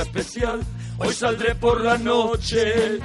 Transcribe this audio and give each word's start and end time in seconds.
día 0.00 0.02
especial. 0.02 0.60
Hoy 0.98 1.12
saldré 1.14 1.54
por 1.54 1.80
la 1.80 1.98
noche. 1.98 2.98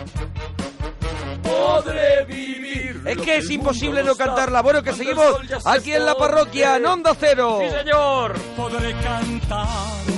Podré 1.43 2.25
vivir. 2.25 3.02
Es 3.05 3.18
lo 3.18 3.23
que 3.23 3.38
es 3.38 3.50
imposible 3.52 4.04
no 4.04 4.16
cantarla. 4.16 4.61
Bueno, 4.61 4.82
que 4.82 4.93
seguimos 4.93 5.38
aquí 5.66 5.93
en 5.93 6.05
la 6.05 6.16
parroquia, 6.16 6.78
en 6.78 6.86
Onda 6.86 7.16
Cero. 7.20 7.60
Sí, 7.61 7.70
señor. 7.70 8.34
Podré 8.57 8.93
cantar 8.93 9.68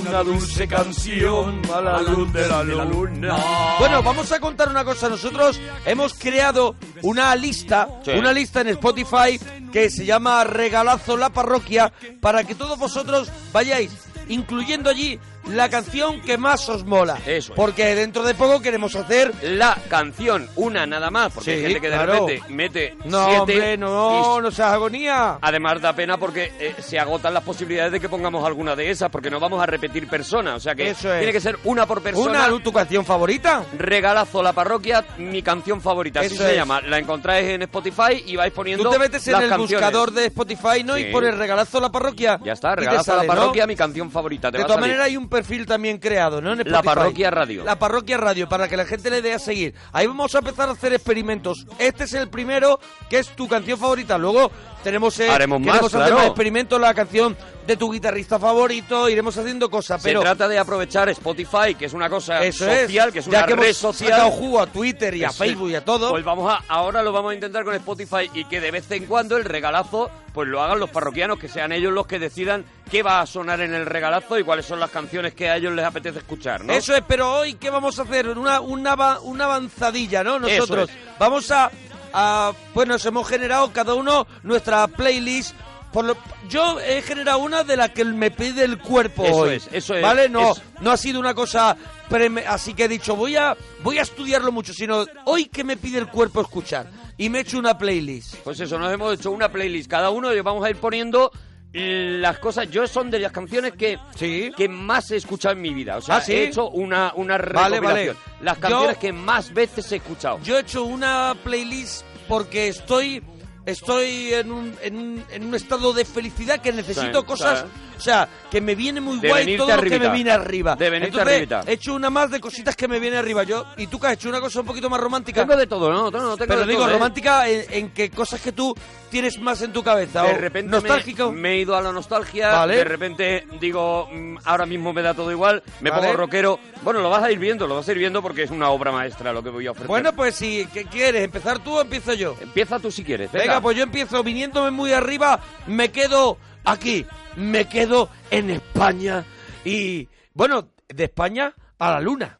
Una 0.08 0.22
dulce 0.22 0.66
canción 0.66 1.60
a 1.72 1.80
la 1.82 2.00
luz 2.00 2.32
de 2.32 2.48
la 2.48 2.62
luna. 2.62 3.36
Bueno, 3.78 4.02
vamos 4.02 4.32
a 4.32 4.40
contar 4.40 4.68
una 4.70 4.84
cosa. 4.84 5.08
Nosotros 5.08 5.60
hemos 5.84 6.14
creado 6.14 6.76
una 7.02 7.34
lista, 7.36 7.88
Sí. 8.04 8.12
una 8.12 8.32
lista 8.32 8.62
en 8.62 8.68
Spotify 8.68 9.38
que 9.70 9.90
se 9.90 10.06
llama 10.06 10.44
Regalazo 10.44 11.16
la 11.16 11.28
Parroquia 11.30 11.92
para 12.22 12.44
que 12.44 12.54
todos 12.54 12.78
vosotros 12.78 13.30
vayáis 13.52 13.90
incluyendo 14.30 14.90
allí 14.90 15.18
la 15.50 15.68
canción 15.68 16.20
que 16.20 16.36
más 16.38 16.68
os 16.68 16.84
mola. 16.84 17.16
Eso 17.26 17.52
es. 17.52 17.56
Porque 17.56 17.94
dentro 17.94 18.22
de 18.22 18.34
poco 18.34 18.60
queremos 18.60 18.94
hacer 18.96 19.32
La 19.42 19.76
canción, 19.88 20.48
una 20.56 20.86
nada 20.86 21.10
más, 21.10 21.32
porque 21.32 21.52
hay 21.52 21.62
gente 21.62 21.80
que 21.80 21.88
de 21.90 21.96
claro. 21.96 22.12
repente 22.26 22.42
mete 22.52 22.96
No, 23.04 23.24
siete 23.26 23.40
hombre, 23.40 23.76
no, 23.78 24.38
y- 24.38 24.42
no 24.42 24.50
seas 24.50 24.72
agonía. 24.72 25.38
Además 25.40 25.80
da 25.80 25.92
pena 25.94 26.16
porque 26.18 26.52
eh, 26.58 26.74
se 26.80 26.98
agotan 26.98 27.34
las 27.34 27.42
posibilidades 27.42 27.92
de 27.92 28.00
que 28.00 28.08
pongamos 28.08 28.44
alguna 28.46 28.74
de 28.76 28.90
esas, 28.90 29.10
porque 29.10 29.30
no 29.30 29.40
vamos 29.40 29.62
a 29.62 29.66
repetir 29.66 30.08
personas, 30.08 30.54
o 30.56 30.60
sea 30.60 30.74
que 30.74 30.90
Eso 30.90 31.12
es. 31.12 31.18
tiene 31.20 31.32
que 31.32 31.40
ser 31.40 31.58
una 31.64 31.86
por 31.86 32.02
persona. 32.02 32.46
Una, 32.48 32.62
tu 32.62 32.72
canción 32.72 33.04
favorita. 33.04 33.62
Regalazo 33.76 34.42
la 34.42 34.52
parroquia, 34.52 35.04
mi 35.18 35.42
canción 35.42 35.80
favorita, 35.80 36.20
así 36.20 36.34
Eso 36.34 36.42
se 36.44 36.50
es. 36.50 36.56
llama. 36.56 36.80
La 36.82 36.98
encontráis 36.98 37.48
en 37.48 37.62
Spotify 37.62 38.22
y 38.26 38.36
vais 38.36 38.52
poniendo 38.52 38.84
Tú 38.84 38.90
te 38.90 38.98
metes 38.98 39.26
en 39.28 39.34
el 39.34 39.48
canciones. 39.48 39.70
buscador 39.70 40.12
de 40.12 40.26
Spotify, 40.26 40.84
¿no? 40.84 40.94
Sí. 40.96 41.02
Y 41.02 41.12
pones 41.12 41.36
regalazo 41.36 41.80
la 41.80 41.90
parroquia. 41.90 42.38
Ya 42.44 42.52
está, 42.52 42.74
regalazo 42.74 43.12
la 43.12 43.16
sale, 43.18 43.28
¿no? 43.28 43.34
parroquia, 43.34 43.66
mi 43.66 43.76
canción 43.76 44.10
favorita. 44.10 44.50
Te 44.50 44.58
De 44.58 44.64
todas 44.64 44.80
maneras 44.80 45.06
hay 45.06 45.16
un 45.16 45.28
perfil 45.38 45.66
también 45.66 45.98
creado, 45.98 46.40
¿no? 46.40 46.52
En 46.52 46.70
La. 46.70 46.82
Parroquia 46.82 47.30
Radio. 47.30 47.62
La 47.62 47.78
parroquia 47.78 48.16
radio, 48.16 48.48
para 48.48 48.66
que 48.68 48.76
la 48.76 48.84
gente 48.84 49.08
le 49.08 49.22
dé 49.22 49.34
a 49.34 49.38
seguir. 49.38 49.74
Ahí 49.92 50.06
vamos 50.06 50.34
a 50.34 50.38
empezar 50.38 50.68
a 50.68 50.72
hacer 50.72 50.92
experimentos. 50.92 51.64
Este 51.78 52.04
es 52.04 52.14
el 52.14 52.28
primero, 52.28 52.80
que 53.08 53.18
es 53.18 53.28
tu 53.28 53.46
canción 53.46 53.78
favorita. 53.78 54.18
Luego 54.18 54.50
tenemos, 54.82 55.18
eh, 55.20 55.28
Haremos 55.30 55.60
más, 55.60 55.66
queremos 55.68 55.94
hacer 55.94 56.00
claro. 56.06 56.16
más 56.16 56.26
experimentos, 56.26 56.80
la 56.80 56.94
canción 56.94 57.36
de 57.66 57.76
tu 57.76 57.92
guitarrista 57.92 58.38
favorito, 58.38 59.08
iremos 59.10 59.36
haciendo 59.36 59.68
cosas, 59.70 60.00
Se 60.00 60.08
pero... 60.08 60.20
trata 60.22 60.48
de 60.48 60.58
aprovechar 60.58 61.08
Spotify, 61.10 61.74
que 61.78 61.84
es 61.84 61.92
una 61.92 62.08
cosa 62.08 62.42
Eso 62.42 62.64
social, 62.64 63.08
es, 63.08 63.12
que 63.12 63.18
es 63.18 63.26
ya 63.26 63.38
una 63.38 63.46
que 63.46 63.56
red 63.56 63.64
hemos 63.64 63.76
social. 63.76 64.10
sacado 64.10 64.30
jugo 64.30 64.60
a 64.60 64.66
Twitter 64.66 65.14
y 65.14 65.24
a. 65.24 65.30
Facebook 65.32 65.70
y 65.70 65.74
a 65.74 65.84
todo. 65.84 66.10
Pues 66.10 66.24
vamos 66.24 66.50
a, 66.50 66.62
ahora 66.68 67.02
lo 67.02 67.12
vamos 67.12 67.32
a 67.32 67.34
intentar 67.34 67.64
con 67.64 67.74
Spotify 67.74 68.30
y 68.32 68.46
que 68.46 68.60
de 68.60 68.70
vez 68.70 68.90
en 68.90 69.04
cuando 69.04 69.36
el 69.36 69.44
regalazo 69.44 70.10
pues 70.32 70.48
lo 70.48 70.62
hagan 70.62 70.78
los 70.78 70.88
parroquianos, 70.90 71.38
que 71.38 71.48
sean 71.48 71.72
ellos 71.72 71.92
los 71.92 72.06
que 72.06 72.18
decidan 72.18 72.64
qué 72.90 73.02
va 73.02 73.20
a 73.20 73.26
sonar 73.26 73.60
en 73.60 73.74
el 73.74 73.84
regalazo 73.86 74.38
y 74.38 74.44
cuáles 74.44 74.64
son 74.66 74.78
las 74.80 74.90
canciones 74.90 75.34
que 75.34 75.50
a 75.50 75.56
ellos 75.56 75.72
les 75.74 75.84
apetece 75.84 76.20
escuchar, 76.20 76.64
¿no? 76.64 76.72
Eso 76.72 76.94
es, 76.94 77.02
pero 77.06 77.40
hoy, 77.40 77.54
¿qué 77.54 77.70
vamos 77.70 77.98
a 77.98 78.02
hacer? 78.02 78.28
Una, 78.28 78.60
una, 78.60 79.18
una 79.20 79.44
avanzadilla, 79.44 80.22
¿no? 80.22 80.38
Nosotros 80.38 80.88
Eso 80.88 80.98
vamos 81.18 81.50
a, 81.50 81.70
a- 82.12 82.52
Pues 82.74 82.86
nos 82.88 83.04
hemos 83.06 83.26
generado 83.28 83.72
cada 83.72 83.94
uno 83.94 84.26
nuestra 84.42 84.86
playlist. 84.88 85.54
Por 85.92 86.04
lo- 86.04 86.16
yo 86.50 86.78
he 86.80 87.00
generado 87.00 87.38
una 87.38 87.64
de 87.64 87.76
la 87.76 87.88
que 87.92 88.04
me 88.04 88.30
pide 88.30 88.62
el 88.64 88.78
cuerpo 88.78 89.24
Eso 89.24 89.36
hoy. 89.36 89.54
es, 89.56 89.68
eso 89.72 89.94
es, 89.94 90.02
¿Vale? 90.02 90.28
No, 90.28 90.52
es- 90.52 90.62
no 90.80 90.90
ha 90.90 90.96
sido 90.96 91.18
una 91.18 91.32
cosa... 91.34 91.76
preme- 92.10 92.44
Así 92.46 92.74
que 92.74 92.84
he 92.84 92.88
dicho, 92.88 93.16
voy 93.16 93.36
a, 93.36 93.56
voy 93.82 93.98
a 93.98 94.02
estudiarlo 94.02 94.52
mucho, 94.52 94.72
sino 94.74 95.04
hoy 95.24 95.46
que 95.46 95.64
me 95.64 95.76
pide 95.78 95.98
el 95.98 96.08
cuerpo 96.08 96.40
escuchar. 96.42 96.90
Y 97.16 97.28
me 97.30 97.38
he 97.38 97.40
hecho 97.42 97.58
una 97.58 97.76
playlist. 97.76 98.36
Pues 98.44 98.60
eso, 98.60 98.78
nos 98.78 98.92
hemos 98.92 99.12
hecho 99.18 99.30
una 99.30 99.48
playlist 99.50 99.90
cada 99.90 100.10
uno 100.10 100.32
y 100.32 100.40
vamos 100.40 100.64
a 100.64 100.70
ir 100.70 100.76
poniendo 100.76 101.32
las 101.72 102.38
cosas. 102.38 102.70
Yo 102.70 102.86
son 102.86 103.10
de 103.10 103.18
las 103.18 103.32
canciones 103.32 103.72
que, 103.72 103.98
Sí. 104.16 104.50
que 104.56 104.68
más 104.68 105.10
he 105.10 105.16
escuchado 105.16 105.54
en 105.54 105.60
mi 105.62 105.74
vida. 105.74 105.96
O 105.98 106.00
sea, 106.00 106.16
¿Ah, 106.16 106.20
sí? 106.20 106.32
he 106.32 106.44
hecho 106.48 106.68
una, 106.70 107.12
una 107.14 107.36
Vale, 107.38 107.76
recopilación. 107.80 108.16
vale. 108.16 108.44
Las 108.44 108.56
Yo- 108.56 108.60
canciones 108.62 108.96
que 108.98 109.12
más 109.12 109.52
veces 109.52 109.92
he 109.92 109.96
escuchado. 109.96 110.40
Yo 110.42 110.56
he 110.56 110.60
hecho 110.62 110.84
una 110.84 111.36
playlist 111.44 112.04
porque 112.26 112.68
estoy 112.68 113.22
estoy 113.70 114.34
en 114.34 114.50
un, 114.52 114.74
en 114.82 114.96
un, 114.96 115.24
en 115.30 115.44
un 115.44 115.54
estado 115.54 115.92
de 115.92 116.04
felicidad 116.04 116.60
que 116.60 116.72
necesito 116.72 117.20
Sí, 117.20 117.26
cosas, 117.26 117.60
sí. 117.60 117.66
o 117.96 118.00
sea, 118.00 118.28
que 118.50 118.60
me 118.60 118.74
viene 118.74 119.00
muy 119.00 119.18
De 119.20 119.28
guay 119.28 119.56
todo 119.56 119.66
lo 119.68 119.74
que 119.74 119.78
arribita. 119.80 120.08
me 120.08 120.14
viene 120.14 120.30
arriba. 120.30 120.76
De 120.76 120.86
Entonces, 120.86 121.20
arribita. 121.20 121.62
he 121.66 121.72
hecho 121.72 121.94
una 121.94 122.10
más 122.10 122.30
de 122.30 122.40
cositas 122.40 122.74
que 122.76 122.88
me 122.88 122.98
viene 122.98 123.16
arriba 123.16 123.42
yo. 123.44 123.64
¿Y 123.76 123.86
tú 123.86 123.98
que 124.00 124.06
has 124.08 124.12
hecho 124.14 124.28
una 124.28 124.40
cosa 124.40 124.60
un 124.60 124.66
poquito 124.66 124.88
más 124.90 125.00
romántica? 125.00 125.42
Tengo 125.42 125.56
de 125.56 125.66
todo, 125.66 125.90
¿no? 125.92 126.10
No, 126.10 126.20
no, 126.20 126.36
tengo 126.36 126.48
Pero 126.48 126.60
de 126.60 126.66
digo, 126.66 126.80
todo, 126.82 126.90
¿eh? 126.90 126.92
romántica 126.94 127.48
en, 127.48 127.64
en 127.70 127.90
que 127.90 128.10
cosas 128.10 128.40
que 128.40 128.52
tú 128.52 128.74
tienes 129.10 129.38
más 129.38 129.60
en 129.62 129.72
tu 129.72 129.82
cabeza. 129.82 130.22
De 130.22 130.34
repente 130.34 130.70
nostálgico. 130.70 131.30
Me, 131.32 131.38
me 131.40 131.52
he 131.54 131.58
ido 131.60 131.76
a 131.76 131.82
la 131.82 131.92
nostalgia, 131.92 132.50
Vale. 132.50 132.76
de 132.76 132.84
repente 132.84 133.46
digo, 133.60 134.08
mm, 134.12 134.38
ahora 134.44 134.66
mismo 134.66 134.92
me 134.92 135.02
da 135.02 135.14
todo 135.14 135.30
igual, 135.30 135.62
me 135.80 135.90
Vale. 135.90 136.02
pongo 136.02 136.16
rockero. 136.16 136.58
Bueno, 136.82 137.00
lo 137.00 137.10
vas 137.10 137.22
a 137.24 137.32
ir 137.32 137.38
viendo, 137.38 137.66
lo 137.66 137.74
vas 137.76 137.88
a 137.88 137.92
ir 137.92 137.98
viendo 137.98 138.22
porque 138.22 138.44
es 138.44 138.50
una 138.50 138.70
obra 138.70 138.92
maestra 138.92 139.32
lo 139.32 139.42
que 139.42 139.50
voy 139.50 139.66
a 139.66 139.72
ofrecer. 139.72 139.88
Bueno, 139.88 140.12
pues 140.12 140.34
si 140.36 140.66
¿qué 140.72 140.84
quieres, 140.84 141.24
empezar 141.24 141.58
tú 141.58 141.76
o 141.76 141.80
empiezo 141.80 142.12
yo. 142.14 142.36
Empieza 142.40 142.78
tú 142.78 142.90
si 142.90 143.02
quieres, 143.02 143.30
Venga, 143.32 143.44
venga. 143.44 143.57
Pues 143.60 143.76
yo 143.76 143.82
empiezo 143.82 144.22
viniéndome 144.22 144.70
muy 144.70 144.92
arriba, 144.92 145.40
me 145.66 145.90
quedo 145.90 146.38
aquí, 146.64 147.06
me 147.36 147.66
quedo 147.66 148.10
en 148.30 148.50
España 148.50 149.24
y, 149.64 150.08
bueno, 150.34 150.68
de 150.88 151.04
España 151.04 151.54
a 151.78 151.92
la 151.92 152.00
luna. 152.00 152.38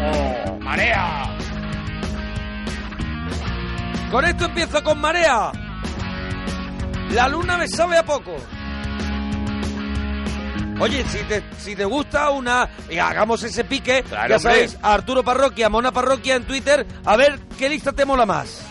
¡Oh, 0.00 0.58
marea! 0.60 1.36
Con 4.10 4.24
esto 4.24 4.46
empiezo 4.46 4.82
con 4.82 4.98
marea. 5.00 5.52
La 7.10 7.28
luna 7.28 7.58
me 7.58 7.68
sabe 7.68 7.98
a 7.98 8.04
poco. 8.04 8.36
Oye, 10.80 11.04
si 11.08 11.18
te, 11.24 11.42
si 11.58 11.74
te 11.74 11.84
gusta 11.84 12.30
una... 12.30 12.68
Y 12.88 12.98
hagamos 12.98 13.42
ese 13.42 13.64
pique, 13.64 14.04
Claro, 14.04 14.28
ya 14.28 14.38
sabéis, 14.38 14.78
a 14.80 14.94
Arturo 14.94 15.24
Parroquia, 15.24 15.68
Mona 15.68 15.90
Parroquia 15.90 16.36
en 16.36 16.44
Twitter, 16.44 16.86
a 17.04 17.16
ver 17.16 17.40
qué 17.58 17.68
lista 17.68 17.92
te 17.92 18.04
mola 18.04 18.24
más. 18.24 18.64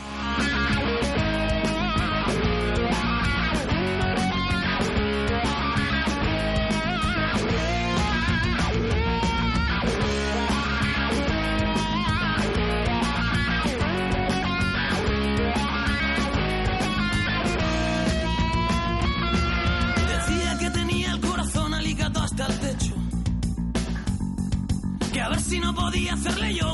Hacerle 26.27 26.53
yo 26.53 26.66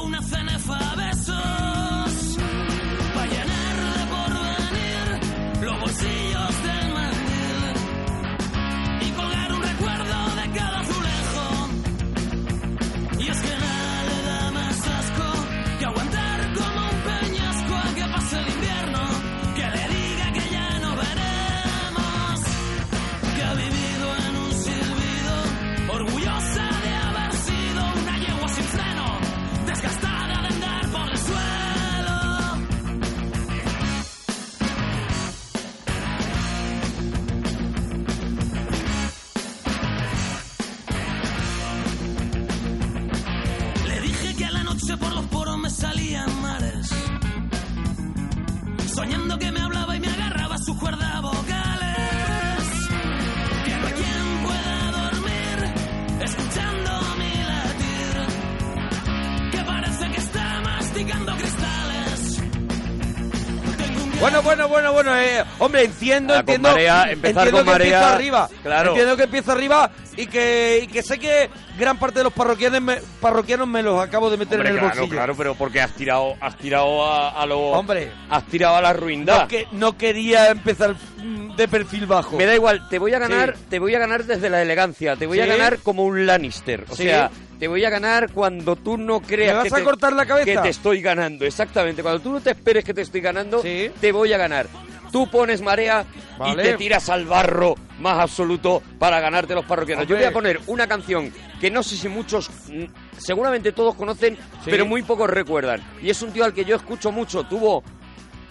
hombre, 65.65 65.83
entiendo, 65.85 66.33
Ah, 66.33 66.37
con 66.43 66.55
entiendo, 66.55 66.69
marea, 66.69 67.11
empezar 67.11 67.47
entiendo 67.47 67.57
con 67.57 67.65
que 67.65 67.71
marea, 67.71 67.87
empieza 67.97 68.15
arriba, 68.15 68.49
claro. 68.63 68.89
entiendo 68.91 69.17
que 69.17 69.23
empieza 69.23 69.51
arriba 69.51 69.91
y 70.17 70.27
que, 70.27 70.81
y 70.83 70.87
que 70.87 71.03
sé 71.03 71.17
que 71.19 71.49
gran 71.77 71.97
parte 71.97 72.19
de 72.19 72.23
los 72.25 72.33
parroquianos 72.33 72.81
me, 72.81 72.97
parroquianos 73.19 73.67
me 73.67 73.81
los 73.83 73.99
acabo 74.01 74.29
de 74.29 74.37
meter 74.37 74.57
Hombre, 74.59 74.69
en 74.69 74.75
el 74.75 74.79
claro, 74.81 74.95
bolsillo. 74.95 75.15
claro, 75.17 75.35
pero 75.35 75.55
porque 75.55 75.81
has 75.81 75.91
tirado, 75.93 76.35
has 76.39 76.57
tirado 76.57 77.05
a, 77.05 77.29
a 77.41 77.45
lo... 77.45 77.59
Hombre. 77.59 78.11
Has 78.29 78.45
tirado 78.45 78.75
a 78.75 78.81
la 78.81 78.93
ruindad. 78.93 79.41
No, 79.43 79.47
que, 79.47 79.67
no 79.71 79.97
quería 79.97 80.49
empezar 80.49 80.95
mm, 81.17 81.55
de 81.55 81.67
perfil 81.67 82.05
bajo. 82.05 82.37
Me 82.37 82.45
da 82.45 82.53
igual, 82.55 82.87
te 82.89 82.99
voy 82.99 83.13
a 83.13 83.19
ganar, 83.19 83.55
Sí. 83.57 83.63
te 83.69 83.79
voy 83.79 83.95
a 83.95 83.99
ganar 83.99 84.23
desde 84.25 84.49
la 84.49 84.61
elegancia, 84.61 85.15
te 85.15 85.25
voy 85.27 85.39
a 85.39 85.45
ganar 85.45 85.79
como 85.79 86.03
un 86.05 86.25
Lannister. 86.25 86.85
O 86.89 86.95
Sí. 86.95 87.03
sea, 87.03 87.31
te 87.59 87.67
voy 87.67 87.85
a 87.85 87.89
ganar 87.89 88.31
cuando 88.31 88.75
tú 88.75 88.97
no 88.97 89.21
creas 89.21 89.53
¿Me 89.53 89.57
vas 89.59 89.63
que 89.69 89.73
a 89.75 89.77
te, 89.77 89.83
cortar 89.83 90.13
la 90.13 90.25
cabeza? 90.25 90.45
que 90.45 90.57
te 90.57 90.69
estoy 90.69 91.01
ganando. 91.01 91.45
Exactamente, 91.45 92.01
cuando 92.03 92.19
tú 92.19 92.31
no 92.31 92.41
te 92.41 92.51
esperes 92.51 92.83
que 92.83 92.93
te 92.93 93.01
estoy 93.01 93.21
ganando, 93.21 93.61
Sí. 93.61 93.89
te 94.01 94.11
voy 94.11 94.33
a 94.33 94.37
ganar. 94.37 94.67
Tú 95.13 95.29
pones 95.29 95.61
marea 95.61 96.05
Vale. 96.37 96.53
y 96.53 96.65
te 96.65 96.73
tiras 96.73 97.07
al 97.07 97.25
barro 97.25 97.75
más 97.99 98.17
absoluto 98.19 98.81
para 98.99 99.19
ganarte 99.21 99.53
los 99.53 99.63
parroquianos. 99.63 100.07
Yo 100.07 100.15
voy 100.17 100.25
a 100.25 100.33
poner 100.33 100.59
una 100.67 100.87
canción 100.87 101.31
que 101.61 101.69
no 101.71 101.83
sé 101.83 101.95
si 101.95 102.09
muchos, 102.09 102.49
mm, 102.67 102.83
seguramente 103.19 103.71
todos 103.71 103.93
conocen, 103.95 104.35
Sí. 104.35 104.71
pero 104.71 104.85
muy 104.87 105.03
pocos 105.03 105.29
recuerdan. 105.29 105.81
Y 106.01 106.09
es 106.09 106.21
un 106.23 106.31
tío 106.33 106.43
al 106.43 106.53
que 106.53 106.65
yo 106.65 106.75
escucho 106.75 107.11
mucho. 107.11 107.43
Tuvo 107.43 107.83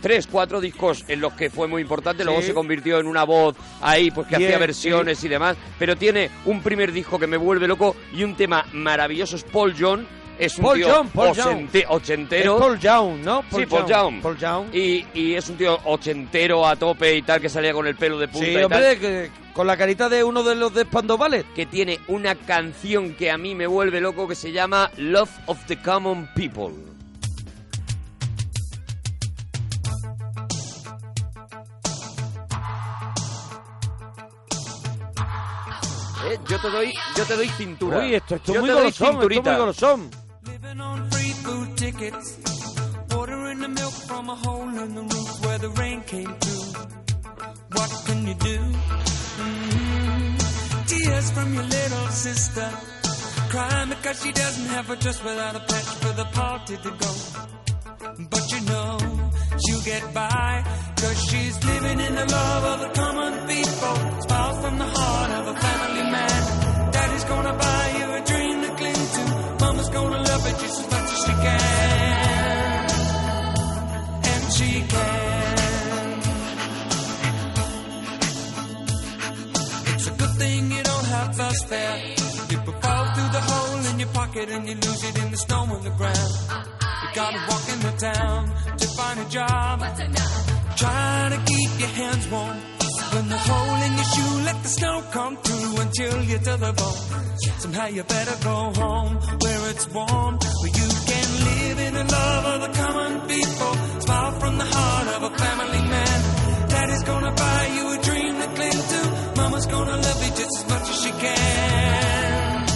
tres, 0.00 0.28
cuatro 0.28 0.60
discos 0.60 1.04
en 1.08 1.20
los 1.20 1.32
que 1.32 1.50
fue 1.50 1.66
muy 1.66 1.82
importante, 1.82 2.24
luego 2.24 2.42
se 2.42 2.54
convirtió 2.54 2.98
en 3.00 3.06
una 3.08 3.24
voz 3.24 3.56
ahí, 3.80 4.10
pues 4.12 4.26
que 4.28 4.36
Bien, 4.36 4.50
hacía 4.50 4.58
versiones 4.58 5.22
y 5.24 5.28
demás, 5.28 5.56
pero 5.78 5.96
tiene 5.96 6.30
un 6.44 6.60
primer 6.62 6.92
disco 6.92 7.18
que 7.18 7.26
me 7.26 7.36
vuelve 7.36 7.66
loco 7.68 7.94
y 8.12 8.22
un 8.24 8.36
tema 8.36 8.64
maravilloso, 8.72 9.36
es 9.36 9.44
Paul 9.44 9.74
John, 9.78 10.06
es 10.44 10.58
un 10.58 10.64
Paul 10.64 10.76
tío 10.78 10.88
Young, 10.88 11.08
Paul 11.10 11.28
ochente- 11.30 11.78
Es 11.80 11.86
ochentero. 11.88 12.58
Paul 12.58 12.78
Young, 12.78 13.20
¿no? 13.24 13.44
Sí, 13.54 13.66
Paul 13.66 13.86
Young. 13.86 14.20
Paul 14.22 14.38
Young. 14.38 14.74
Y, 14.74 15.06
y 15.14 15.34
es 15.34 15.48
un 15.48 15.56
tío 15.56 15.78
ochentero 15.84 16.66
a 16.66 16.76
tope 16.76 17.16
y 17.16 17.22
tal, 17.22 17.40
que 17.40 17.48
salía 17.48 17.72
con 17.72 17.86
el 17.86 17.96
pelo 17.96 18.18
de 18.18 18.28
punta 18.28 18.46
Sí, 18.46 18.50
y 18.52 18.54
tal. 18.54 18.64
hombre, 18.64 18.98
que- 18.98 19.30
con 19.52 19.66
la 19.66 19.76
carita 19.76 20.08
de 20.08 20.24
uno 20.24 20.42
de 20.42 20.54
los 20.54 20.72
de 20.74 20.82
Spandau 20.84 21.18
Ballet. 21.18 21.44
que 21.54 21.66
tiene 21.66 22.00
una 22.08 22.34
canción 22.34 23.14
que 23.14 23.30
a 23.30 23.36
mí 23.36 23.54
me 23.54 23.66
vuelve 23.66 24.00
loco 24.00 24.26
que 24.26 24.34
se 24.34 24.50
llama 24.50 24.90
Love 24.96 25.30
of 25.46 25.58
the 25.66 25.76
Common 25.82 26.28
People. 26.34 26.70
Eh, 36.30 36.38
yo 36.48 36.60
te 36.60 36.70
doy, 36.70 36.94
yo 37.16 37.24
te 37.24 37.36
doy 37.36 37.48
cintura. 37.48 37.98
Uy, 37.98 38.14
esto, 38.14 38.36
esto 38.36 38.52
es 38.52 38.54
Yo 38.54 38.60
muy 38.60 38.68
te 38.68 38.72
doy 38.74 38.82
golosón, 38.82 38.88
esto 38.90 39.04
es 39.04 39.10
cinturita. 39.10 39.50
muy 39.50 39.60
golosón. 39.60 40.10
Living 40.72 40.86
on 40.86 41.10
free 41.10 41.32
food 41.44 41.76
tickets. 41.76 42.38
Ordering 43.14 43.58
the 43.58 43.68
milk 43.68 43.92
from 43.92 44.30
a 44.30 44.34
hole 44.34 44.68
in 44.84 44.94
the 44.94 45.02
roof 45.02 45.44
where 45.44 45.58
the 45.58 45.68
rain 45.68 46.00
came 46.02 46.34
through. 46.42 46.72
What 47.76 47.90
can 48.06 48.26
you 48.26 48.34
do? 48.34 48.58
Mm, 49.42 50.88
Tears 50.88 51.30
from 51.32 51.52
your 51.52 51.64
little 51.64 52.06
sister. 52.08 52.68
Crying 53.50 53.90
because 53.90 54.22
she 54.22 54.32
doesn't 54.32 54.68
have 54.68 54.88
a 54.88 54.96
dress 54.96 55.22
without 55.22 55.56
a 55.56 55.60
patch 55.60 55.90
for 56.02 56.12
the 56.20 56.24
party 56.40 56.76
to 56.78 56.90
go. 56.90 57.12
But 58.30 58.44
you 58.52 58.60
know 58.70 58.98
she'll 59.62 59.82
get 59.82 60.14
by 60.14 60.64
Cause 60.96 61.18
she's 61.28 61.64
living 61.64 62.00
in 62.00 62.14
the 62.14 62.26
love 62.26 62.64
of 62.72 62.80
the 62.80 63.00
common 63.00 63.32
people 63.46 63.96
Smile 64.22 64.54
from 64.60 64.78
the 64.78 64.84
heart 64.84 65.30
of 65.38 65.46
a 65.48 65.54
family 65.60 66.10
man 66.10 66.92
Daddy's 66.92 67.24
gonna 67.24 67.52
buy 67.52 67.94
you 67.98 68.04
a 68.12 68.20
cling 68.22 68.31
Mama's 69.82 69.94
gonna 69.96 70.22
love 70.22 70.46
it 70.46 70.58
just 70.60 70.80
as 70.80 70.90
much 70.90 71.12
as 71.12 71.18
she 71.24 71.32
can 71.44 71.60
And 74.30 74.52
she 74.52 74.70
can 74.92 76.20
It's 79.92 80.06
a 80.06 80.10
good 80.10 80.34
thing 80.38 80.70
you 80.70 80.82
don't 80.84 81.06
have 81.06 81.40
a 81.40 81.50
You 82.50 82.58
could 82.58 82.78
fall 82.82 83.06
through 83.14 83.30
the 83.36 83.42
hole 83.50 83.86
in 83.90 83.98
your 83.98 84.08
pocket 84.10 84.48
And 84.50 84.68
you 84.68 84.74
lose 84.74 85.04
it 85.04 85.18
in 85.18 85.30
the 85.32 85.36
snow 85.36 85.62
on 85.62 85.82
the 85.82 85.90
ground 85.90 86.32
you 87.02 87.08
gotta 87.14 87.38
walk 87.48 87.68
in 87.68 87.80
the 87.80 87.92
town 87.98 88.46
to 88.78 88.86
find 88.96 89.18
a 89.18 89.28
job. 89.28 89.80
Try 90.76 91.28
to 91.30 91.38
keep 91.44 91.80
your 91.80 91.88
hands 91.88 92.28
warm. 92.30 92.56
When 93.12 93.28
the 93.28 93.38
hole 93.38 93.82
in 93.86 93.92
your 93.94 94.04
shoe, 94.04 94.44
let 94.44 94.62
the 94.62 94.68
snow 94.68 95.02
come 95.10 95.36
through 95.38 95.80
until 95.80 96.22
you're 96.22 96.38
to 96.38 96.56
the 96.58 96.72
bone. 96.72 97.11
Somehow 97.58 97.86
you 97.86 98.02
better 98.02 98.36
go 98.44 98.72
home 98.74 99.14
where 99.40 99.70
it's 99.70 99.88
warm, 99.88 100.38
where 100.60 100.74
you 100.80 100.88
can 101.10 101.28
live 101.48 101.78
in 101.78 101.94
the 101.94 102.04
love 102.04 102.44
of 102.54 102.60
the 102.60 102.78
common 102.78 103.20
people. 103.28 103.72
Smile 104.00 104.32
from 104.40 104.58
the 104.58 104.64
heart 104.64 105.08
of 105.16 105.22
a 105.32 105.38
family 105.38 105.82
man. 105.88 106.68
Daddy's 106.68 107.02
gonna 107.04 107.32
buy 107.32 107.66
you 107.76 107.92
a 107.92 108.02
dream 108.02 108.34
to 108.40 108.46
cling 108.56 108.82
to. 108.92 109.00
Mama's 109.36 109.66
gonna 109.66 109.96
love 109.96 110.24
you 110.24 110.30
just 110.30 110.58
as 110.58 110.68
much 110.68 110.88
as 110.90 111.02
she 111.02 111.10
can. 111.10 112.66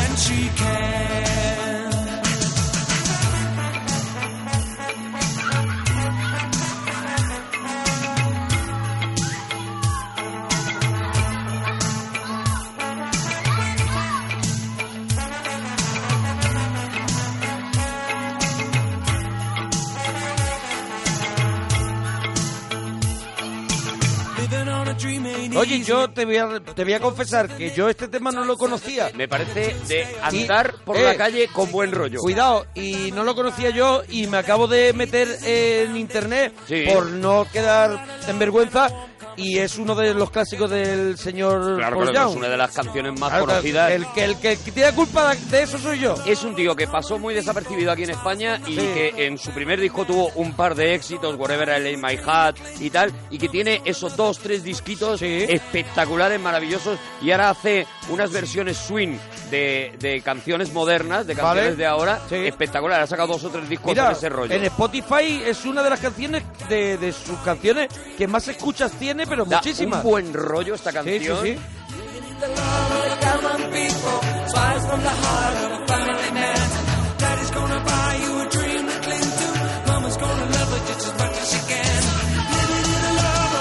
And 0.00 0.18
she 0.18 0.48
can. 0.56 1.31
Oye, 25.56 25.82
yo 25.82 26.10
te 26.10 26.24
voy, 26.24 26.36
a, 26.36 26.60
te 26.60 26.84
voy 26.84 26.92
a 26.94 27.00
confesar 27.00 27.56
que 27.56 27.72
yo 27.74 27.88
este 27.88 28.08
tema 28.08 28.30
no 28.30 28.44
lo 28.44 28.56
conocía. 28.56 29.10
Me 29.14 29.28
parece 29.28 29.74
de 29.88 30.06
andar 30.22 30.74
por 30.84 30.96
eh, 30.96 31.04
la 31.04 31.16
calle 31.16 31.48
con 31.48 31.70
buen 31.70 31.92
rollo. 31.92 32.18
Cuidado, 32.20 32.66
y 32.74 33.10
no 33.12 33.24
lo 33.24 33.34
conocía 33.34 33.70
yo 33.70 34.02
y 34.08 34.26
me 34.26 34.38
acabo 34.38 34.66
de 34.66 34.92
meter 34.92 35.28
en 35.44 35.96
internet 35.96 36.52
Sí. 36.66 36.84
por 36.92 37.06
no 37.06 37.46
quedar 37.52 38.04
en 38.26 38.38
vergüenza 38.38 38.88
y 39.36 39.58
es 39.58 39.78
uno 39.78 39.94
de 39.94 40.14
los 40.14 40.30
clásicos 40.30 40.70
del 40.70 41.16
señor 41.18 41.76
Claro, 41.76 41.96
Paul 41.96 42.10
claro, 42.10 42.26
Young. 42.26 42.30
es 42.30 42.36
una 42.36 42.48
de 42.48 42.56
las 42.56 42.72
canciones 42.72 43.18
más 43.20 43.30
Claro, 43.30 43.46
conocidas. 43.46 43.90
El 43.92 44.06
que, 44.08 44.24
el 44.24 44.36
que 44.38 44.56
tiene 44.56 44.92
culpa 44.92 45.34
de 45.34 45.62
eso 45.62 45.78
soy 45.78 45.98
yo. 46.00 46.14
Es 46.26 46.42
un 46.44 46.54
tío 46.54 46.74
que 46.76 46.86
pasó 46.86 47.18
muy 47.18 47.34
desapercibido 47.34 47.90
aquí 47.92 48.04
en 48.04 48.10
España 48.10 48.60
y 48.66 48.72
Sí. 48.74 48.76
que 48.94 49.26
en 49.26 49.38
su 49.38 49.50
primer 49.52 49.80
disco 49.80 50.04
tuvo 50.04 50.28
un 50.34 50.54
par 50.54 50.74
de 50.74 50.94
éxitos, 50.94 51.34
Whatever 51.36 51.68
I 51.78 51.82
Lay 51.82 51.96
My 51.96 52.18
Hat 52.24 52.56
y 52.80 52.90
tal, 52.90 53.12
y 53.30 53.38
que 53.38 53.48
tiene 53.48 53.82
esos 53.84 54.16
dos, 54.16 54.38
tres 54.38 54.62
disquitos 54.62 55.20
Sí. 55.20 55.46
espectaculares, 55.48 56.40
maravillosos, 56.40 56.98
y 57.20 57.30
ahora 57.30 57.50
hace 57.50 57.86
unas 58.08 58.30
versiones 58.32 58.76
swing 58.76 59.16
de, 59.50 59.94
de 59.98 60.20
canciones 60.22 60.72
modernas, 60.72 61.26
de 61.26 61.34
canciones 61.34 61.64
Vale. 61.64 61.76
de 61.76 61.86
ahora, 61.86 62.20
Sí. 62.28 62.36
espectacular, 62.36 63.00
ha 63.02 63.06
sacado 63.06 63.32
dos 63.32 63.44
o 63.44 63.50
tres 63.50 63.68
discos 63.68 63.88
Mira, 63.92 64.08
de 64.08 64.12
ese 64.14 64.28
rollo. 64.28 64.54
en 64.54 64.64
Spotify 64.64 65.42
es 65.46 65.64
una 65.64 65.82
de 65.82 65.90
las 65.90 66.00
canciones 66.00 66.42
de, 66.68 66.96
de 66.98 67.12
sus 67.12 67.38
canciones 67.38 67.88
que 68.16 68.26
más 68.26 68.46
escuchas 68.48 68.92
tiene, 68.92 69.21
pero 69.28 69.44
Da 69.44 69.56
muchísimas. 69.58 70.04
un 70.04 70.10
buen 70.10 70.32
rollo 70.32 70.74
esta 70.74 70.90
sí, 70.90 70.94
canción. 70.96 71.38
sí. 71.44 71.56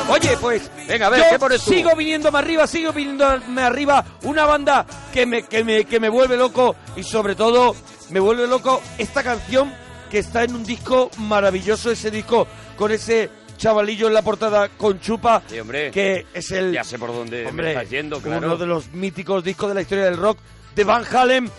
Oye, 0.10 0.36
pues 0.41 0.70
Venga, 0.89 1.08
a 1.08 1.10
ver, 1.10 1.20
yo 1.22 1.25
¿qué 1.30 1.39
pones 1.39 1.63
tú? 1.63 1.72
sigo 1.72 1.96
viniéndome 1.96 2.38
arriba, 2.38 2.68
sigo 2.68 2.91
viniéndome 2.91 3.62
arriba. 3.62 4.03
Una 4.24 4.46
banda 4.46 4.86
que 5.13 5.25
me, 5.25 5.44
que, 5.44 5.63
me, 5.63 5.86
que 5.86 6.01
me 6.01 6.10
vuelve 6.10 6.36
loco 6.36 6.75
y 6.98 7.03
sobre 7.03 7.34
todo 7.36 7.75
me 8.10 8.20
vuelve 8.20 8.46
loco 8.46 8.82
esta 8.98 9.24
canción 9.24 9.74
que 10.10 10.20
está 10.20 10.44
en 10.44 10.53
un 10.56 10.63
disco 10.65 11.10
maravilloso, 11.18 11.91
ese 11.91 12.12
disco 12.12 12.46
con 12.75 12.91
ese 12.91 13.30
chavalillo 13.62 14.08
en 14.08 14.13
la 14.15 14.24
portada 14.24 14.70
con 14.70 15.00
chupa, 15.00 15.44
Sí, 15.48 15.60
hombre. 15.60 15.91
que 15.91 16.25
es 16.34 16.50
el... 16.51 16.74
Ya 16.74 16.84
sé 16.84 16.98
por 16.98 17.13
dónde 17.13 17.44
me 17.44 17.50
Hombre, 17.50 17.70
estás 17.74 17.89
yendo, 17.91 18.20
claro. 18.20 18.48
uno 18.48 18.58
de 18.58 18.65
los 18.65 18.91
míticos 18.91 19.44
discos 19.44 19.70
de 19.70 19.75
la 19.75 19.82
historia 19.82 20.06
del 20.06 20.18
rock 20.18 20.39
de 20.75 20.84
Van 20.84 21.06
Halen, 21.06 21.50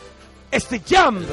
este. 0.50 0.80
¡Jam! 0.86 1.24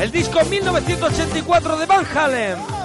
El 0.00 0.10
disco 0.10 0.42
1984 0.42 1.76
de 1.76 1.84
Van 1.84 2.06
Halen. 2.06 2.79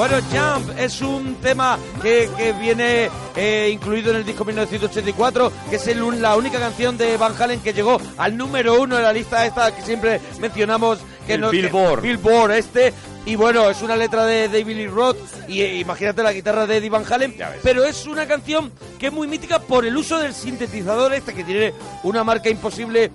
Bueno, 0.00 0.16
Jump 0.32 0.70
es 0.78 1.02
un 1.02 1.34
tema 1.42 1.78
que, 2.00 2.30
que 2.34 2.54
viene 2.54 3.10
eh, 3.36 3.68
incluido 3.70 4.10
en 4.12 4.16
el 4.16 4.24
disco 4.24 4.46
1984, 4.46 5.52
que 5.68 5.76
es 5.76 5.86
el- 5.88 6.22
la 6.22 6.36
única 6.36 6.58
canción 6.58 6.96
de 6.96 7.18
Van 7.18 7.34
Halen 7.38 7.60
que 7.60 7.74
llegó 7.74 8.00
al 8.16 8.34
número 8.34 8.80
uno 8.80 8.96
en 8.96 9.02
la 9.02 9.12
lista 9.12 9.44
esta 9.44 9.76
que 9.76 9.82
siempre 9.82 10.18
mencionamos. 10.40 11.00
Que 11.26 11.34
El 11.34 11.42
no- 11.42 11.50
que- 11.50 11.58
Billboard. 11.60 12.00
Billboard, 12.00 12.52
este. 12.52 12.94
Y 13.26 13.34
bueno, 13.34 13.68
es 13.68 13.82
una 13.82 13.94
letra 13.94 14.24
de 14.24 14.48
David 14.48 14.74
Lee 14.74 14.86
Roth 14.86 15.18
y 15.46 15.60
eh, 15.60 15.76
imagínate 15.76 16.22
la 16.22 16.32
guitarra 16.32 16.66
de 16.66 16.78
Eddie 16.78 16.88
Van 16.88 17.04
Halen. 17.06 17.36
Pero 17.62 17.84
es 17.84 18.06
una 18.06 18.26
canción 18.26 18.72
que 18.98 19.08
es 19.08 19.12
muy 19.12 19.28
mítica 19.28 19.58
por 19.58 19.84
el 19.84 19.94
uso 19.94 20.18
del 20.18 20.32
sintetizador 20.32 21.12
este, 21.12 21.34
que 21.34 21.44
tiene 21.44 21.74
una 22.04 22.24
marca 22.24 22.48
imposible 22.48 23.10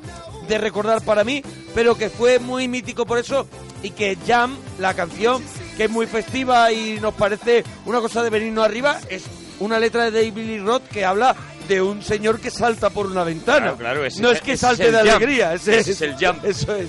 de 0.48 0.58
recordar 0.60 1.02
para 1.02 1.24
mí, 1.24 1.42
pero 1.74 1.98
que 1.98 2.12
fue 2.12 2.38
muy 2.38 2.68
mítico 2.68 3.08
por 3.08 3.18
eso 3.18 3.48
y 3.82 3.90
que 3.90 4.16
Jam, 4.28 4.56
la 4.78 4.94
canción, 4.94 5.44
que 5.78 5.86
es 5.86 5.90
muy 5.90 6.08
festiva 6.08 6.72
y 6.72 7.00
nos 7.00 7.14
parece 7.14 7.64
una 7.86 8.00
cosa 8.00 8.24
de 8.24 8.30
venirnos 8.30 8.64
arriba, 8.66 9.00
es 9.10 9.24
una 9.60 9.80
letra 9.80 10.10
de 10.10 10.12
David 10.30 10.64
Roth 10.66 10.88
que 10.90 11.06
habla 11.06 11.36
de 11.68 11.82
un 11.82 12.02
señor 12.04 12.40
que 12.40 12.52
salta 12.52 12.90
por 12.90 13.08
una 13.08 13.24
ventana. 13.24 13.60
Claro, 13.60 13.78
claro, 13.78 14.06
ese- 14.06 14.22
no 14.22 14.30
es 14.32 14.42
que 14.42 14.54
es 14.54 14.60
salte 14.60 14.92
de 14.92 15.00
jump. 15.00 15.10
alegría, 15.16 15.54
ese, 15.54 15.80
Ese 15.80 15.92
es 15.92 16.02
el 16.02 16.14
jump. 16.14 16.46
Eso 16.46 16.76
es. 16.76 16.88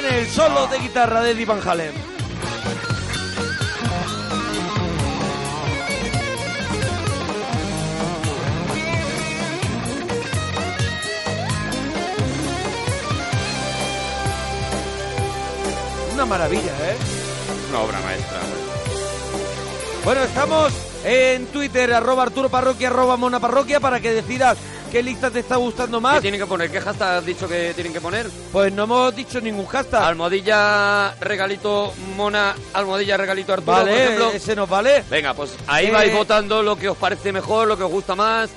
Viene 0.00 0.18
el 0.18 0.28
solo 0.28 0.66
de 0.66 0.78
guitarra 0.78 1.22
de 1.22 1.30
Eddie 1.30 1.46
Van 1.46 1.60
Halen. 1.66 1.92
Una 16.12 16.26
maravilla, 16.26 16.60
¿eh? 16.62 16.96
Una 17.70 17.80
obra 17.80 18.00
maestra. 18.00 18.38
Bueno, 20.04 20.22
estamos 20.22 20.72
en 21.04 21.46
Twitter, 21.46 21.94
arroba 21.94 22.24
Arturo 22.24 22.50
Parroquia, 22.50 22.88
arroba 22.88 23.16
Mona 23.16 23.40
Parroquia, 23.40 23.80
para 23.80 24.00
que 24.00 24.12
decidas 24.12 24.58
qué 24.96 25.02
lista 25.02 25.30
te 25.30 25.40
está 25.40 25.56
gustando 25.56 25.98
¿Qué 25.98 26.02
más. 26.02 26.20
tienen 26.22 26.40
que 26.40 26.46
poner? 26.46 26.70
¿Qué 26.70 26.80
hashtag 26.80 27.18
has 27.18 27.26
dicho 27.26 27.46
que 27.46 27.72
tienen 27.74 27.92
que 27.92 28.00
poner? 28.00 28.30
Pues 28.50 28.72
no 28.72 28.84
hemos 28.84 29.14
dicho 29.14 29.40
ningún 29.42 29.66
hashtag. 29.66 30.02
Almohadilla, 30.02 31.14
regalito, 31.20 31.92
mona, 32.16 32.54
almohadilla, 32.72 33.18
regalito, 33.18 33.52
Arturo, 33.52 33.76
por 33.80 33.88
ejemplo. 33.90 34.24
Vale, 34.26 34.36
ese 34.38 34.56
nos 34.56 34.68
vale. 34.70 35.04
Venga, 35.10 35.34
pues 35.34 35.54
ahí 35.66 35.86
Eh, 35.88 35.90
vais 35.90 36.14
votando 36.14 36.62
lo 36.62 36.76
que 36.76 36.88
os 36.88 36.96
parece 36.96 37.30
mejor, 37.30 37.68
lo 37.68 37.76
que 37.76 37.84
os 37.84 37.90
gusta 37.90 38.14
más. 38.14 38.48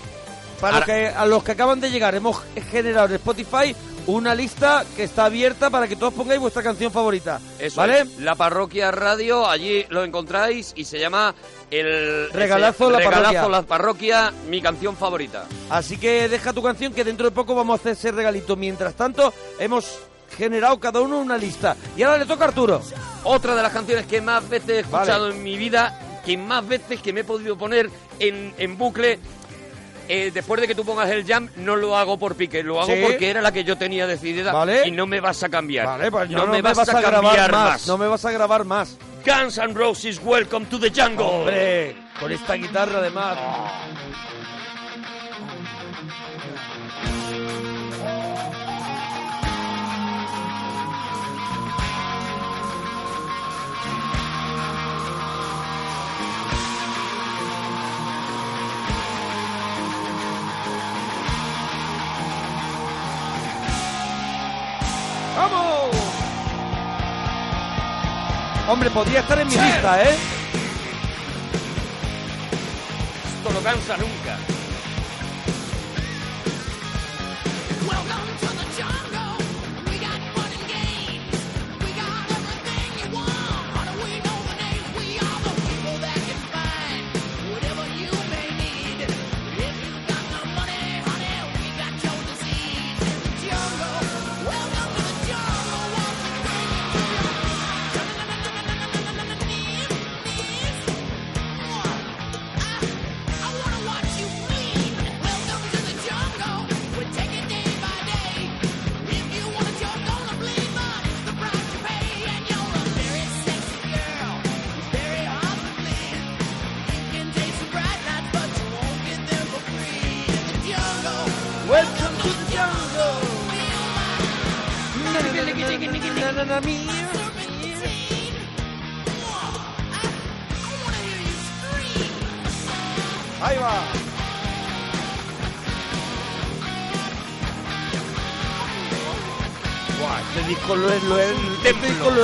Para 0.61 0.75
Ahora- 0.75 0.85
que, 0.85 1.07
a 1.07 1.25
los 1.25 1.43
que 1.43 1.51
acaban 1.51 1.81
de 1.81 1.91
llegar, 1.91 2.15
hemos 2.15 2.37
generado 2.71 3.07
en 3.09 3.15
Spotify 3.15 3.75
una 4.07 4.33
lista 4.35 4.85
que 4.95 5.03
está 5.03 5.25
abierta 5.25 5.69
para 5.69 5.87
que 5.87 5.95
todos 5.95 6.13
pongáis 6.13 6.39
vuestra 6.39 6.63
canción 6.63 6.91
favorita. 6.91 7.39
Eso 7.59 7.77
¿Vale? 7.81 8.01
es. 8.01 8.17
La 8.19 8.35
parroquia 8.35 8.91
radio, 8.91 9.47
allí 9.47 9.85
lo 9.89 10.03
encontráis 10.03 10.73
y 10.75 10.85
se 10.85 10.99
llama 10.99 11.33
el 11.71 12.29
Regalazo 12.31 12.85
ese- 12.85 12.91
la 12.93 12.97
Regalazo 12.99 13.23
parroquia. 13.33 13.49
la 13.49 13.61
parroquia, 13.63 14.33
mi 14.49 14.61
canción 14.61 14.95
favorita. 14.97 15.45
Así 15.69 15.97
que 15.97 16.27
deja 16.29 16.53
tu 16.53 16.63
canción 16.63 16.93
que 16.93 17.03
dentro 17.03 17.25
de 17.25 17.31
poco 17.31 17.55
vamos 17.55 17.79
a 17.79 17.81
hacer 17.81 17.91
ese 17.93 18.11
regalito. 18.11 18.55
Mientras 18.55 18.93
tanto, 18.95 19.33
hemos 19.59 19.99
generado 20.37 20.79
cada 20.79 20.99
uno 21.01 21.19
una 21.19 21.37
lista. 21.37 21.75
Y 21.97 22.03
ahora 22.03 22.17
le 22.17 22.25
toca 22.25 22.45
a 22.45 22.47
Arturo. 22.49 22.81
Otra 23.23 23.55
de 23.55 23.61
las 23.63 23.73
canciones 23.73 24.05
que 24.05 24.21
más 24.21 24.47
veces 24.49 24.69
he 24.69 24.79
escuchado 24.79 25.25
Vale. 25.25 25.35
en 25.35 25.43
mi 25.43 25.57
vida, 25.57 25.99
que 26.25 26.37
más 26.37 26.67
veces 26.67 27.01
que 27.01 27.11
me 27.13 27.21
he 27.21 27.23
podido 27.23 27.57
poner 27.57 27.89
en, 28.19 28.53
en 28.57 28.77
bucle. 28.77 29.19
Eh, 30.09 30.31
después 30.33 30.59
de 30.59 30.67
que 30.67 30.73
tú 30.75 30.83
pongas 30.83 31.09
el 31.11 31.25
jam, 31.25 31.47
no 31.57 31.75
lo 31.75 31.95
hago 31.95 32.17
por 32.17 32.35
pique, 32.35 32.63
lo 32.63 32.81
hago 32.81 32.91
Sí. 32.93 32.99
porque 33.01 33.29
era 33.29 33.41
la 33.41 33.51
que 33.51 33.63
yo 33.63 33.77
tenía 33.77 34.07
decidida 34.07 34.51
Vale. 34.51 34.87
y 34.87 34.91
no 34.91 35.05
me 35.05 35.21
vas 35.21 35.43
a 35.43 35.49
cambiar. 35.49 35.85
Vale, 35.85 36.11
pues 36.11 36.29
no, 36.31 36.45
no, 36.47 36.51
me, 36.51 36.61
vas, 36.61 36.79
a, 36.79 36.83
grabar 36.99 37.21
cambiar 37.21 37.51
más. 37.51 37.69
más. 37.71 37.87
No 37.87 37.97
me 37.97 38.07
vas 38.07 38.25
a 38.25 38.31
grabar 38.31 38.65
más. 38.65 38.97
Guns 39.25 39.57
N' 39.59 39.73
Roses, 39.73 40.19
Welcome 40.23 40.65
to 40.65 40.79
the 40.79 40.89
Jungle. 40.89 41.23
Hombre, 41.25 41.95
con 42.19 42.31
esta 42.31 42.55
guitarra 42.55 42.97
además. 42.99 43.37
¡Vamos! 43.37 44.38
Hombre, 68.69 68.91
podría 68.91 69.21
estar 69.21 69.39
en 69.39 69.47
mi 69.47 69.55
lista, 69.55 70.03
¿eh? 70.03 70.15
Esto 73.35 73.51
no 73.51 73.61
cansa 73.61 73.97
nunca. 73.97 74.58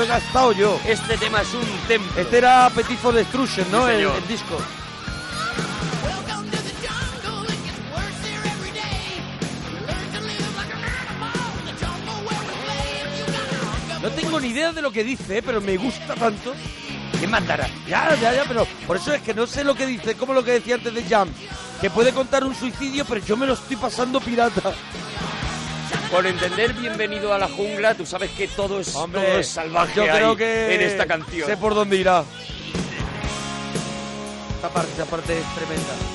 He 0.05 0.07
gastado 0.07 0.51
yo. 0.53 0.79
Este 0.85 1.17
tema 1.17 1.41
es 1.41 1.53
un 1.53 1.65
templo. 1.87 2.21
Este 2.21 2.37
era 2.37 2.69
Petit 2.69 2.97
for 2.97 3.13
Destruction, 3.13 3.69
¿no? 3.71 3.87
Sí, 3.87 3.93
el, 3.93 4.27
disco. 4.27 4.57
No 14.01 14.09
tengo 14.11 14.39
ni 14.39 14.49
idea 14.49 14.71
de 14.71 14.81
lo 14.81 14.91
que 14.91 15.03
dice, 15.03 15.41
pero 15.41 15.59
me 15.61 15.77
gusta 15.77 16.13
tanto. 16.13 16.53
¿Qué 17.19 17.27
mandará? 17.27 17.67
Ya, 17.87 18.15
ya, 18.15 18.33
ya, 18.33 18.43
pero 18.47 18.67
por 18.85 18.97
eso 18.97 19.13
es 19.13 19.21
que 19.21 19.33
no 19.33 19.47
sé 19.47 19.63
lo 19.63 19.73
que 19.73 19.87
dice, 19.87 20.15
como 20.15 20.33
lo 20.33 20.43
que 20.43 20.51
decía 20.51 20.75
antes 20.75 20.93
de 20.93 21.03
Jam, 21.03 21.29
que 21.81 21.89
puede 21.89 22.11
contar 22.11 22.43
un 22.43 22.53
suicidio, 22.53 23.05
pero 23.05 23.25
yo 23.25 23.37
me 23.37 23.47
lo 23.47 23.53
estoy 23.53 23.77
pasando 23.77 24.19
pirata. 24.19 24.73
Con 26.11 26.25
entender 26.25 26.73
bienvenido 26.73 27.33
a 27.33 27.37
la 27.37 27.47
jungla, 27.47 27.95
tú 27.95 28.05
sabes 28.05 28.31
que 28.31 28.47
todo 28.47 28.79
es, 28.79 28.95
Hombre, 28.95 29.21
todo 29.21 29.39
es 29.39 29.49
salvaje 29.49 29.95
yo 29.95 30.03
ahí 30.03 30.09
creo 30.09 30.35
que 30.35 30.75
en 30.75 30.81
esta 30.81 31.05
canción. 31.05 31.47
Sé 31.47 31.57
por 31.57 31.75
dónde 31.75 31.97
irá. 31.97 32.23
Esta 34.55 34.69
parte, 34.69 34.91
esta 34.91 35.05
parte 35.05 35.37
es 35.37 35.55
tremenda. 35.55 36.14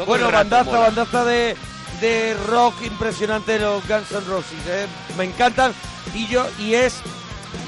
Todo 0.00 0.06
Bueno, 0.06 0.30
bandaza, 0.30 0.64
mola. 0.64 0.80
bandaza 0.80 1.24
de, 1.24 1.56
de 2.00 2.34
rock 2.48 2.74
impresionante 2.84 3.52
de 3.52 3.58
los 3.60 3.86
Guns 3.86 4.10
N' 4.12 4.20
Roses. 4.26 4.58
¿eh? 4.66 4.86
Me 5.18 5.24
encantan 5.24 5.74
y 6.14 6.26
yo 6.26 6.46
y 6.58 6.74
es 6.74 6.94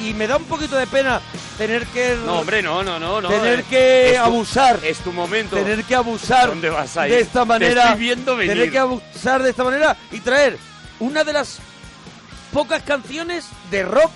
y 0.02 0.14
me 0.14 0.26
da 0.26 0.36
un 0.38 0.44
poquito 0.44 0.76
de 0.76 0.86
pena 0.86 1.20
tener 1.58 1.86
que 1.88 2.16
No, 2.24 2.40
hombre, 2.40 2.62
no, 2.62 2.82
no, 2.82 2.98
no. 2.98 3.20
no 3.20 3.28
tener 3.28 3.60
eh. 3.60 3.64
que 3.68 4.10
Es 4.12 4.16
tu- 4.16 4.22
abusar 4.24 4.80
Es 4.82 4.98
tu 4.98 5.12
momento. 5.12 5.56
tener 5.56 5.84
que 5.84 5.94
abusar 5.94 6.48
¿Dónde 6.48 6.70
vas 6.70 6.96
a 6.96 7.06
ir? 7.06 7.14
de 7.14 7.20
esta 7.20 7.40
Te 7.40 7.46
manera 7.46 7.82
estoy 7.90 8.00
viendo 8.00 8.36
venir. 8.36 8.54
tener 8.54 8.70
que 8.72 8.78
abusar 8.78 9.42
de 9.42 9.50
esta 9.50 9.64
manera 9.64 9.96
y 10.10 10.20
traer 10.20 10.56
una 11.00 11.24
de 11.24 11.32
las 11.34 11.58
pocas 12.52 12.82
canciones 12.82 13.44
de 13.70 13.82
rock 13.82 14.10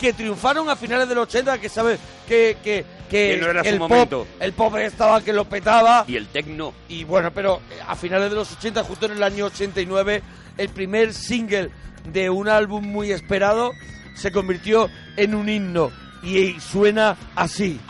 que 0.00 0.12
triunfaron 0.12 0.68
a 0.68 0.76
finales 0.76 1.08
de 1.08 1.14
los 1.14 1.22
80 1.24 1.58
que 1.58 1.68
sabes 1.68 1.98
que 2.28 2.58
que, 2.62 2.84
que 3.10 3.34
Que 3.34 3.36
no 3.40 3.50
era 3.50 3.62
su 3.62 3.68
el 3.70 3.78
momento. 3.78 4.18
pop 4.20 4.28
el 4.40 4.52
pop 4.52 4.76
estaba 4.76 5.20
que 5.22 5.32
lo 5.32 5.44
petaba 5.44 6.04
Y 6.08 6.16
el 6.16 6.28
tecno. 6.28 6.72
y 6.88 7.04
bueno, 7.04 7.30
pero 7.32 7.60
eh, 7.70 7.78
a 7.86 7.94
finales 7.96 8.30
de 8.30 8.36
los 8.36 8.52
80, 8.52 8.84
justo 8.84 9.06
en 9.06 9.12
el 9.12 9.22
año 9.22 9.46
89, 9.46 10.22
el 10.58 10.68
primer 10.70 11.12
single 11.14 11.70
de 12.12 12.30
un 12.30 12.48
álbum 12.48 12.84
muy 12.84 13.12
esperado 13.12 13.72
se 14.14 14.32
convirtió 14.32 14.88
en 15.16 15.34
un 15.34 15.48
himno 15.48 15.90
y 16.22 16.58
suena 16.60 17.16
así. 17.34 17.80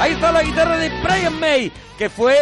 Ahí 0.00 0.12
está 0.12 0.32
la 0.32 0.42
guitarra 0.42 0.78
de 0.78 0.88
Brian 1.02 1.38
May, 1.38 1.70
que 1.98 2.08
fue, 2.08 2.36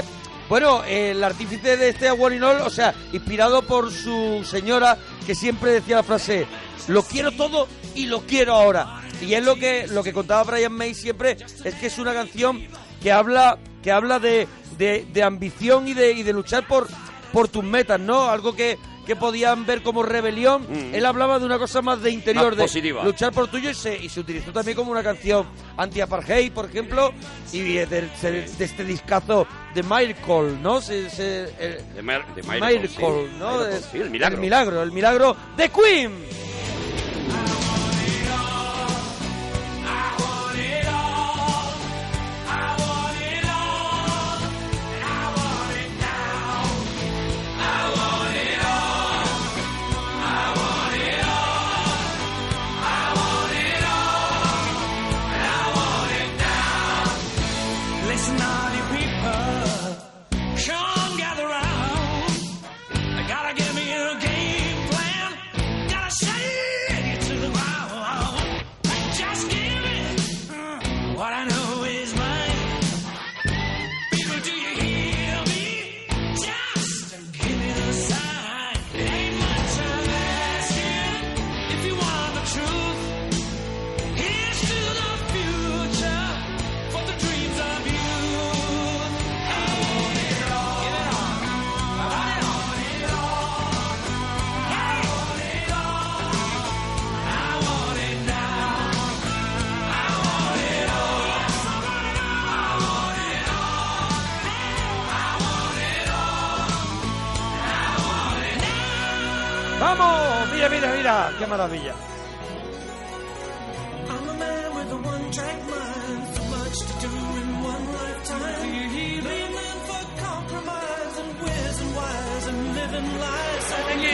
bueno, 0.49 0.83
el 0.85 1.23
artífice 1.23 1.77
de 1.77 1.91
este 1.91 2.11
All, 2.11 2.43
o 2.43 2.71
sea, 2.71 2.95
inspirado 3.13 3.63
por 3.63 3.93
su 3.93 4.45
señora, 4.45 4.99
que 5.27 5.35
siempre 5.35 5.73
decía 5.73 5.97
la 5.97 6.03
frase, 6.03 6.47
lo 6.89 7.03
quiero 7.03 7.33
todo 7.33 7.69
y 7.95 8.07
lo 8.07 8.21
quiero 8.23 8.55
ahora. 8.55 9.03
Y 9.21 9.35
es 9.35 9.45
lo 9.45 9.57
que, 9.57 9.87
lo 9.89 10.03
que 10.03 10.13
contaba 10.13 10.45
Brian 10.45 10.73
May 10.73 10.95
siempre, 10.95 11.37
es 11.65 11.75
que 11.75 11.87
es 11.87 11.99
una 11.99 12.15
canción 12.15 12.63
que 13.03 13.13
habla, 13.13 13.59
que 13.83 13.93
habla 13.93 14.19
de, 14.19 14.49
de, 14.79 15.07
de 15.13 15.23
ambición 15.23 15.89
y 15.89 15.95
de, 15.95 16.13
y 16.13 16.23
de 16.23 16.33
luchar 16.33 16.67
por, 16.67 16.89
por 17.33 17.49
tus 17.49 17.65
metas, 17.65 18.01
¿no? 18.01 18.29
Algo 18.29 18.55
que, 18.55 18.79
que 19.09 19.17
podían 19.17 19.67
ver 19.67 19.83
como 19.83 20.05
rebelión. 20.05 20.63
Mm. 20.69 20.95
Él 20.95 21.05
hablaba 21.05 21.41
de 21.41 21.47
una 21.47 21.59
cosa 21.59 21.83
más 21.83 22.01
de 22.01 22.11
interior, 22.13 22.49
Más 22.51 22.57
de 22.57 22.63
positiva. 22.63 23.03
luchar 23.03 23.33
por 23.33 23.49
tuyo 23.49 23.71
y 23.71 23.75
se, 23.75 23.97
y 23.97 24.09
se 24.09 24.21
utilizó 24.21 24.53
también 24.53 24.77
como 24.77 24.93
una 24.93 25.03
canción 25.03 25.47
anti-apartheid, 25.77 26.53
por 26.53 26.67
ejemplo, 26.67 27.13
y 27.53 27.61
de, 27.61 27.87
de- 27.87 28.09
de 28.23 28.65
este 28.65 28.85
discazo 28.85 29.47
de 29.75 29.83
Miracle, 29.83 30.59
¿no? 30.63 30.81
Se, 30.81 31.11
se- 31.11 31.45
el- 31.59 31.95
De, 31.95 32.03
Mar- 32.03 32.25
de 32.37 32.43
Miracle. 32.45 33.29
¿no? 33.39 33.65
Sí, 33.91 33.99
el 33.99 34.11
milagro. 34.11 34.37
El 34.37 34.41
milagro, 34.41 34.83
el 34.83 34.93
milagro 34.93 35.37
de 35.57 35.69
Queen. 35.71 36.13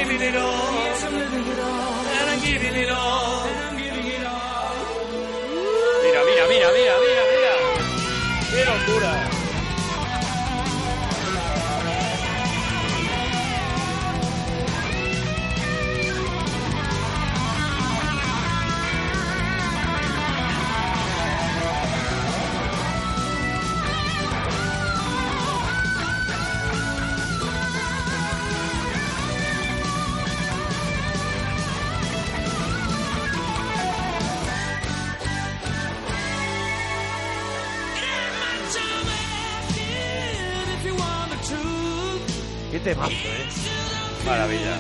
Giving 0.09 0.29
it 0.29 0.37
all. 0.37 0.51
I'm 0.53 1.15
living 1.15 1.47
it 1.47 1.59
all. 1.59 1.93
And 2.19 2.31
I'm 2.31 2.41
giving 2.45 2.75
it 2.75 2.91
all. 2.91 3.34
Temazo, 42.95 43.13
¿eh? 43.13 44.25
Maravilla. 44.27 44.79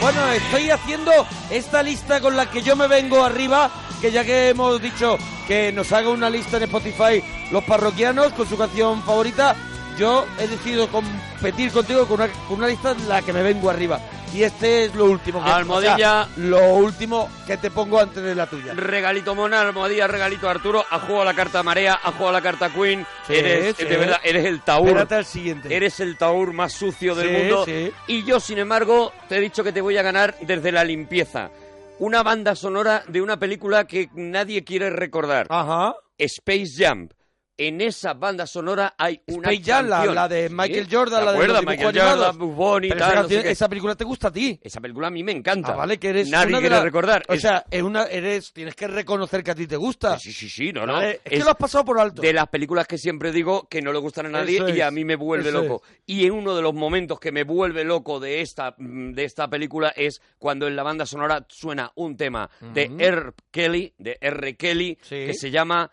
Bueno, 0.00 0.28
estoy 0.30 0.70
haciendo 0.70 1.10
esta 1.50 1.82
lista 1.82 2.20
con 2.20 2.36
la 2.36 2.48
que 2.48 2.62
yo 2.62 2.76
me 2.76 2.86
vengo 2.86 3.24
arriba, 3.24 3.70
que 4.00 4.12
ya 4.12 4.24
que 4.24 4.50
hemos 4.50 4.80
dicho 4.80 5.18
que 5.48 5.72
nos 5.72 5.92
haga 5.92 6.10
una 6.10 6.30
lista 6.30 6.58
en 6.58 6.64
Spotify 6.64 7.22
los 7.50 7.64
parroquianos 7.64 8.32
con 8.32 8.48
su 8.48 8.56
canción 8.56 9.02
favorita, 9.02 9.56
yo 9.98 10.26
he 10.38 10.46
decidido 10.48 10.88
competir 10.88 11.72
contigo 11.72 12.06
con 12.06 12.20
una, 12.20 12.32
con 12.48 12.58
una 12.58 12.68
lista 12.68 12.92
en 12.92 13.08
la 13.08 13.22
que 13.22 13.32
me 13.32 13.42
vengo 13.42 13.70
arriba. 13.70 14.00
Y 14.34 14.42
este 14.42 14.84
es 14.84 14.94
lo 14.94 15.06
último 15.06 15.42
que 15.42 15.48
Almohadilla. 15.50 15.94
o 15.94 15.98
sea, 15.98 16.28
lo 16.36 16.74
último 16.74 17.30
que 17.46 17.56
te 17.56 17.70
pongo 17.70 18.00
antes 18.00 18.22
de 18.22 18.34
la 18.34 18.46
tuya. 18.46 18.74
Regalito 18.74 19.34
Mona, 19.34 19.60
almohadilla, 19.62 20.06
regalito 20.08 20.48
Arturo. 20.48 20.84
Ha 20.90 20.98
jugado 20.98 21.24
la 21.24 21.32
carta 21.34 21.62
Marea, 21.62 21.98
ha 22.02 22.12
jugado 22.12 22.32
la 22.32 22.42
carta 22.42 22.68
Queen. 22.70 23.06
Sí, 23.26 23.34
eres, 23.34 23.76
sí. 23.76 23.84
de 23.84 23.96
verdad, 23.96 24.18
eres 24.22 24.44
el 24.44 24.60
taur. 24.62 24.88
Espérate 24.88 25.14
al 25.14 25.24
siguiente. 25.24 25.74
Eres 25.74 26.00
el 26.00 26.18
taur 26.18 26.52
más 26.52 26.72
sucio 26.74 27.14
del 27.14 27.28
Sí, 27.28 27.34
mundo. 27.34 27.64
sí. 27.64 27.92
Y 28.08 28.24
yo, 28.24 28.40
sin 28.40 28.58
embargo, 28.58 29.12
te 29.28 29.36
he 29.36 29.40
dicho 29.40 29.64
que 29.64 29.72
te 29.72 29.80
voy 29.80 29.96
a 29.96 30.02
ganar 30.02 30.34
desde 30.42 30.72
la 30.72 30.84
limpieza. 30.84 31.50
Una 31.98 32.22
banda 32.22 32.54
sonora 32.56 33.04
de 33.08 33.22
una 33.22 33.38
película 33.38 33.86
que 33.86 34.10
nadie 34.14 34.64
quiere 34.64 34.90
recordar. 34.90 35.46
Ajá. 35.48 35.94
Space 36.18 36.72
Jam. 36.76 37.08
En 37.58 37.80
esa 37.80 38.12
banda 38.12 38.46
sonora 38.46 38.94
hay 38.98 39.22
una 39.28 39.50
Space 39.50 39.62
Jam, 39.72 39.86
la, 39.88 40.04
la 40.04 40.28
de 40.28 40.48
Sí, 40.48 40.54
Michael 40.54 40.88
Jordan, 40.90 41.20
¿te 41.20 41.24
la 41.24 41.32
de 41.32 41.48
los 41.48 41.64
Michael 41.64 41.98
Jordan, 41.98 42.38
Pero 42.38 42.98
tal, 42.98 43.12
esa, 43.12 43.22
no 43.22 43.28
sé 43.28 43.50
esa 43.50 43.68
película 43.68 43.94
te 43.94 44.04
gusta 44.04 44.28
a 44.28 44.32
ti. 44.32 44.60
Esa 44.62 44.78
película 44.80 45.06
a 45.06 45.10
mí 45.10 45.22
me 45.24 45.32
encanta. 45.32 45.72
Ah, 45.72 45.76
vale, 45.76 45.98
que 45.98 46.08
eres 46.10 46.28
Nadie 46.28 46.48
una 46.48 46.60
quiere 46.60 46.80
recordar. 46.80 47.22
O 47.28 47.32
Es- 47.32 47.40
sea, 47.40 47.64
es 47.70 47.82
una, 47.82 48.04
eres, 48.04 48.52
tienes 48.52 48.74
que 48.74 48.86
reconocer 48.88 49.42
que 49.42 49.52
a 49.52 49.54
ti 49.54 49.66
te 49.66 49.76
gusta. 49.76 50.18
Sí, 50.18 50.32
sí, 50.32 50.50
sí, 50.50 50.70
no, 50.70 50.84
no. 50.84 51.00
Es, 51.00 51.20
que 51.20 51.38
lo 51.38 51.48
has 51.50 51.56
pasado 51.56 51.84
por 51.84 51.98
alto. 51.98 52.20
de 52.20 52.32
las 52.34 52.46
películas 52.48 52.86
que 52.86 52.98
siempre 52.98 53.32
digo 53.32 53.66
que 53.70 53.80
no 53.80 53.90
le 53.90 54.00
gustan 54.00 54.26
a 54.26 54.28
nadie 54.28 54.62
y 54.76 54.80
a 54.82 54.90
mí 54.90 55.06
me 55.06 55.16
vuelve 55.16 55.48
eso 55.48 55.62
loco. 55.62 55.82
Y 56.04 56.26
en 56.26 56.32
uno 56.32 56.54
de 56.54 56.60
los 56.60 56.74
momentos 56.74 57.18
que 57.18 57.32
me 57.32 57.44
vuelve 57.44 57.84
loco 57.84 58.20
de 58.20 58.42
esta, 58.42 58.74
mm, 58.76 59.12
de 59.12 59.24
esta 59.24 59.48
película 59.48 59.94
es 59.96 60.20
cuando 60.38 60.66
en 60.66 60.76
la 60.76 60.82
banda 60.82 61.06
sonora 61.06 61.46
suena 61.48 61.90
un 61.94 62.18
tema 62.18 62.50
de 62.74 62.90
R. 62.98 63.32
Kelly, 63.50 63.94
de 63.96 64.18
R. 64.20 64.56
Kelly, 64.56 64.98
Sí. 65.00 65.24
que 65.26 65.32
se 65.32 65.50
llama 65.50 65.90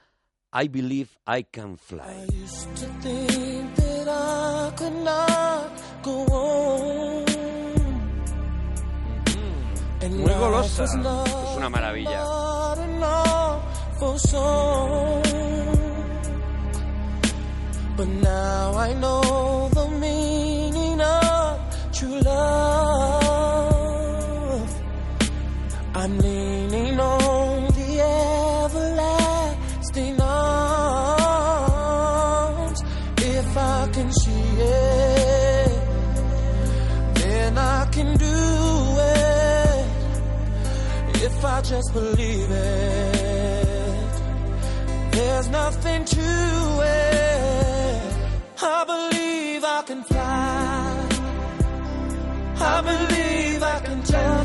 I 0.56 0.68
Believe 0.68 1.10
I 1.26 1.42
Can 1.42 1.78
Fly. 1.78 2.06
I 2.06 2.28
used 2.32 2.76
to 2.76 2.86
think 3.02 3.76
that 3.76 4.08
I 4.08 4.72
could 4.78 4.94
not 5.04 5.72
go 6.04 6.26
on. 6.26 7.26
And 10.02 10.20
Muy 10.20 10.34
golosa. 10.34 10.84
Es 10.84 10.94
una 11.58 11.70
maravilla. 11.70 12.24
But 17.98 18.08
now 18.08 18.74
I 18.76 18.94
know 18.94 19.70
the 19.74 19.88
meaning 20.00 21.02
of 21.02 21.60
true 21.94 22.20
love. 22.20 23.24
I'm 25.96 26.18
just 41.64 41.94
believe 41.94 42.52
it, 42.52 44.12
there's 45.12 45.48
nothing 45.48 46.04
to 46.04 46.20
it. 46.20 48.14
I 48.62 48.84
believe 48.86 49.64
I 49.64 49.82
can 49.86 50.04
fly. 50.04 51.10
I 52.60 52.82
believe 52.82 53.64
I 53.64 53.80
can 53.80 54.04
touch 54.04 54.43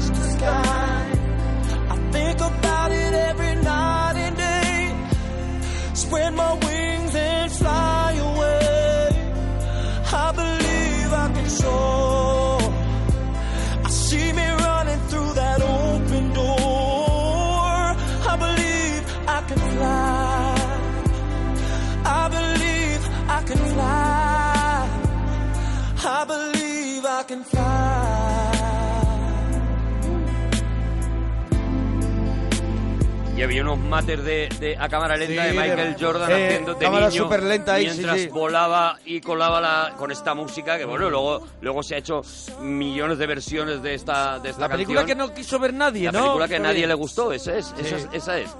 Y 33.38 33.42
había 33.44 33.62
unos 33.62 33.78
mates 33.78 34.24
de, 34.24 34.48
de- 34.58 34.76
a 34.76 34.88
cámara 34.88 35.16
lenta 35.16 35.42
Sí, 35.44 35.48
de 35.48 35.54
Michael 35.54 35.94
de- 35.96 36.04
Jordan 36.04 36.30
eh, 36.32 36.46
haciendo 36.48 36.74
de 36.74 36.84
cámara 36.84 37.08
niño 37.08 37.22
superlenta 37.22 37.74
ahí, 37.74 37.84
sí, 37.84 37.90
mientras 37.92 38.20
sí. 38.22 38.26
volaba 38.28 38.98
y 39.04 39.20
colaba 39.20 39.60
la, 39.60 39.94
con 39.96 40.10
esta 40.10 40.34
música 40.34 40.76
que 40.76 40.84
bueno 40.84 41.08
luego 41.08 41.46
luego 41.60 41.82
se 41.84 41.94
ha 41.94 41.98
hecho 41.98 42.22
millones 42.60 43.16
de 43.18 43.26
versiones 43.28 43.80
de 43.80 43.94
esta 43.94 44.40
de 44.40 44.48
esta 44.50 44.62
la 44.62 44.68
película 44.70 45.04
que 45.06 45.14
no 45.14 45.32
quiso 45.32 45.60
ver 45.60 45.72
nadie, 45.72 46.06
la 46.06 46.12
¿no? 46.12 46.18
película 46.20 46.48
que 46.48 46.56
a 46.56 46.58
nadie 46.58 46.74
bien. 46.78 46.88
le 46.88 46.94
gustó 46.96 47.32
esa 47.32 47.54
es, 47.56 47.72
esa 47.78 47.88
Sí. 47.88 47.94
es 47.94 48.08
esa 48.22 48.38
es 48.38 48.50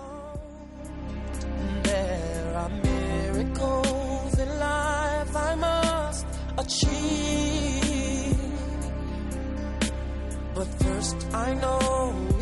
There 1.82 2.56
are 2.56 2.72
miracles 2.84 4.38
in 4.38 4.58
life 4.60 5.34
I 5.34 5.56
must 5.56 6.26
achieve. 6.56 8.36
But 10.54 10.66
first, 10.82 11.16
I 11.34 11.54
know 11.54 12.12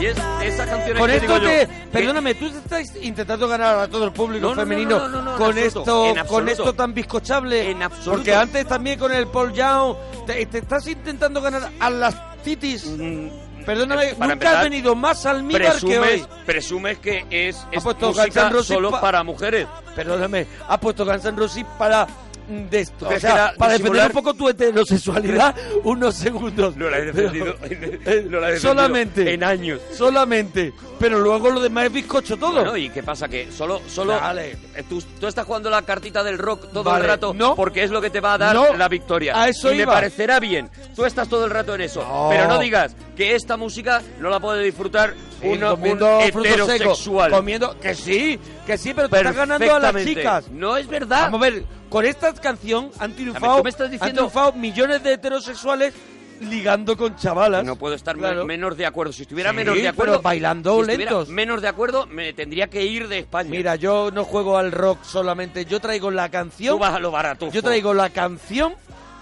Y 0.00 0.06
es 0.06 0.16
esas 0.42 0.68
canciones 0.68 0.98
Con 1.00 1.10
que 1.10 1.16
esto 1.16 1.26
digo 1.32 1.38
yo 1.44 1.48
te, 1.48 1.66
que- 1.66 1.72
perdóname, 1.90 2.34
tú 2.34 2.46
estás 2.46 2.96
intentando 2.96 3.48
ganar 3.48 3.78
a 3.78 3.88
todo 3.88 4.04
el 4.04 4.12
público 4.12 4.48
No, 4.48 4.54
no, 4.54 4.54
no, 4.56 4.60
femenino 4.62 4.98
no, 4.98 5.08
no, 5.08 5.22
no, 5.22 5.30
en 5.32 5.36
con 5.38 5.58
absoluto, 5.58 6.06
esto, 6.14 6.26
con 6.28 6.48
esto 6.48 6.72
tan 6.74 6.92
bizcochable. 6.94 7.70
En 7.70 7.82
absoluto. 7.82 8.10
Porque 8.12 8.34
antes 8.34 8.66
también 8.66 8.98
con 8.98 9.12
el 9.12 9.26
Paul 9.28 9.52
Young 9.54 9.96
te, 10.26 10.44
te 10.46 10.58
estás 10.58 10.86
intentando 10.86 11.40
ganar 11.40 11.70
a 11.80 11.90
las 11.90 12.14
titis. 12.42 12.86
Mm, 12.86 13.28
Perdóname, 13.64 14.10
eh, 14.10 14.14
para 14.14 14.34
nunca 14.34 14.48
has 14.50 14.54
empezar, 14.54 14.64
venido 14.64 14.94
más 14.94 15.26
almíbar 15.26 15.62
que 15.62 15.68
presumes, 15.70 16.22
hoy. 16.22 16.26
presumes 16.46 16.98
que 16.98 17.26
es, 17.30 17.66
es 17.72 17.84
música 17.84 18.52
solo 18.62 18.92
pa- 18.92 19.00
para 19.00 19.24
mujeres 19.24 19.66
Perdóname, 19.96 20.46
has 20.68 20.78
puesto 20.78 21.04
Guns 21.04 21.24
N' 21.24 21.36
Roses 21.36 21.64
para 21.76 22.06
mm, 22.06 22.25
de 22.48 22.80
esto, 22.80 23.08
o 23.08 23.18
sea, 23.18 23.52
para 23.58 23.72
defender 23.72 23.78
disimular? 23.78 24.06
un 24.06 24.12
poco 24.12 24.34
tu 24.34 24.48
heterosexualidad 24.48 25.54
unos 25.84 26.14
segundos. 26.14 26.76
no 26.76 26.88
la 26.88 26.98
he 26.98 27.12
Pero- 27.12 27.30
defendido, 27.30 27.56
eh, 27.62 28.26
no 28.28 28.40
la 28.40 28.48
he 28.48 28.52
defendido 28.52 28.60
solamente 28.60 29.34
en 29.34 29.42
años 29.44 29.80
solamente, 29.92 30.72
pero 30.98 31.18
luego 31.18 31.50
lo 31.50 31.60
demás 31.60 31.86
es 31.86 31.92
bizcocho 31.92 32.36
todo. 32.36 32.52
Bueno, 32.54 32.76
¿y 32.76 32.88
qué 32.90 33.02
pasa? 33.02 33.28
Que 33.28 33.50
solo, 33.50 33.80
solo 33.88 34.12
Dale. 34.14 34.52
eh, 34.74 34.84
tú, 34.88 35.02
tú 35.20 35.26
estás 35.26 35.44
jugando 35.44 35.68
la 35.70 35.82
cartita 35.82 36.22
del 36.22 36.38
rock 36.38 36.70
todo 36.72 36.84
Vale, 36.84 37.02
el 37.04 37.10
rato 37.10 37.34
no. 37.34 37.54
porque 37.56 37.82
es 37.82 37.90
lo 37.90 38.00
que 38.00 38.10
te 38.10 38.20
va 38.20 38.34
a 38.34 38.38
dar 38.38 38.54
No. 38.54 38.74
la 38.74 38.88
victoria. 38.88 39.40
A 39.40 39.48
eso 39.48 39.72
y 39.72 39.76
me 39.76 39.82
iba. 39.82 39.92
parecerá 39.94 40.38
bien. 40.40 40.70
Tú 40.94 41.04
estás 41.04 41.28
todo 41.28 41.44
el 41.44 41.50
rato 41.50 41.74
en 41.74 41.80
eso. 41.82 42.02
No. 42.02 42.28
Pero 42.30 42.46
no 42.48 42.58
digas 42.58 42.94
que 43.16 43.34
esta 43.34 43.56
música 43.56 44.02
no 44.20 44.30
la 44.30 44.38
puede 44.40 44.62
disfrutar 44.62 45.14
Sí, 45.40 45.48
uno, 45.48 45.74
un 45.74 45.86
heterosexual. 46.22 47.30
comiendo 47.30 47.78
que 47.80 47.94
sí, 47.94 48.38
que 48.66 48.76
sí, 48.76 48.92
pero 48.94 49.08
te 49.08 49.16
estás 49.16 49.34
ganando 49.36 49.74
a 49.74 49.78
las 49.78 50.04
chicas. 50.04 50.50
No 50.50 50.76
es 50.76 50.86
verdad. 50.88 51.22
Vamos 51.30 51.40
a 51.40 51.50
ver, 51.50 51.64
con 51.88 52.04
esta 52.04 52.32
canción 52.34 52.90
han 52.98 53.12
triunfado, 53.14 53.46
ver, 53.46 53.56
tú 53.58 53.64
me 53.64 53.70
estás 53.70 53.84
han 53.86 53.90
diciendo- 53.92 54.20
triunfado 54.22 54.52
millones 54.52 55.02
de 55.02 55.12
heterosexuales 55.14 55.94
ligando 56.40 56.96
con 56.98 57.16
chavalas. 57.16 57.64
No 57.64 57.76
puedo 57.76 57.94
estar 57.94 58.14
Claro. 58.16 58.44
menos 58.44 58.76
de 58.76 58.84
acuerdo. 58.84 59.12
Si 59.12 59.22
estuviera 59.22 59.50
Sí, 59.50 59.56
menos 59.56 59.74
de 59.74 59.80
pero 59.80 59.90
acuerdo. 59.92 60.20
bailando 60.22 60.74
si 60.74 60.80
estuviera 60.90 61.10
lentos. 61.12 61.28
menos 61.30 61.62
de 61.62 61.68
acuerdo, 61.68 62.06
me 62.06 62.32
tendría 62.34 62.66
que 62.68 62.84
ir 62.84 63.08
de 63.08 63.20
España. 63.20 63.48
Mira, 63.48 63.76
yo 63.76 64.10
no 64.12 64.24
juego 64.24 64.58
al 64.58 64.70
rock 64.72 65.02
solamente, 65.04 65.64
yo 65.64 65.80
traigo 65.80 66.10
la 66.10 66.26
tú 66.26 66.32
canción, 66.32 66.78
vas 66.78 66.94
a 66.94 66.98
lo 66.98 67.10
barato. 67.10 67.50
yo 67.50 67.62
traigo 67.62 67.94
la 67.94 68.10
canción 68.10 68.74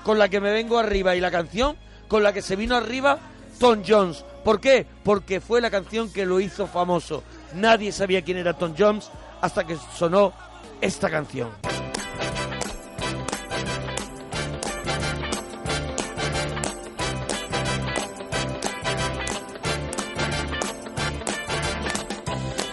con 0.03 0.19
la 0.19 0.29
que 0.29 0.41
me 0.41 0.51
vengo 0.51 0.79
arriba 0.79 1.15
y 1.15 1.21
la 1.21 1.31
canción 1.31 1.77
con 2.09 2.23
la 2.25 2.33
que 2.33 2.43
se 2.43 2.57
vino 2.57 2.75
arriba 2.75 3.19
Tom 3.61 3.83
Jones. 3.87 4.25
¿Por 4.43 4.61
qué? 4.61 4.85
Porque 5.05 5.41
fue 5.41 5.61
la 5.61 5.71
canción 5.71 6.13
que 6.13 6.27
lo 6.27 6.41
hizo 6.41 6.67
famoso. 6.67 7.23
Nadie 7.55 7.93
sabía 7.93 8.23
quién 8.23 8.37
era 8.39 8.55
Tom 8.55 8.75
Jones 8.77 9.09
hasta 9.45 9.63
que 9.65 9.77
sonó 9.77 10.33
esta 10.81 11.11
canción. 11.11 11.51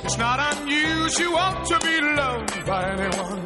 It's 0.06 0.18
not 0.18 0.40
unusual 0.56 1.62
to 1.66 1.80
be 1.84 2.02
loved 2.16 2.66
by 2.66 2.84
anyone. 2.94 3.44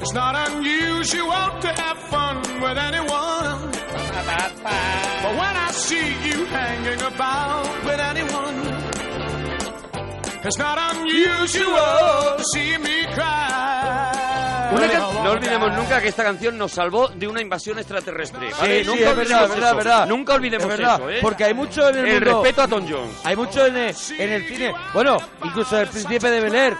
It's 0.00 0.14
not 0.14 0.34
unusual 0.48 1.60
to 1.60 1.68
have 1.68 1.98
fun 2.08 2.36
with 2.62 2.78
anyone. 2.78 3.70
But 5.22 5.32
when 5.40 5.56
I 5.66 5.70
see 5.72 6.08
you 6.26 6.46
hanging 6.46 7.02
about 7.02 7.84
with 7.84 8.00
anyone, 8.00 8.73
it's 10.44 10.58
not 10.58 10.78
unusual 10.94 12.36
to 12.36 12.44
see 12.52 12.76
me 12.78 13.06
cry. 13.14 14.10
No 15.24 15.30
olvidemos 15.30 15.72
nunca 15.76 16.00
que 16.00 16.08
esta 16.08 16.22
canción 16.24 16.58
nos 16.58 16.72
salvó 16.72 17.08
de 17.08 17.26
una 17.26 17.40
invasión 17.40 17.78
extraterrestre. 17.78 18.50
¿vale? 18.58 18.78
Sí, 18.78 18.84
sí, 18.84 18.90
nunca 18.90 19.10
es 19.10 19.16
verdad, 19.16 19.44
olvidemos 19.44 19.50
verdad, 19.54 19.68
eso. 19.68 19.76
verdad. 19.76 20.06
Nunca 20.06 20.34
olvidemos 20.34 20.64
Es 20.64 20.78
verdad, 20.78 20.94
eso, 20.96 21.10
¿eh? 21.10 21.18
Porque 21.22 21.44
hay 21.44 21.54
mucho 21.54 21.88
en 21.88 21.96
el, 21.98 22.06
el 22.06 22.14
mundo. 22.24 22.42
respeto 22.42 22.62
a 22.62 22.68
Tom 22.68 22.86
Jones. 22.88 23.16
Hay 23.24 23.36
mucho 23.36 23.66
en 23.66 23.76
el, 23.76 23.94
en 24.18 24.32
el 24.32 24.48
cine. 24.48 24.74
Bueno, 24.92 25.16
incluso 25.44 25.80
el 25.80 25.88
príncipe 25.88 26.30
de 26.30 26.40
Bel 26.40 26.54
Air. 26.54 26.76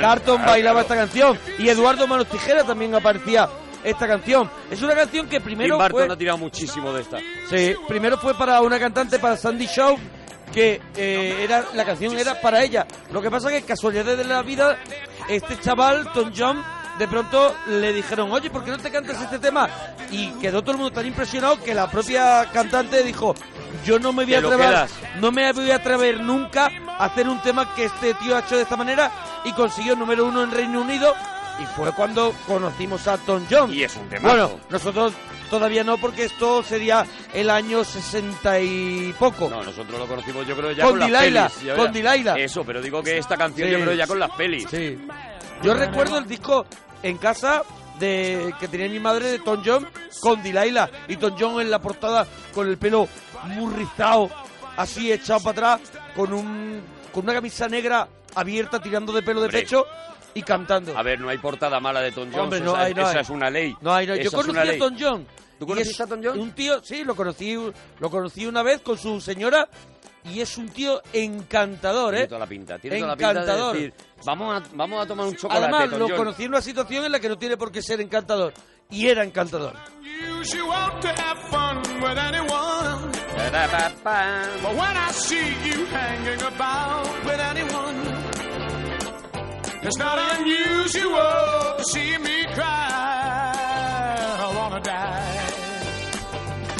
Carton 0.00 0.36
claro, 0.36 0.50
bailaba 0.52 0.80
claro. 0.84 0.94
esta 0.94 0.96
canción. 0.96 1.38
Y 1.58 1.68
Eduardo 1.68 2.06
Manos 2.06 2.26
Tijera 2.28 2.64
también 2.64 2.94
aparecía 2.94 3.48
esta 3.84 4.06
canción. 4.06 4.48
Es 4.70 4.80
una 4.80 4.94
canción 4.94 5.26
que 5.26 5.36
Tim 5.36 5.44
primero 5.44 5.76
Burton 5.76 6.06
fue, 6.06 6.14
ha 6.14 6.16
tirado 6.16 6.38
muchísimo 6.38 6.92
de 6.92 7.02
esta. 7.02 7.18
sí, 7.50 7.74
primero 7.88 8.16
fue 8.16 8.34
para 8.34 8.60
una 8.62 8.78
cantante, 8.78 9.18
para 9.18 9.36
Sandy 9.36 9.66
Shaw, 9.66 9.98
que 10.52 10.80
eh, 10.96 11.38
era 11.42 11.64
la 11.74 11.84
canción 11.84 12.16
era 12.16 12.40
para 12.40 12.62
ella. 12.62 12.86
Lo 13.10 13.22
que 13.22 13.30
pasa 13.30 13.50
que 13.50 13.62
casualidades 13.62 14.18
de 14.18 14.24
la 14.24 14.42
vida, 14.42 14.78
este 15.28 15.58
chaval, 15.60 16.12
Tom 16.12 16.32
John, 16.36 16.62
de 16.98 17.08
pronto 17.08 17.54
le 17.68 17.92
dijeron, 17.92 18.30
oye, 18.30 18.50
¿por 18.50 18.64
qué 18.64 18.70
no 18.70 18.78
te 18.78 18.90
cantas 18.90 19.20
este 19.20 19.38
tema? 19.38 19.68
Y 20.10 20.30
quedó 20.32 20.62
todo 20.62 20.72
el 20.72 20.78
mundo 20.78 20.92
tan 20.92 21.06
impresionado 21.06 21.60
que 21.62 21.74
la 21.74 21.90
propia 21.90 22.48
cantante 22.52 23.02
dijo, 23.02 23.34
yo 23.84 23.98
no 23.98 24.12
me 24.12 24.24
voy 24.24 24.34
a 24.34 24.38
atrever, 24.38 24.88
no 25.20 25.32
me 25.32 25.52
voy 25.52 25.70
a 25.70 25.76
atrever 25.76 26.20
nunca 26.20 26.70
a 26.98 27.06
hacer 27.06 27.28
un 27.28 27.40
tema 27.42 27.74
que 27.74 27.86
este 27.86 28.14
tío 28.14 28.36
ha 28.36 28.40
hecho 28.40 28.56
de 28.56 28.62
esta 28.62 28.76
manera 28.76 29.10
y 29.44 29.52
consiguió 29.52 29.96
número 29.96 30.26
uno 30.26 30.42
en 30.42 30.50
Reino 30.50 30.82
Unido 30.82 31.14
y 31.58 31.66
fue 31.66 31.92
cuando 31.92 32.34
conocimos 32.46 33.06
a 33.08 33.18
Tom 33.18 33.44
John. 33.50 33.72
Y 33.72 33.82
es 33.82 33.96
un 33.96 34.08
temazo. 34.08 34.28
Bueno, 34.36 34.60
nosotros 34.68 35.12
todavía 35.52 35.84
no 35.84 35.98
porque 35.98 36.24
esto 36.24 36.62
sería 36.62 37.04
el 37.34 37.50
año 37.50 37.84
60 37.84 38.60
y 38.60 39.14
poco. 39.18 39.50
No, 39.50 39.62
nosotros 39.62 39.98
lo 39.98 40.06
conocimos 40.08 40.46
yo 40.46 40.56
creo 40.56 40.72
ya 40.72 40.84
Con 40.84 40.98
con, 40.98 41.12
las 41.12 41.22
pelis. 41.22 41.76
con. 41.76 41.92
Delilah. 41.92 42.38
Eso, 42.38 42.64
pero 42.64 42.80
digo 42.80 43.02
que 43.02 43.18
esta 43.18 43.36
canción 43.36 43.68
Sí. 43.68 43.72
yo 43.74 43.80
creo 43.82 43.92
ya 43.94 44.06
con 44.06 44.18
las 44.18 44.30
pelis. 44.30 44.66
Sí. 44.70 44.98
Yo 45.62 45.74
recuerdo 45.74 46.16
el 46.16 46.26
disco 46.26 46.64
en 47.02 47.18
casa 47.18 47.62
de 48.00 48.54
que 48.58 48.66
tenía 48.66 48.88
mi 48.88 48.98
madre 48.98 49.28
de 49.28 49.38
Tom 49.40 49.62
John 49.64 49.86
con 50.20 50.42
Delilah 50.42 50.88
y 51.06 51.16
Tom 51.18 51.34
John 51.38 51.60
en 51.60 51.70
la 51.70 51.78
portada 51.80 52.26
con 52.54 52.66
el 52.66 52.78
pelo 52.78 53.06
muy 53.44 53.72
rizado, 53.74 54.30
así 54.78 55.12
echado 55.12 55.40
para 55.40 55.74
atrás, 55.74 55.90
con 56.16 56.32
un 56.32 56.80
con 57.12 57.24
una 57.24 57.34
camisa 57.34 57.68
negra 57.68 58.08
abierta 58.34 58.80
tirando 58.80 59.12
de 59.12 59.22
pelo 59.22 59.40
de 59.40 59.46
Hombre. 59.48 59.60
pecho 59.60 59.84
y 60.34 60.42
cantando. 60.42 60.96
A 60.96 61.02
ver, 61.02 61.20
no 61.20 61.28
hay 61.28 61.38
portada 61.38 61.80
mala 61.80 62.00
de 62.00 62.12
Tom 62.12 62.24
Jones. 62.30 62.38
Hombre, 62.38 62.60
no 62.60 62.72
esa, 62.72 62.82
hay, 62.82 62.94
no 62.94 63.02
esa 63.02 63.10
hay. 63.10 63.18
es 63.20 63.30
una 63.30 63.50
ley. 63.50 63.74
No, 63.80 63.92
hay, 63.94 64.06
no, 64.06 64.16
yo 64.16 64.30
conocí 64.30 64.58
a. 64.58 64.78
Tom 64.78 64.96
John. 64.98 65.26
¿Tú 65.58 65.66
conociste 65.66 65.94
es 65.94 66.00
a 66.00 66.06
Tom 66.06 66.20
John? 66.22 66.40
Un 66.40 66.52
tío, 66.52 66.82
sí, 66.82 67.04
lo 67.04 67.14
conocí, 67.14 67.56
lo 68.00 68.10
conocí 68.10 68.46
una 68.46 68.62
vez 68.62 68.80
con 68.80 68.98
su 68.98 69.20
señora 69.20 69.68
y 70.24 70.40
es 70.40 70.56
un 70.58 70.68
tío 70.68 71.00
encantador, 71.12 72.10
Tiene 72.10 72.24
¿eh? 72.24 72.28
toda 72.28 72.40
la 72.40 72.46
pinta. 72.46 72.78
Tiene 72.78 72.96
toda 72.98 73.08
la 73.08 73.16
pinta 73.16 73.32
de 73.34 73.40
Encantador. 73.40 73.74
decir, 73.74 73.94
vamos 74.24 74.60
a, 74.62 74.68
vamos 74.74 75.02
a 75.04 75.06
tomar 75.06 75.26
un 75.26 75.36
chocolate, 75.36 75.62
Además, 75.64 75.90
Tom 75.90 75.98
lo 76.00 76.08
John. 76.08 76.16
conocí 76.16 76.42
en 76.44 76.48
una 76.48 76.62
situación 76.62 77.04
en 77.04 77.12
la 77.12 77.20
que 77.20 77.28
no 77.28 77.38
tiene 77.38 77.56
por 77.56 77.70
qué 77.70 77.82
ser 77.82 78.00
encantador. 78.00 78.52
Y 78.90 79.06
era 79.08 79.24
encantador. 79.24 79.74
It's 89.82 89.98
not 89.98 90.18
unusual 90.38 91.76
to 91.78 91.84
see 91.92 92.16
me 92.18 92.44
cry. 92.54 93.52
I 94.38 94.56
wanna 94.56 94.80
die. 94.80 95.22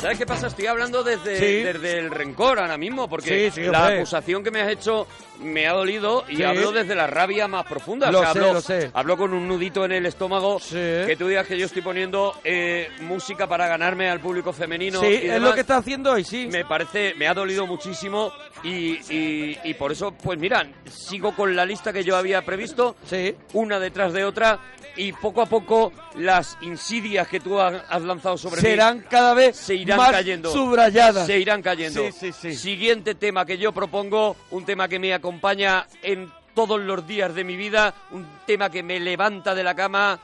¿Sabes 0.01 0.19
qué 0.19 0.27
pasa? 0.27 0.49
Estoy 0.49 0.67
hablando 0.67 1.03
desde, 1.05 1.39
Sí. 1.39 1.63
desde 1.63 1.99
el 1.99 2.11
rencor 2.11 2.59
ahora 2.59 2.77
mismo, 2.77 3.09
porque 3.09 3.51
Sí, 3.51 3.63
sí, 3.63 3.71
la 3.71 3.83
hombre. 3.83 3.97
acusación 3.99 4.43
que 4.43 4.51
me 4.51 4.61
has 4.61 4.71
hecho 4.71 5.07
me 5.43 5.67
ha 5.67 5.73
dolido 5.73 6.25
y 6.29 6.37
Sí. 6.37 6.43
hablo 6.43 6.73
desde 6.73 6.95
la 6.95 7.07
rabia 7.07 7.49
más 7.49 7.65
profunda. 7.67 8.11
Lo 8.11 8.21
O 8.21 8.23
sea, 8.23 8.33
sé, 8.33 8.39
hablo, 8.39 8.53
lo 8.55 8.61
sé. 8.61 8.91
hablo 8.95 9.17
con 9.17 9.33
un 9.35 9.47
nudito 9.49 9.85
en 9.85 9.93
el 9.93 10.07
estómago 10.07 10.59
Sí. 10.61 10.75
que 10.77 11.17
tú 11.19 11.29
digas 11.29 11.47
que 11.47 11.59
yo 11.59 11.67
estoy 11.67 11.83
poniendo 11.83 12.35
eh, 12.45 12.89
música 13.01 13.47
para 13.47 13.67
ganarme 13.69 14.09
al 14.09 14.21
público 14.21 14.53
femenino. 14.53 15.01
sí, 15.01 15.07
y 15.07 15.15
es 15.15 15.23
demás. 15.35 15.41
lo 15.51 15.55
que 15.55 15.61
está 15.61 15.77
haciendo 15.77 16.13
hoy, 16.13 16.25
sí. 16.25 16.49
Me 16.51 16.65
parece, 16.65 17.15
me 17.17 17.27
ha 17.29 17.35
dolido 17.35 17.67
muchísimo 17.67 18.33
y, 18.63 18.99
y- 19.13 19.59
y 19.65 19.75
por 19.75 19.93
eso, 19.93 20.13
pues 20.13 20.39
mira, 20.39 20.67
sigo 20.91 21.35
con 21.35 21.55
la 21.57 21.65
lista 21.65 21.93
que 21.93 22.05
yo 22.05 22.17
había 22.17 22.43
previsto, 22.45 22.97
Sí. 23.07 23.35
una 23.53 23.79
detrás 23.81 24.13
de 24.13 24.25
otra, 24.25 24.59
y 24.95 25.13
poco 25.13 25.41
a 25.41 25.47
poco 25.47 25.91
las 26.17 26.59
insidias 26.61 27.27
que 27.27 27.41
tú 27.41 27.59
has, 27.59 27.83
lanzado 28.03 28.37
sobre 28.37 28.57
mí 28.61 28.69
Serán 28.69 29.01
cada 29.09 29.33
vez 29.33 29.57
se 29.57 29.75
irán 29.75 29.97
más 29.97 30.11
cayendo. 30.11 30.51
subrayadas. 30.53 31.27
Se 31.27 31.39
irán 31.39 31.63
cayendo. 31.63 32.03
Sí, 32.05 32.13
sí, 32.13 32.33
sí. 32.33 32.55
Siguiente 32.55 33.15
tema 33.15 33.47
que 33.47 33.57
yo 33.57 33.73
propongo, 33.73 34.37
un 34.51 34.67
tema 34.67 34.89
que 34.89 34.99
me 34.99 35.15
acompaña 35.33 35.87
en 36.03 36.31
todos 36.55 36.79
los 36.81 37.07
días 37.07 37.35
de 37.35 37.43
mi 37.45 37.57
vida, 37.57 37.95
un 38.11 38.27
tema 38.47 38.69
que 38.69 38.83
me 38.83 39.01
levanta 39.01 39.55
de 39.55 39.65
la 39.65 39.75
cama. 39.75 40.19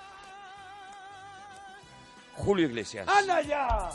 Julio 2.34 2.66
Iglesias. 2.68 3.08
¡Anda 3.08 3.40
ya! 3.40 3.90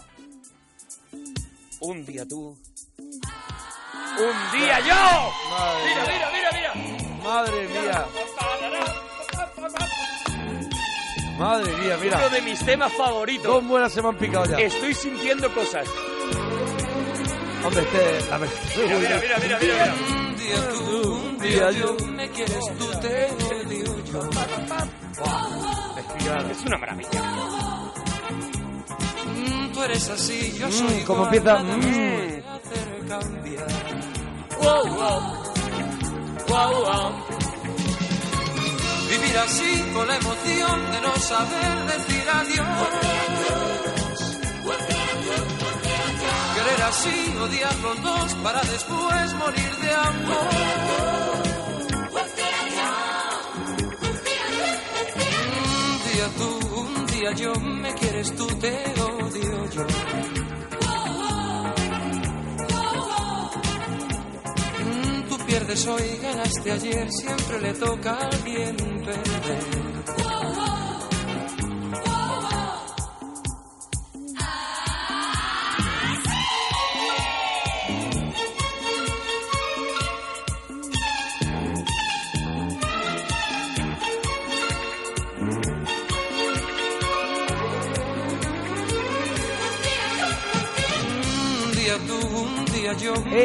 Un 1.82 2.04
día 2.06 2.28
tú. 2.28 2.58
Un 2.99 4.60
día 4.60 4.80
yo. 4.80 5.32
Madre 5.49 5.84
Mira, 5.86 6.04
mía. 6.04 6.30
mira, 6.34 6.49
mira, 6.52 6.73
mira. 6.73 7.23
Madre 7.23 7.67
mía. 7.67 8.06
Madre 11.38 11.78
mía, 11.78 11.97
mira. 12.02 12.17
Uno 12.17 12.30
de 12.30 12.41
mis 12.41 12.65
temas 12.65 12.91
favoritos. 12.93 13.45
Dos 13.45 13.67
buenas 13.67 13.93
se 13.93 14.02
me 14.02 14.10
han 14.10 14.17
picado 14.17 14.45
ya. 14.45 14.58
Estoy 14.58 14.93
sintiendo 14.95 15.54
cosas. 15.54 15.88
Hombre, 17.63 17.84
este... 17.84 18.30
La 18.30 18.38
Mira, 18.39 18.97
mira, 18.99 19.19
mira, 19.21 19.39
mira, 19.39 19.60
mira. 19.60 19.93
Un 20.17 20.23
día 20.44 20.70
tú, 20.70 21.14
un 21.14 21.38
día 21.40 21.72
yo, 21.72 21.96
me 22.08 22.30
quieres 22.30 22.66
tú, 22.78 22.86
te 23.02 23.32
odio 23.32 24.04
yo. 24.06 24.22
Es 26.52 26.62
una 26.66 26.78
maravilla. 26.78 27.22
Mm, 29.36 29.72
tú 29.74 29.84
eres 29.84 30.10
así, 30.10 30.54
yo 30.60 30.68
Mm, 30.68 30.72
soy 30.72 31.04
¿cómo 31.06 31.24
igual, 31.34 31.36
empieza? 31.36 31.60
Mm. 31.64 31.82
puede 31.82 32.44
hacer 32.48 32.88
cambiar. 33.08 33.68
Wow, 34.62 34.88
wow. 34.96 35.22
Wow, 36.48 36.84
wow. 36.84 37.12
Vivir 39.10 39.38
así 39.38 39.72
con 39.94 40.08
la 40.08 40.16
emoción 40.18 40.92
de 40.92 41.02
no 41.02 41.16
saber 41.18 41.86
decir 41.88 42.24
adiós. 42.30 42.68
Querer 46.74 46.86
así, 46.86 47.36
odiar 47.40 47.76
los 47.82 48.02
dos 48.02 48.34
para 48.42 48.60
después 48.62 49.34
morir 49.36 49.76
de 49.80 49.94
amor. 49.94 50.48
Un 55.60 56.12
día 56.12 56.28
tú, 56.38 56.80
un 56.80 57.06
día 57.06 57.32
yo, 57.34 57.54
me 57.60 57.94
quieres 57.94 58.36
tú, 58.36 58.48
te 58.60 58.94
odio 59.02 59.70
yo. 59.70 59.86
Tú 65.30 65.46
pierdes 65.46 65.88
hoy, 65.88 66.20
ganaste 66.24 66.72
ayer, 66.72 67.12
siempre 67.12 67.62
le 67.62 67.74
toca 67.74 68.14
a 68.14 68.30
alguien 68.30 68.76
perder. 69.06 69.93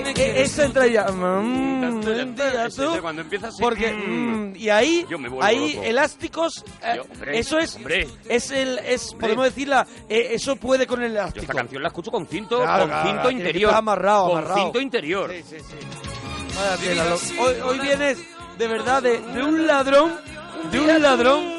Eh, 0.07 0.11
eh, 0.11 0.15
quieres 0.15 0.51
esa 0.53 0.63
tú, 0.63 0.67
entra 0.69 0.87
ya. 0.87 1.05
Mm, 1.09 2.01
día 2.01 2.67
ese- 2.67 2.83
tú. 2.83 2.91
ese 2.93 3.01
cuando 3.01 3.23
empieza 3.23 3.49
así, 3.49 3.63
Porque 3.63 3.93
mm. 3.93 4.51
mm, 4.53 4.57
y 4.57 4.69
ahí 4.71 5.07
Yo 5.09 5.19
me 5.19 5.29
vuelvo 5.29 5.45
ahí 5.45 5.75
loco. 5.75 5.85
elásticos 5.87 6.65
eh, 6.83 6.93
Yo, 6.97 7.03
hombre, 7.03 7.39
eso 7.39 7.59
es 7.59 7.77
hombre. 7.77 8.09
es 8.29 8.51
el 8.51 8.79
es 8.81 9.15
podemos 9.15 9.45
decirla 9.45 9.87
eh, 10.09 10.29
eso 10.33 10.57
puede 10.57 10.87
con 10.87 11.03
el 11.03 11.13
Yo 11.13 11.19
elástico. 11.19 11.43
esta 11.43 11.55
canción 11.55 11.83
la 11.83 11.89
escucho 11.89 12.11
con 12.11 12.27
cinto, 12.27 12.59
Claro, 12.63 12.81
con 12.83 12.89
claro, 12.91 13.07
cinto 13.09 13.23
tiene 13.29 13.35
que 13.43 13.49
interior. 13.49 13.71
estar 13.71 13.79
amarrado, 13.79 14.29
con 14.29 14.39
amarrado. 14.39 14.63
cinto 14.63 14.81
interior. 14.81 15.31
Sí, 15.33 15.43
sí, 15.49 15.57
sí. 15.61 15.77
Vaya 16.57 16.77
tela, 16.77 17.05
lo- 17.05 17.43
hoy, 17.45 17.55
hoy 17.65 17.79
vienes 17.79 18.19
de 18.59 18.67
verdad 18.67 19.03
de, 19.03 19.21
de 19.21 19.43
un 19.43 19.67
ladrón, 19.67 20.13
de 20.73 20.81
un 20.81 21.03
ladrón. 21.03 21.59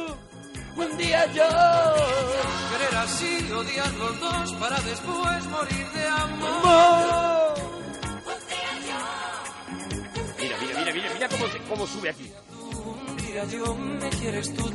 Un 0.75 0.97
día 0.97 1.25
yo. 1.34 1.43
Querer 1.43 2.95
así, 3.04 3.52
odiar 3.52 3.93
los 3.95 4.19
dos 4.19 4.54
para 4.54 4.80
después 4.82 5.45
morir 5.47 5.86
de 5.93 6.06
amor. 6.08 7.58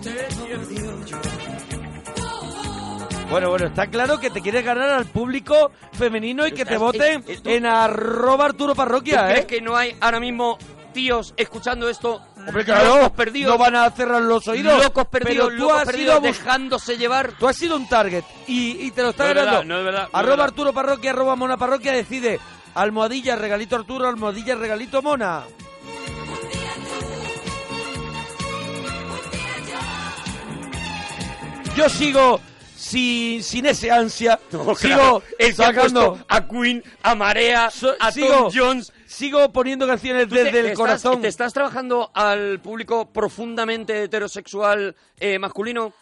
Te 0.02 0.56
odio 0.56 1.06
yo. 1.06 1.18
Bueno, 3.30 3.48
bueno, 3.50 3.66
está 3.66 3.86
claro 3.88 4.20
que 4.20 4.30
te 4.30 4.40
quieres 4.40 4.64
ganar 4.64 4.90
al 4.90 5.06
público 5.06 5.72
femenino 5.92 6.46
y 6.46 6.52
que 6.52 6.64
te 6.64 6.76
voten 6.76 7.24
eh, 7.26 7.38
eh, 7.44 7.56
en 7.56 7.66
arroba 7.66 8.44
Arturo 8.46 8.74
¿Tú 8.74 8.76
Parroquia, 8.76 9.26
crees 9.26 9.40
¿eh? 9.40 9.46
que 9.46 9.60
no 9.60 9.76
hay 9.76 9.96
ahora 10.00 10.20
mismo 10.20 10.58
tíos 10.92 11.34
escuchando 11.36 11.88
esto? 11.88 12.20
Hombre, 12.46 12.64
claro, 12.64 12.96
locos 12.96 13.10
perdidos. 13.12 13.52
no 13.52 13.58
van 13.58 13.74
a 13.76 13.90
cerrar 13.90 14.22
los 14.22 14.46
oídos. 14.46 14.84
locos 14.84 15.06
perdidos, 15.08 15.46
pero 15.48 15.56
tú 15.58 15.62
locos 15.64 15.78
has 15.80 15.84
perdidos, 15.86 16.16
sido 16.18 16.20
dejándose 16.32 16.98
llevar. 16.98 17.32
Tú 17.38 17.48
has 17.48 17.56
sido 17.56 17.76
un 17.76 17.88
target 17.88 18.22
y, 18.46 18.86
y 18.86 18.90
te 18.90 19.02
lo 19.02 19.10
está 19.10 19.24
No 19.24 19.30
es 19.30 19.36
ganando. 19.36 19.58
verdad, 19.58 19.64
no 19.68 19.78
es 19.78 19.84
verdad, 19.84 20.02
no 20.02 20.08
es 20.08 20.14
arroba. 20.14 20.44
Arturo 20.44 20.72
Parroquia, 20.72 21.10
arroba 21.10 21.34
Mona 21.36 21.56
Parroquia, 21.56 21.92
decide. 21.92 22.38
Almohadilla, 22.74 23.36
regalito 23.36 23.76
Arturo, 23.76 24.06
almohadilla, 24.08 24.54
regalito 24.56 25.00
Mona. 25.00 25.44
Yo 31.76 31.88
sigo 31.88 32.40
sin, 32.76 33.42
sin 33.42 33.66
ese 33.66 33.90
ansia. 33.90 34.38
No, 34.52 34.74
sigo 34.74 35.22
claro, 35.38 35.52
sacando. 35.54 36.18
a 36.28 36.46
Queen, 36.46 36.82
a 37.02 37.14
Marea, 37.14 37.70
So- 37.70 37.94
a 37.98 38.12
sigo, 38.12 38.28
Tom 38.28 38.52
Jones. 38.54 38.92
sigo 39.06 39.50
poniendo 39.52 39.86
canciones 39.86 40.28
¿Tú 40.28 40.34
te- 40.36 40.44
desde 40.44 40.70
el 40.70 40.74
corazón. 40.76 41.20
¿Te 41.20 41.28
estás 41.28 41.52
trabajando 41.52 42.10
al 42.14 42.60
público 42.60 43.06
profundamente 43.12 44.04
heterosexual 44.04 44.94
eh, 45.18 45.38
masculino? 45.38 45.92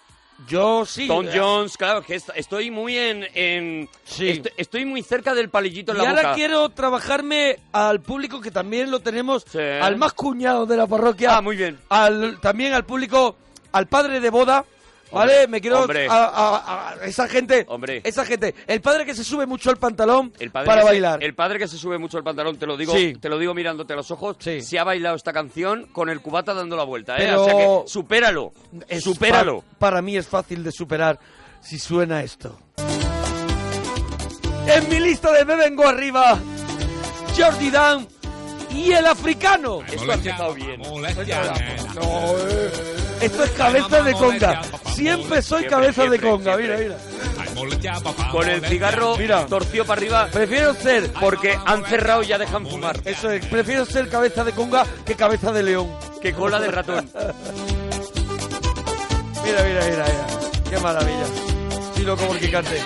Yo 0.48 0.85
sí. 0.85 1.06
Tom 1.06 1.26
eh, 1.26 1.30
Jones, 1.35 1.76
claro, 1.76 2.02
que 2.02 2.16
est- 2.16 2.30
estoy 2.35 2.70
muy 2.70 2.96
en... 2.98 3.24
en 3.35 3.88
Sí. 4.04 4.28
est- 4.28 4.48
estoy 4.56 4.85
muy 4.85 5.02
cerca 5.02 5.35
del 5.35 5.48
palillito 5.50 5.92
en 5.92 5.98
Y 5.98 6.02
la 6.02 6.11
ahora 6.11 6.22
boca. 6.22 6.35
quiero 6.35 6.68
trabajarme 6.70 7.58
al 7.72 8.00
público 8.00 8.40
que 8.40 8.50
también 8.50 8.90
lo 8.90 9.00
tenemos, 9.00 9.44
Sí. 9.50 9.58
al 9.58 9.96
más 9.96 10.12
cuñado 10.14 10.66
de 10.66 10.76
la 10.76 10.87
parroquia. 10.87 11.37
Ah, 11.37 11.40
muy 11.42 11.56
bien. 11.56 11.78
Al, 11.90 12.40
también 12.40 12.72
al 12.74 12.85
público, 12.85 13.37
al 13.72 13.87
padre 13.87 14.20
de 14.20 14.28
boda. 14.30 14.64
¿Vale? 15.12 15.33
Hombre, 15.33 15.48
Me 15.48 15.61
quiero 15.61 15.81
hombre. 15.81 16.07
a, 16.09 16.25
a- 16.25 16.90
a 17.01 17.05
esa 17.05 17.29
gente, 17.29 17.64
Hombre. 17.68 18.01
esa 18.05 18.25
gente, 18.25 18.55
el 18.66 18.81
padre 18.81 19.05
que 19.05 19.14
se 19.14 19.22
sube 19.25 19.46
mucho 19.46 19.70
el 19.70 19.77
pantalón 19.77 20.33
El 20.40 20.51
padre 20.51 20.66
para 20.66 20.83
se- 20.83 20.88
bailar. 20.88 21.22
el 21.22 21.35
padre 21.35 21.59
que 21.59 21.68
se 21.68 21.77
sube 21.79 21.98
mucho 21.98 22.18
el 22.18 22.25
pantalón, 22.25 22.57
te 22.57 22.66
lo 22.66 22.77
digo, 22.77 22.94
Sí. 22.94 23.14
te 23.20 23.29
lo 23.29 23.38
digo 23.38 23.55
mirándote 23.55 23.92
a 23.92 23.96
los 23.96 24.11
ojos, 24.11 24.37
Sí. 24.40 24.61
se 24.62 24.79
ha 24.79 24.85
bailado 24.85 25.16
esta 25.16 25.33
canción 25.33 25.87
con 25.92 26.09
el 26.09 26.20
cubata 26.20 26.55
dando 26.55 26.77
la 26.77 26.85
vuelta, 26.85 27.16
¿eh? 27.16 27.20
Pero- 27.27 27.42
O 27.42 27.44
sea 27.44 27.55
que 27.57 27.83
supéralo, 27.90 28.53
Es 28.88 29.05
supéralo. 29.05 29.64
para 29.79 30.01
mí 30.03 30.16
es 30.16 30.27
fácil 30.27 30.62
de 30.64 30.72
superar 30.72 31.18
si 31.61 31.79
suena 31.79 32.22
esto. 32.22 32.59
En 34.66 34.88
mi 34.88 35.01
lista 35.01 35.31
de 35.33 35.44
Me 35.44 35.57
Vengo 35.57 35.87
Arriba, 35.87 36.38
Jordi 37.37 37.70
Dan 37.70 38.07
y 38.70 38.92
el 38.92 39.07
africano. 39.07 39.81
Esto 39.87 40.11
ha 40.11 40.14
empezado 40.14 40.55
bien. 40.55 40.81
No, 40.81 41.07
eh. 42.48 42.70
Esto 43.22 43.44
es 43.44 43.50
cabeza 43.52 44.02
de 44.02 44.12
conga. 44.14 44.62
Siempre 44.94 45.42
soy 45.42 45.66
cabeza 45.66 46.04
de 46.06 46.18
conga. 46.20 46.56
Mira, 46.56 46.76
mira. 46.76 46.96
Con 48.30 48.48
el 48.48 48.64
cigarro 48.66 49.16
Mira. 49.16 49.46
torcido 49.46 49.85
para 49.85 49.98
arriba 50.00 50.28
Prefiero 50.32 50.74
ser, 50.74 51.12
porque 51.12 51.58
han 51.66 51.85
cerrado 51.85 52.22
y 52.22 52.26
ya 52.28 52.38
dejan 52.38 52.66
fumar. 52.66 52.98
eso 53.04 53.30
es, 53.30 53.44
prefiero 53.46 53.85
ser 53.85 54.08
cabeza 54.08 54.42
de 54.42 54.52
conga 54.52 54.85
que 55.04 55.14
cabeza 55.14 55.52
de 55.52 55.62
león. 55.62 55.88
Que 56.20 56.32
cola 56.32 56.58
de 56.61 56.68
ratón. 56.70 57.11
Mira, 59.44 59.62
mira, 59.64 59.80
mira, 59.85 60.04
mira. 60.04 60.26
Qué 60.70 60.78
maravilla. 60.78 61.24
Sí, 61.96 62.02
loco 62.02 62.24
porque 62.26 62.50
cante. 62.50 62.78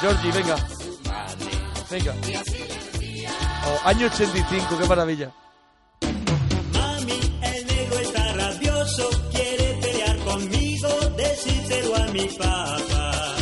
Georgie, 0.00 0.30
venga. 0.32 0.56
Venga. 1.90 2.14
Oh, 3.66 3.88
año 3.88 4.06
85, 4.06 4.78
qué 4.78 4.86
maravilla. 4.86 5.30
Mi 12.12 12.26
papá. 12.38 13.34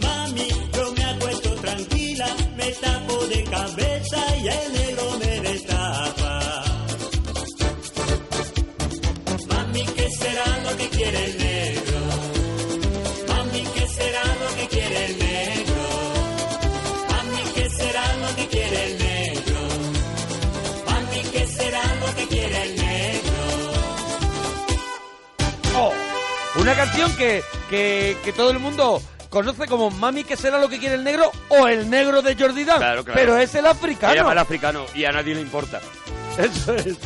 Mami, 0.00 0.48
yo 0.74 0.92
me 0.96 1.04
acuesto 1.04 1.54
tranquila, 1.56 2.26
me 2.56 2.70
tapo 2.72 3.26
de 3.26 3.44
cabeza 3.44 4.36
y 4.42 4.48
el 4.48 4.72
negro 4.72 5.04
me 5.20 5.40
destapa. 5.40 6.64
Mami, 9.48 9.82
¿qué 9.96 10.08
será 10.18 10.46
lo 10.64 10.76
que 10.76 10.88
quiere 10.88 11.43
canción 26.84 27.16
que, 27.16 27.42
que, 27.70 28.16
que 28.24 28.32
todo 28.32 28.50
el 28.50 28.58
mundo 28.58 29.00
conoce 29.30 29.66
como 29.66 29.90
Mami, 29.90 30.24
que 30.24 30.36
será 30.36 30.58
lo 30.58 30.68
que 30.68 30.78
quiere 30.78 30.94
el 30.96 31.04
negro? 31.04 31.30
O 31.48 31.66
el 31.66 31.88
negro 31.90 32.22
de 32.22 32.36
Jordi 32.36 32.64
Dan. 32.64 32.78
Claro, 32.78 33.04
claro. 33.04 33.18
Pero 33.18 33.36
es 33.38 33.54
el 33.54 33.62
Se 33.64 33.68
africano. 33.68 34.14
llama 34.14 34.32
el 34.32 34.38
africano 34.38 34.86
y 34.94 35.04
a 35.04 35.12
nadie 35.12 35.34
le 35.34 35.40
importa. 35.40 35.80
Eso 36.38 36.74
es. 36.74 36.96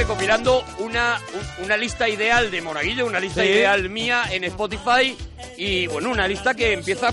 Recopilando 0.00 0.64
una, 0.78 1.20
un- 1.58 1.64
una 1.66 1.76
lista 1.76 2.08
ideal 2.08 2.50
de 2.50 2.62
Moraguillo, 2.62 3.04
una 3.04 3.20
lista 3.20 3.42
Sí. 3.42 3.48
ideal 3.48 3.90
mía 3.90 4.22
en 4.30 4.44
Spotify 4.44 5.14
y 5.58 5.86
bueno, 5.88 6.08
una 6.10 6.26
lista 6.26 6.54
que 6.54 6.72
empieza 6.72 7.12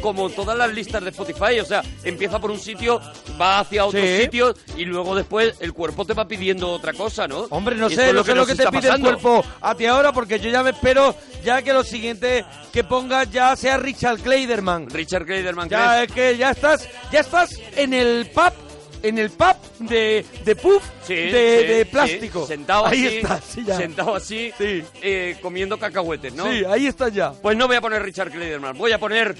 como 0.00 0.30
todas 0.30 0.56
las 0.56 0.72
listas 0.72 1.02
de 1.02 1.10
Spotify, 1.10 1.58
o 1.58 1.64
sea, 1.64 1.82
empieza 2.04 2.38
por 2.38 2.52
un 2.52 2.60
sitio, 2.60 3.00
va 3.40 3.58
hacia 3.58 3.84
otros 3.84 4.04
Sí. 4.04 4.20
sitios 4.22 4.54
y 4.76 4.84
luego 4.84 5.16
después 5.16 5.56
el 5.58 5.72
cuerpo 5.72 6.04
te 6.04 6.14
va 6.14 6.28
pidiendo 6.28 6.70
otra 6.70 6.92
cosa, 6.92 7.26
¿no? 7.26 7.48
Hombre, 7.50 7.74
no 7.74 7.90
sé, 7.90 8.12
no 8.12 8.22
sé 8.22 8.36
lo 8.36 8.46
que 8.46 8.54
te 8.54 8.68
pide 8.68 8.82
pasando. 8.82 9.10
el 9.10 9.16
cuerpo 9.18 9.44
a 9.60 9.74
ti 9.74 9.86
ahora, 9.86 10.12
porque 10.12 10.38
yo 10.38 10.48
ya 10.48 10.62
me 10.62 10.70
espero 10.70 11.16
ya 11.44 11.60
que 11.62 11.72
lo 11.72 11.82
siguiente 11.82 12.44
que 12.72 12.84
pongas 12.84 13.28
ya 13.32 13.56
sea 13.56 13.78
Richard 13.78 14.20
Kleiderman. 14.20 14.88
Richard 14.90 15.26
Kleiderman, 15.26 15.68
Ya 15.68 15.88
¿crees? 16.06 16.08
es 16.08 16.14
que 16.14 16.36
ya 16.38 16.50
estás, 16.52 16.88
ya 17.10 17.18
estás 17.20 17.58
en 17.74 17.94
el 17.94 18.30
pub, 18.32 18.52
en 19.02 19.18
el 19.18 19.30
pub 19.30 19.56
de, 19.80 20.24
de 20.44 20.56
puff 20.56 20.82
Sí, 21.06 21.14
de, 21.14 21.30
sí, 21.30 21.66
de 21.72 21.78
sí, 21.84 21.90
plástico. 21.90 22.46
sentado 22.46 22.86
ahí 22.86 23.20
así, 23.28 23.64
ya. 23.64 23.76
sentado 23.76 24.14
así, 24.14 24.52
Sí. 24.58 24.82
eh, 25.02 25.36
comiendo 25.40 25.78
cacahuetes, 25.78 26.34
¿no? 26.34 26.50
Sí, 26.50 26.62
ahí 26.68 26.86
estás 26.86 27.12
ya. 27.12 27.32
Pues 27.32 27.56
no 27.56 27.66
voy 27.66 27.76
a 27.76 27.80
poner 27.80 28.02
Richard 28.02 28.30
Kleiderman, 28.30 28.76
voy 28.76 28.92
a 28.92 28.98
poner 28.98 29.36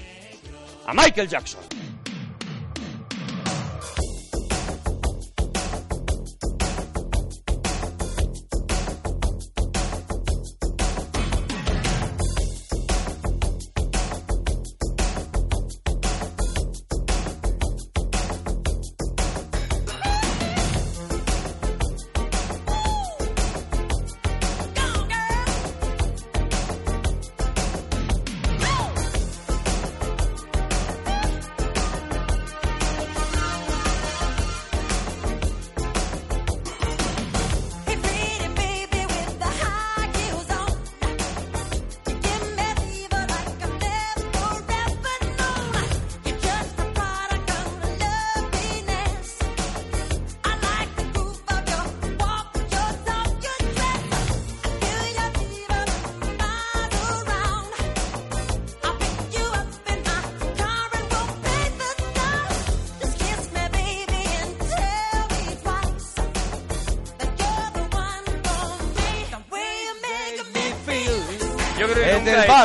a 0.87 0.95
Michael 0.95 1.29
Jackson. 1.29 1.61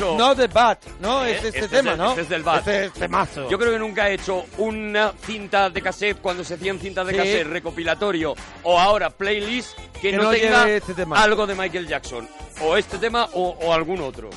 Bat, 0.01 0.17
no 0.17 0.35
del 0.35 0.47
Bat, 0.49 0.85
no, 0.99 1.25
Eh, 1.25 1.31
es 1.31 1.35
este 1.37 1.47
este 1.49 1.59
es 1.65 1.69
tema, 1.71 1.89
del- 1.91 1.99
¿no? 1.99 2.09
este 2.09 2.21
es 2.21 2.29
del 2.29 2.43
Bat. 2.43 2.57
Este 2.59 2.85
es 2.85 2.93
temazo. 2.93 3.49
Yo 3.49 3.57
creo 3.59 3.71
que 3.71 3.79
nunca 3.79 4.09
he 4.09 4.13
hecho 4.15 4.45
una 4.57 5.13
cinta 5.25 5.69
de 5.69 5.81
cassette 5.81 6.19
cuando 6.21 6.43
se 6.43 6.55
hacían 6.55 6.79
cintas 6.79 7.05
de 7.07 7.13
Sí. 7.13 7.17
cassette 7.17 7.47
recopilatorio 7.47 8.33
o 8.63 8.79
ahora 8.79 9.09
playlist 9.09 9.77
que, 10.01 10.11
Que 10.11 10.17
no, 10.17 10.23
no 10.23 10.31
tenga 10.31 10.69
este 10.69 10.93
tema. 10.93 11.21
algo 11.21 11.45
de 11.47 11.55
Michael 11.55 11.87
Jackson 11.87 12.27
o 12.61 12.77
este 12.77 12.97
tema 12.97 13.29
o, 13.33 13.49
o 13.61 13.73
algún 13.73 14.01
otro. 14.01 14.29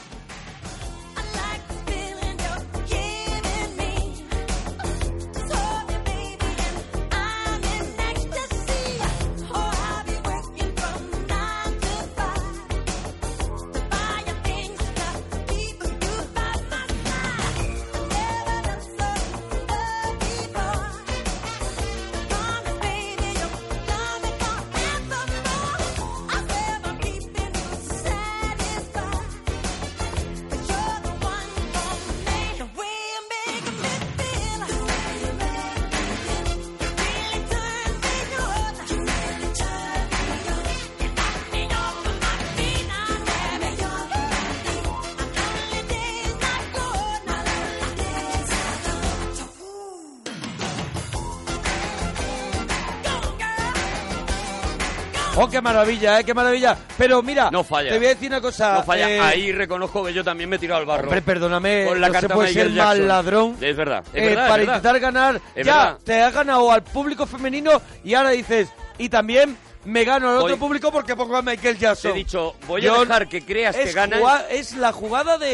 Oh, 55.39 55.49
qué 55.49 55.61
maravilla, 55.61 56.21
eh, 56.21 56.25
qué 56.25 56.33
maravilla. 56.35 56.77
Pero 56.97 57.23
mira, 57.23 57.51
No 57.51 57.63
falla. 57.63 57.91
te 57.91 57.99
voy 57.99 58.07
a 58.07 58.11
decir 58.11 58.29
una 58.29 58.41
cosa. 58.41 58.75
No 58.75 58.83
falla. 58.85 59.11
eh, 59.11 59.21
Ahí 59.21 59.53
reconozco 59.53 60.05
que 60.05 60.13
yo 60.13 60.25
también 60.25 60.49
me 60.49 60.57
he 60.57 60.59
tirado 60.59 60.81
al 60.81 60.87
barro. 60.87 61.05
Hombre, 61.05 61.23
perdóname, 61.23 61.85
Con 61.87 62.01
la 62.01 62.09
no 62.09 62.15
se 62.15 62.21
carta 62.21 62.35
puede 62.35 62.49
Michael 62.49 62.67
ser 62.69 62.75
Jackson. 62.77 63.09
ladrón. 63.09 63.57
Es 63.61 63.77
verdad, 63.77 64.05
es 64.13 64.23
eh, 64.23 64.27
verdad, 64.29 64.45
es 64.45 64.51
para 64.51 64.57
verdad. 64.57 64.77
intentar 64.77 65.01
ganar, 65.01 65.41
Es 65.55 65.67
ya 65.67 65.77
verdad. 65.77 65.99
te 66.05 66.23
has 66.23 66.35
ganado 66.35 66.73
al 66.73 66.83
público 66.83 67.27
femenino 67.27 67.81
y 68.05 68.15
ahora 68.15 68.31
dices, 68.31 68.69
y 68.99 69.09
también 69.09 69.57
me 69.85 70.05
gano 70.05 70.29
al 70.31 70.35
Voy- 70.37 70.45
otro 70.45 70.57
público 70.57 70.91
porque 70.91 71.15
pongo 71.15 71.37
a 71.37 71.43
Michael 71.43 71.77
Te 71.77 71.83
Jackson. 71.83 72.11
he 72.13 72.15
dicho, 72.15 72.57
voy 72.67 72.87
a 72.87 72.93
dejar 72.95 73.29
que 73.29 73.45
creas 73.45 73.77
que 73.77 73.83
es, 73.85 73.95
ganas. 73.95 74.19
jugá- 74.19 74.47
es 74.51 74.75
la 74.75 74.91
jugada 74.93 75.39
de, 75.39 75.47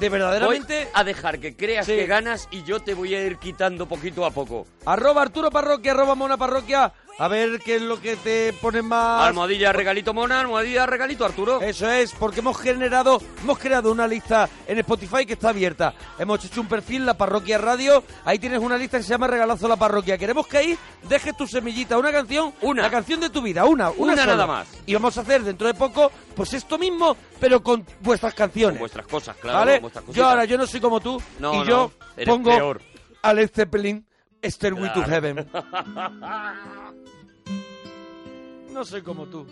de 0.00 0.08
Voy 0.08 0.08
verdaderamente... 0.08 0.88
a 0.94 1.04
dejar 1.04 1.38
que 1.38 1.54
creas 1.54 1.84
Sí. 1.86 1.92
que 1.96 2.06
ganas 2.06 2.48
y 2.50 2.62
yo 2.62 2.80
te 2.80 2.94
voy 2.94 3.14
a 3.14 3.22
ir 3.22 3.36
quitando 3.36 3.86
poquito 3.86 4.24
a 4.24 4.30
poco. 4.30 4.66
Arroba 4.86 5.20
Arturo 5.22 5.50
Parroquia, 5.50 5.92
arroba 5.92 6.14
Mona 6.14 6.36
Parroquia. 6.38 6.92
A 7.16 7.28
ver 7.28 7.60
qué 7.60 7.76
es 7.76 7.82
lo 7.82 8.00
que 8.00 8.16
te 8.16 8.52
pone 8.54 8.82
más... 8.82 9.28
Almohadilla 9.28 9.72
regalito 9.72 10.12
mona, 10.12 10.40
almohadilla 10.40 10.84
regalito 10.84 11.24
Arturo. 11.24 11.60
Eso 11.60 11.88
es, 11.88 12.10
porque 12.12 12.40
hemos 12.40 12.58
generado, 12.58 13.20
hemos 13.40 13.56
creado 13.58 13.92
una 13.92 14.08
lista 14.08 14.48
en 14.66 14.78
Spotify 14.80 15.24
que 15.24 15.34
está 15.34 15.50
abierta. 15.50 15.94
Hemos 16.18 16.44
hecho 16.44 16.60
un 16.60 16.66
perfil, 16.66 17.06
la 17.06 17.16
parroquia 17.16 17.56
radio. 17.58 18.02
Ahí 18.24 18.40
tienes 18.40 18.58
una 18.58 18.76
lista 18.76 18.96
que 18.98 19.04
se 19.04 19.10
llama 19.10 19.28
Regalazo 19.28 19.68
la 19.68 19.76
parroquia. 19.76 20.18
Queremos 20.18 20.46
que 20.48 20.58
ahí 20.58 20.78
dejes 21.08 21.36
tu 21.36 21.46
semillita, 21.46 21.96
una 21.98 22.10
canción, 22.10 22.52
Una. 22.62 22.82
la 22.82 22.90
canción 22.90 23.20
de 23.20 23.30
tu 23.30 23.40
vida, 23.42 23.64
una, 23.64 23.90
una, 23.90 24.12
Una 24.14 24.26
nada 24.26 24.46
más. 24.48 24.66
Y 24.84 24.94
vamos 24.94 25.16
a 25.16 25.20
hacer 25.20 25.44
dentro 25.44 25.68
de 25.68 25.74
poco, 25.74 26.10
pues 26.34 26.52
esto 26.52 26.78
mismo, 26.78 27.16
pero 27.38 27.62
con 27.62 27.86
vuestras 28.00 28.34
canciones. 28.34 28.72
Con 28.74 28.80
vuestras 28.80 29.06
cosas, 29.06 29.36
claro. 29.36 29.58
¿Vale? 29.60 29.78
vuestras 29.78 30.04
Yo 30.08 30.26
ahora, 30.26 30.46
yo 30.46 30.58
no 30.58 30.66
soy 30.66 30.80
como 30.80 30.98
tú. 31.00 31.22
No, 31.38 31.54
y 31.54 31.58
no, 31.58 31.64
yo 31.64 31.92
eres 32.16 32.28
pongo 32.28 32.50
peor. 32.50 32.82
a 33.22 33.32
Led 33.32 33.50
Zeppelin, 33.54 34.04
Stairway 34.42 34.88
to 34.92 35.02
Claro. 35.04 35.10
Heaven. 35.10 35.48
no 38.74 38.84
soy 38.84 39.02
como 39.02 39.26
tú. 39.26 39.46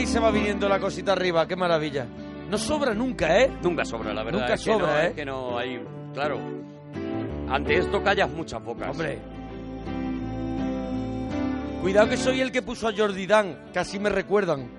Ahí, 0.00 0.06
se 0.06 0.18
va 0.18 0.30
viniendo 0.30 0.66
la 0.66 0.80
cosita 0.80 1.12
arriba, 1.12 1.46
qué 1.46 1.56
maravilla. 1.56 2.06
No 2.48 2.56
sobra 2.56 2.94
nunca, 2.94 3.38
¿eh? 3.38 3.52
Nunca 3.62 3.84
sobra, 3.84 4.14
la 4.14 4.22
verdad. 4.22 4.40
Nunca 4.40 4.54
es 4.54 4.64
que 4.64 4.70
no, 4.70 4.78
sobra, 4.78 5.04
¿eh? 5.04 5.08
es 5.08 5.14
que 5.14 5.24
no 5.26 5.58
hay. 5.58 5.84
Claro. 6.14 6.40
Ante 7.50 7.76
esto 7.76 8.02
callas 8.02 8.30
muchas 8.30 8.64
bocas. 8.64 8.88
Hombre. 8.88 9.18
Cuidado 11.82 12.08
que 12.08 12.16
soy 12.16 12.40
el 12.40 12.50
que 12.50 12.62
puso 12.62 12.88
a 12.88 12.96
Jordi 12.96 13.26
Dan, 13.26 13.66
casi 13.74 13.98
me 13.98 14.08
recuerdan. 14.08 14.70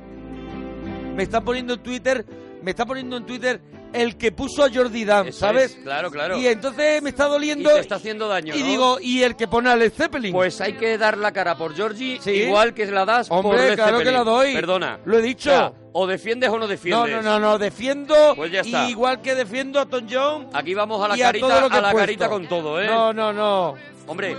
Me 1.15 1.21
está 1.21 1.41
poniendo 1.41 1.75
en 1.75 1.83
Twitter, 1.83 2.25
me 2.63 2.71
está 2.71 2.87
poniendo 2.87 3.15
en 3.15 3.25
Twitter 3.27 3.61
el 3.93 4.17
que 4.17 4.31
puso 4.31 4.63
a 4.63 4.69
Jordi 4.73 5.05
Dan, 5.05 5.27
Eso 5.27 5.39
¿sabes? 5.39 5.71
es, 5.75 5.83
claro, 5.83 6.09
claro. 6.11 6.37
Y 6.37 6.47
entonces 6.47 7.01
me 7.01 7.09
está 7.09 7.27
Y 7.27 7.29
doliendo. 7.29 7.69
te 7.73 7.79
está 7.79 7.95
haciendo 7.95 8.27
daño, 8.27 8.55
Y 8.55 8.59
¿no? 8.61 8.65
digo, 8.65 8.97
¿y 9.01 9.23
el 9.23 9.35
que 9.35 9.47
pone 9.47 9.69
a 9.69 9.75
Led 9.75 9.91
Zeppelin? 9.91 10.31
Pues 10.33 10.59
hay 10.61 10.73
que 10.73 10.97
dar 10.97 11.17
la 11.17 11.31
cara 11.31 11.57
por 11.57 11.75
Georgie, 11.75 12.19
Sí. 12.21 12.31
igual 12.31 12.73
que 12.73 12.85
la 12.85 13.05
das 13.05 13.27
por 13.29 13.45
Hombre, 13.45 13.69
Led 13.69 13.75
claro 13.75 13.91
que 13.99 14.05
Zeppelin. 14.05 14.13
la 14.13 14.23
doy. 14.23 14.53
Perdona. 14.53 14.99
Lo 15.05 15.19
he 15.19 15.21
dicho. 15.21 15.75
O, 15.93 16.07
defiendes 16.07 16.49
o 16.49 16.53
no 16.53 16.59
no, 16.59 16.67
defiendes. 16.67 17.15
no, 17.15 17.21
no, 17.21 17.39
no, 17.39 17.57
defiendo. 17.57 18.15
Pues 18.35 18.51
ya 18.51 18.61
está. 18.61 18.89
Igual 18.89 19.21
que 19.21 19.35
defiendo 19.35 19.79
a 19.79 19.85
Tom 19.85 20.07
Jones. 20.09 20.47
Aquí 20.53 20.73
vamos 20.73 21.03
a 21.03 21.09
la 21.09 21.17
y 21.17 21.21
a 21.21 21.25
carita, 21.25 21.47
que 21.47 21.53
a, 21.53 21.79
he 21.79 21.81
la 21.81 21.93
carita 21.93 22.29
con 22.29 22.47
todo, 22.47 22.81
¿eh? 22.81 22.87
No, 22.87 23.11
no, 23.11 23.33
no. 23.33 23.75
Hombre, 24.07 24.35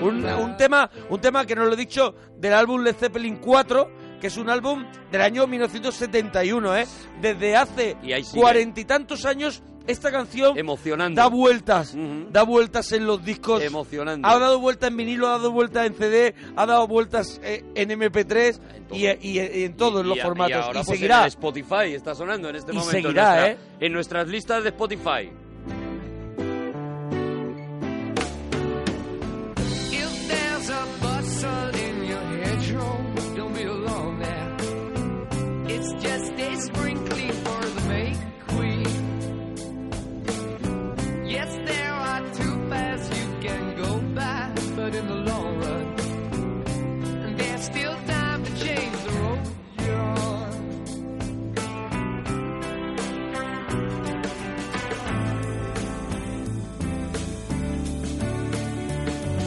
Un, 0.00 0.24
un 0.24 0.56
tema, 0.56 0.90
un 1.10 1.20
tema 1.20 1.46
que 1.46 1.54
no 1.54 1.64
lo 1.64 1.74
he 1.74 1.76
dicho 1.76 2.14
del 2.36 2.54
álbum 2.54 2.82
Led 2.82 2.96
Zeppelin 2.96 3.36
4, 3.36 3.90
que 4.22 4.28
es 4.28 4.36
un 4.38 4.48
álbum 4.48 4.84
del 5.10 5.20
año 5.20 5.46
1971, 5.48 6.76
¿eh? 6.76 6.86
Desde 7.20 7.56
hace 7.56 7.96
cuarenta 8.32 8.80
y 8.80 8.84
tantos 8.84 9.26
años 9.26 9.62
esta 9.88 10.12
canción 10.12 10.56
Emocionante. 10.56 11.20
da 11.20 11.26
vueltas, 11.26 11.96
da 12.30 12.44
vueltas 12.44 12.92
en 12.92 13.04
los 13.04 13.24
discos. 13.24 13.60
Emocionante. 13.64 14.26
Ha 14.28 14.38
dado 14.38 14.60
vueltas 14.60 14.90
en 14.90 14.96
vinilo, 14.96 15.26
ha 15.26 15.32
dado 15.32 15.50
vueltas 15.50 15.86
en 15.88 15.94
CD, 15.94 16.34
ha 16.54 16.66
dado 16.66 16.86
vueltas 16.86 17.40
eh, 17.42 17.64
en 17.74 17.90
MP3 17.90 18.60
y, 18.92 19.06
y- 19.08 19.40
y 19.40 19.64
en 19.64 19.76
todos 19.76 20.06
los 20.06 20.16
Y 20.18 20.20
formatos. 20.20 20.50
Y, 20.50 20.54
ahora, 20.54 20.82
pues, 20.84 20.98
seguirá. 20.98 21.22
en 21.22 21.26
Spotify 21.26 21.92
está 21.94 22.14
sonando 22.14 22.48
en 22.48 22.54
este 22.56 22.72
momento. 22.72 22.96
en 22.96 23.02
seguirá, 23.02 23.24
nuestra- 23.24 23.50
¿eh? 23.50 23.58
En 23.80 23.92
nuestras 23.92 24.28
listas 24.28 24.62
de 24.62 24.68
Spotify. 24.68 25.30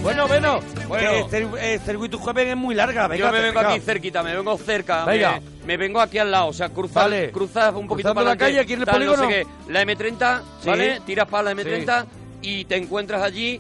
Bueno, 0.06 0.28
bueno, 0.28 0.60
Bueno. 0.88 1.10
que 1.10 1.20
este, 1.22 1.74
eh, 1.74 1.80
Circuito 1.84 2.20
es 2.38 2.56
muy 2.56 2.76
larga. 2.76 3.08
Venga, 3.08 3.26
Yo 3.26 3.32
me 3.32 3.41
vengo 3.41 3.60
aquí 3.60 3.80
cerquita, 3.80 4.22
me 4.22 4.36
vengo 4.36 4.56
cerca. 4.56 5.03
Venga. 5.03 5.39
Me, 5.62 5.66
me 5.66 5.78
vengo 5.78 5.99
aquí 5.99 6.20
al 6.20 6.30
lado, 6.30 6.45
o 6.49 6.53
sea, 6.53 6.70
cruzas, 6.70 7.06
Vale. 7.06 7.32
cruzas 7.32 7.74
un 7.74 7.88
poquito 7.88 8.10
Cruzando 8.14 8.22
para 8.22 8.30
la 8.30 8.38
calle, 8.38 8.60
aquí 8.60 8.74
en 8.74 8.82
el 8.82 8.86
tal, 8.86 9.03
no 9.03 9.16
sé 9.16 9.24
polígono. 9.24 9.47
qué. 9.66 9.72
La 9.74 9.82
M30, 9.82 10.41
Sí. 10.62 10.68
¿vale? 10.70 11.01
Tiras 11.08 11.28
para 11.28 11.43
la 11.45 11.51
M30 11.53 12.06
y 12.43 12.66
te 12.66 12.76
encuentras 12.76 13.24
allí 13.24 13.60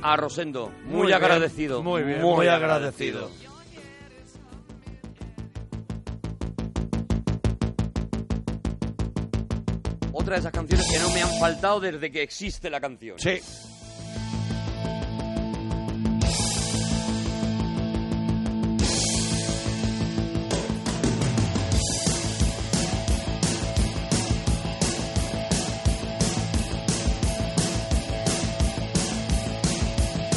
a 0.00 0.16
Rosendo. 0.16 0.72
Muy, 0.86 0.94
Muy 0.96 1.06
bien, 1.08 1.16
agradecido. 1.22 1.82
muy 1.82 2.02
bien, 2.04 2.22
muy 2.22 2.48
agradecido. 2.48 3.28
Otra 10.12 10.34
de 10.34 10.40
esas 10.40 10.52
canciones 10.52 10.86
que 10.90 10.98
no 11.00 11.10
me 11.10 11.22
han 11.22 11.38
faltado 11.40 11.80
desde 11.80 12.10
que 12.10 12.22
existe 12.22 12.70
la 12.70 12.80
canción. 12.80 13.18
Sí. 13.18 13.40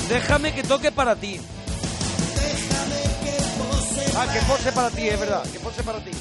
Déjame 0.09 0.53
que 0.53 0.63
toque 0.63 0.91
para 0.91 1.15
ti. 1.15 1.39
Ah, 4.15 4.25
que 4.33 4.39
pose 4.47 4.71
para 4.71 4.89
ti, 4.89 5.07
es 5.07 5.19
verdad, 5.19 5.43
que 5.43 5.59
pose 5.59 5.83
para 5.83 5.99
ti. 5.99 6.11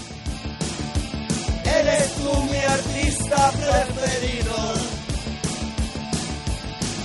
Eres 1.64 2.14
tú 2.14 2.43
mi 2.45 2.59
artista 2.59 3.53
preferido. 3.53 4.57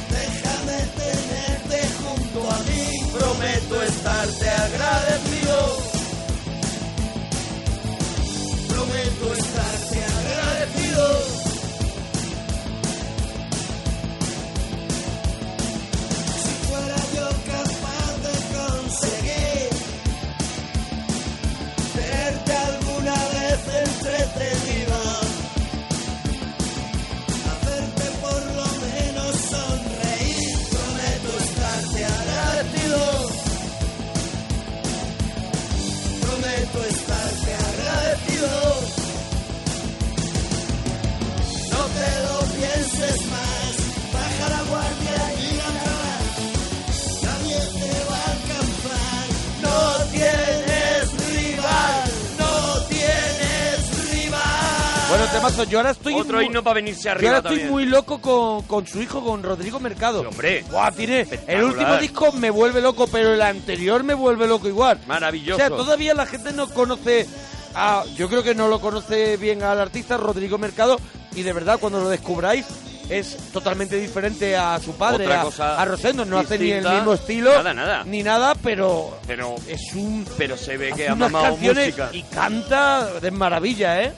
Déjame 0.10 0.80
tenerte 1.02 1.80
junto 2.02 2.52
a 2.52 2.58
mí. 2.68 2.84
Prometo 3.14 3.84
estarte 3.84 4.50
agradecido. 4.50 5.58
Prometo 8.70 9.34
estarte 9.36 9.91
temazo, 55.42 55.64
yo 55.66 55.80
ahora 55.80 55.92
estoy. 55.92 56.14
Otro 56.14 56.38
muy- 56.38 56.46
himno 56.46 56.64
para 56.64 56.76
venirse 56.76 57.04
Yo 57.04 57.12
arriba 57.12 57.30
ahora 57.30 57.38
estoy 57.40 57.52
también. 57.58 57.72
muy 57.72 57.86
loco 57.86 58.22
con, 58.22 58.62
con 58.64 58.88
su 58.88 59.02
hijo, 59.02 59.24
con 59.24 59.44
Rodrigo 59.44 59.80
Mercado. 59.80 60.22
hombre. 60.28 60.64
Buah, 60.70 60.92
tiene, 60.92 61.28
el 61.48 61.64
último 61.64 61.98
disco 61.98 62.32
me 62.34 62.50
vuelve 62.50 62.82
loco, 62.82 63.08
pero 63.08 63.34
el 63.34 63.42
anterior 63.42 64.04
me 64.04 64.14
vuelve 64.14 64.48
loco 64.48 64.68
igual. 64.68 65.00
Maravilloso. 65.08 65.56
O 65.56 65.58
sea, 65.58 65.70
todavía 65.70 66.14
la 66.14 66.26
gente 66.26 66.52
no 66.54 66.68
conoce. 66.70 67.28
A, 67.74 68.04
yo 68.18 68.28
creo 68.28 68.44
que 68.44 68.54
no 68.54 68.68
lo 68.68 68.82
conoce 68.82 69.38
bien 69.38 69.64
al 69.64 69.80
artista 69.80 70.18
Rodrigo 70.18 70.58
Mercado 70.58 71.00
y 71.34 71.44
de 71.44 71.54
verdad 71.54 71.80
cuando 71.80 72.02
lo 72.02 72.10
descubráis 72.10 72.66
es 73.10 73.38
totalmente 73.54 73.98
diferente 73.98 74.58
a 74.58 74.78
su 74.80 74.94
padre, 74.96 75.24
Otra 75.26 75.42
a, 75.42 75.44
cosa 75.46 75.82
a 75.82 75.86
Rosendo. 75.86 76.26
No 76.26 76.38
hace 76.38 76.60
ni 76.60 76.72
el 76.72 76.86
mismo 76.86 77.14
estilo, 77.14 77.54
Nada, 77.56 77.74
nada. 77.74 78.04
ni 78.04 78.24
nada, 78.24 78.56
pero 78.62 79.18
Pero, 79.26 79.56
es 79.70 79.94
un 79.96 80.26
pero 80.38 80.58
se 80.58 80.76
ve 80.76 80.92
que 80.94 81.08
ha 81.08 81.16
mamado 81.16 81.56
música. 81.56 82.10
y 82.12 82.24
canta 82.24 83.06
de 83.22 83.32
maravilla, 83.32 84.02
¿eh? 84.04 84.14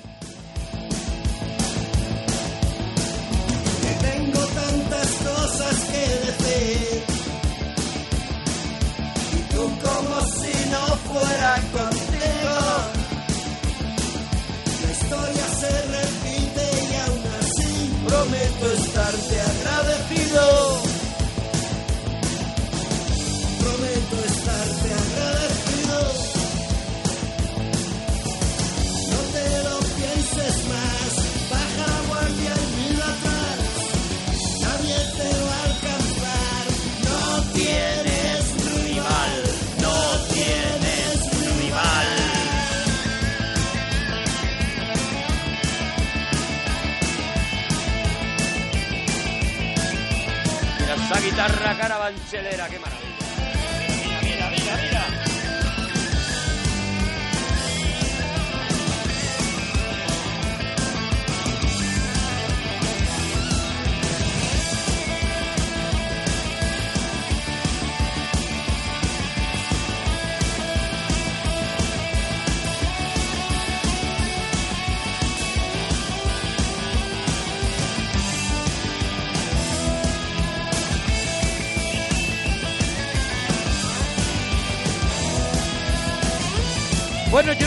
Guitarra 51.44 51.78
carabanchelera, 51.78 52.70
qué 52.70 52.80
maravilla. 52.80 52.93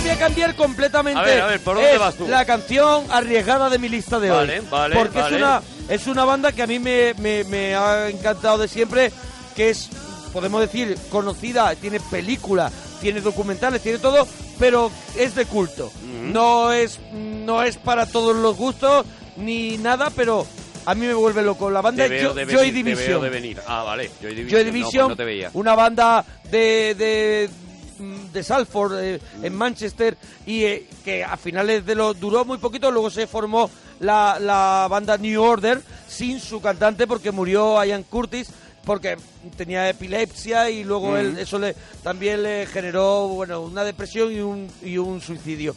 Voy 0.06 0.14
a 0.14 0.18
cambiar 0.18 0.54
completamente. 0.54 1.20
A 1.20 1.24
ver, 1.24 1.40
a 1.40 1.46
ver, 1.46 1.60
¿por 1.60 1.74
dónde 1.76 1.92
Es 1.94 1.98
vas 1.98 2.14
tú? 2.14 2.28
La 2.28 2.44
canción 2.44 3.04
arriesgada 3.10 3.68
de 3.70 3.78
mi 3.78 3.88
lista 3.88 4.18
de 4.20 4.30
Vale, 4.30 4.60
hoy. 4.60 4.66
vale, 4.70 4.96
Porque 4.96 5.20
vale. 5.20 5.36
es 5.36 5.42
una 5.42 5.62
es 5.88 6.06
una 6.06 6.24
banda 6.24 6.52
que 6.52 6.62
a 6.62 6.66
mí 6.66 6.78
me, 6.78 7.14
me- 7.18 7.44
me 7.44 7.74
ha 7.76 8.08
encantado 8.08 8.58
de 8.58 8.66
siempre, 8.68 9.12
que 9.54 9.70
es, 9.70 9.88
podemos 10.32 10.60
decir, 10.60 10.96
conocida, 11.10 11.74
tiene 11.76 12.00
película, 12.00 12.70
tiene 13.00 13.20
documentales, 13.20 13.82
tiene 13.82 13.98
todo, 13.98 14.26
pero 14.58 14.90
es 15.16 15.34
de 15.34 15.44
culto. 15.46 15.92
No 16.22 16.72
es 16.72 16.98
no 17.12 17.62
es 17.62 17.76
para 17.76 18.06
todos 18.06 18.34
los 18.36 18.56
gustos 18.56 19.06
ni 19.36 19.76
nada, 19.78 20.10
pero 20.14 20.46
a 20.86 20.94
mí 20.94 21.06
me 21.06 21.14
vuelve 21.14 21.42
loco. 21.42 21.70
La 21.70 21.80
banda 21.82 22.04
es 22.06 22.24
Jo- 22.26 22.34
de 22.34 22.46
Joy 22.46 22.70
venir, 22.70 22.84
te 22.84 22.94
veo 22.94 22.94
Division. 22.94 23.22
de 23.22 23.28
venir. 23.30 23.60
Ah, 23.66 23.82
vale. 23.84 24.10
Joy 24.20 24.34
Division. 24.34 24.48
Joy 24.50 24.64
no, 24.64 24.64
pues 24.64 24.74
Division, 24.74 25.08
no 25.10 25.16
te 25.16 25.24
veía. 25.24 25.50
una 25.54 25.74
banda 25.76 26.24
de, 26.50 26.94
de, 26.96 27.50
de 27.98 28.42
Salford, 28.42 28.98
eh, 29.00 29.20
en 29.42 29.54
Manchester, 29.54 30.16
y 30.46 30.64
eh, 30.64 30.86
que 31.04 31.24
a 31.24 31.36
finales 31.36 31.84
de 31.86 31.94
los... 31.94 32.18
duró 32.20 32.44
muy 32.44 32.58
poquito, 32.58 32.90
luego 32.90 33.10
se 33.10 33.26
formó 33.26 33.70
la, 34.00 34.38
la 34.40 34.86
banda 34.90 35.16
New 35.16 35.42
Order 35.42 35.80
sin 36.08 36.40
su 36.40 36.60
cantante 36.60 37.06
porque 37.06 37.30
murió 37.32 37.82
Ian 37.84 38.02
Curtis 38.04 38.48
porque 38.84 39.16
tenía 39.56 39.88
epilepsia 39.88 40.70
y 40.70 40.84
luego 40.84 41.12
Mm. 41.12 41.16
él- 41.16 41.38
eso 41.38 41.58
le, 41.58 41.74
también 42.04 42.42
le 42.42 42.66
generó 42.66 43.26
bueno 43.28 43.60
una 43.62 43.82
depresión 43.82 44.32
y 44.32 44.38
un, 44.40 44.70
y 44.82 44.96
un 44.98 45.20
suicidio. 45.20 45.74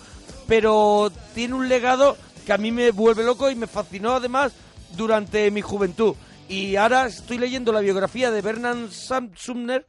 Pero 0.48 1.12
tiene 1.34 1.54
un 1.56 1.68
legado 1.70 2.18
que 2.46 2.54
a 2.54 2.58
mí 2.58 2.72
me 2.72 2.92
vuelve 2.92 3.24
loco 3.24 3.50
y 3.50 3.56
me 3.56 3.68
fascinó 3.68 4.14
además 4.16 4.52
durante 4.96 5.50
mi 5.52 5.62
juventud. 5.62 6.16
Y 6.48 6.76
ahora 6.76 7.06
estoy 7.08 7.38
leyendo 7.38 7.72
la 7.72 7.80
biografía 7.80 8.32
de 8.32 8.42
Bernard 8.42 8.90
Sumner, 8.92 9.86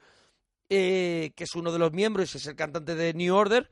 eh, 0.71 1.33
que 1.37 1.45
es 1.45 1.55
uno 1.55 1.71
de 1.73 1.79
los 1.79 1.93
miembros, 1.93 2.35
es 2.35 2.47
el 2.47 2.57
cantante 2.57 2.95
de 2.95 3.13
New 3.13 3.35
Order, 3.35 3.69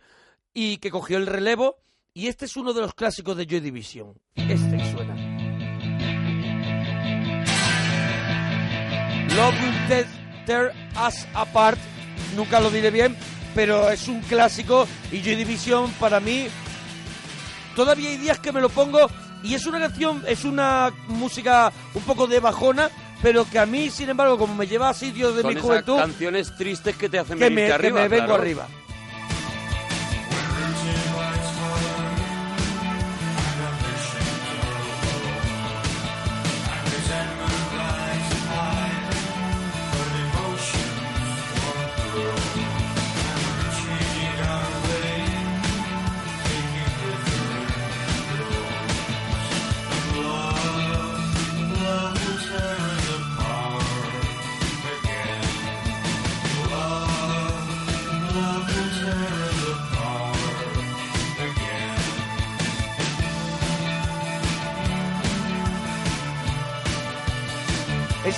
y 0.52 0.76
que 0.78 0.90
cogió 0.90 1.16
el 1.16 1.26
relevo. 1.26 1.76
Y 2.12 2.26
este 2.26 2.44
es 2.46 2.56
uno 2.56 2.72
de 2.72 2.80
los 2.80 2.94
clásicos 2.94 3.36
de 3.36 3.46
Joy 3.46 3.60
Division. 3.60 4.12
Este 4.34 4.92
suena. 4.92 5.14
Love 9.36 9.54
Will 9.62 9.86
Te- 9.88 10.06
Tear 10.46 10.72
Us 11.06 11.26
Apart. 11.34 11.78
Nunca 12.34 12.60
lo 12.60 12.70
diré 12.70 12.90
bien, 12.90 13.16
pero 13.54 13.88
es 13.90 14.08
un 14.08 14.20
clásico. 14.22 14.88
Y 15.12 15.20
Joy 15.22 15.36
Division 15.36 15.90
para 16.00 16.18
mí 16.20 16.46
todavía 17.76 18.10
hay 18.10 18.16
días 18.16 18.40
que 18.40 18.50
me 18.52 18.60
lo 18.60 18.68
pongo 18.68 19.08
y 19.44 19.54
es 19.54 19.64
una 19.66 19.78
canción, 19.78 20.24
es 20.26 20.44
una 20.44 20.92
música 21.06 21.72
un 21.94 22.02
poco 22.02 22.26
de 22.26 22.40
bajona, 22.40 22.90
pero 23.22 23.44
que 23.48 23.58
a 23.58 23.66
mí, 23.66 23.90
sin 23.90 24.08
embargo, 24.10 24.38
como 24.38 24.54
me 24.54 24.66
lleva 24.66 24.88
a 24.90 24.94
sitios 24.94 25.34
de 25.34 25.42
Son 25.42 25.48
mi 25.48 25.54
esas 25.54 25.66
juventud, 25.66 25.96
canciones 25.96 26.56
tristes 26.56 26.96
que 26.96 27.08
te 27.08 27.18
hacen 27.18 27.38
que 27.38 27.44
venirte 27.44 27.62
me, 27.62 27.66
que 27.68 27.72
arriba. 27.74 28.00
me 28.02 28.08
vengo 28.08 28.26
claro. 28.26 28.42
arriba. 28.42 28.68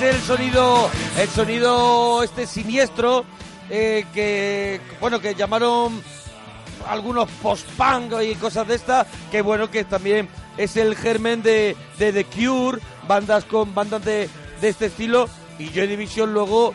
Es 0.01 0.15
el 0.15 0.21
sonido, 0.23 0.91
el 1.19 1.29
sonido 1.29 2.23
este 2.23 2.47
siniestro 2.47 3.25
eh, 3.69 4.05
que, 4.15 4.81
bueno, 5.01 5.21
que 5.21 5.35
llamaron 5.35 6.03
algunos 6.89 7.29
post-punk 7.43 8.15
y 8.23 8.35
cosas 8.37 8.67
de 8.67 8.75
estas, 8.77 9.07
que 9.31 9.43
bueno, 9.43 9.71
que 9.71 9.85
también 9.85 10.29
es 10.57 10.77
el 10.77 10.97
germen 10.97 11.43
de, 11.43 11.77
de 11.99 12.13
The 12.13 12.25
Cure, 12.25 12.81
bandas 13.07 13.45
con 13.45 13.75
bandas 13.75 14.05
de, 14.05 14.29
de 14.61 14.69
este 14.69 14.87
estilo, 14.87 15.29
y 15.59 15.69
Joy 15.69 15.87
Division 15.87 16.33
luego 16.33 16.75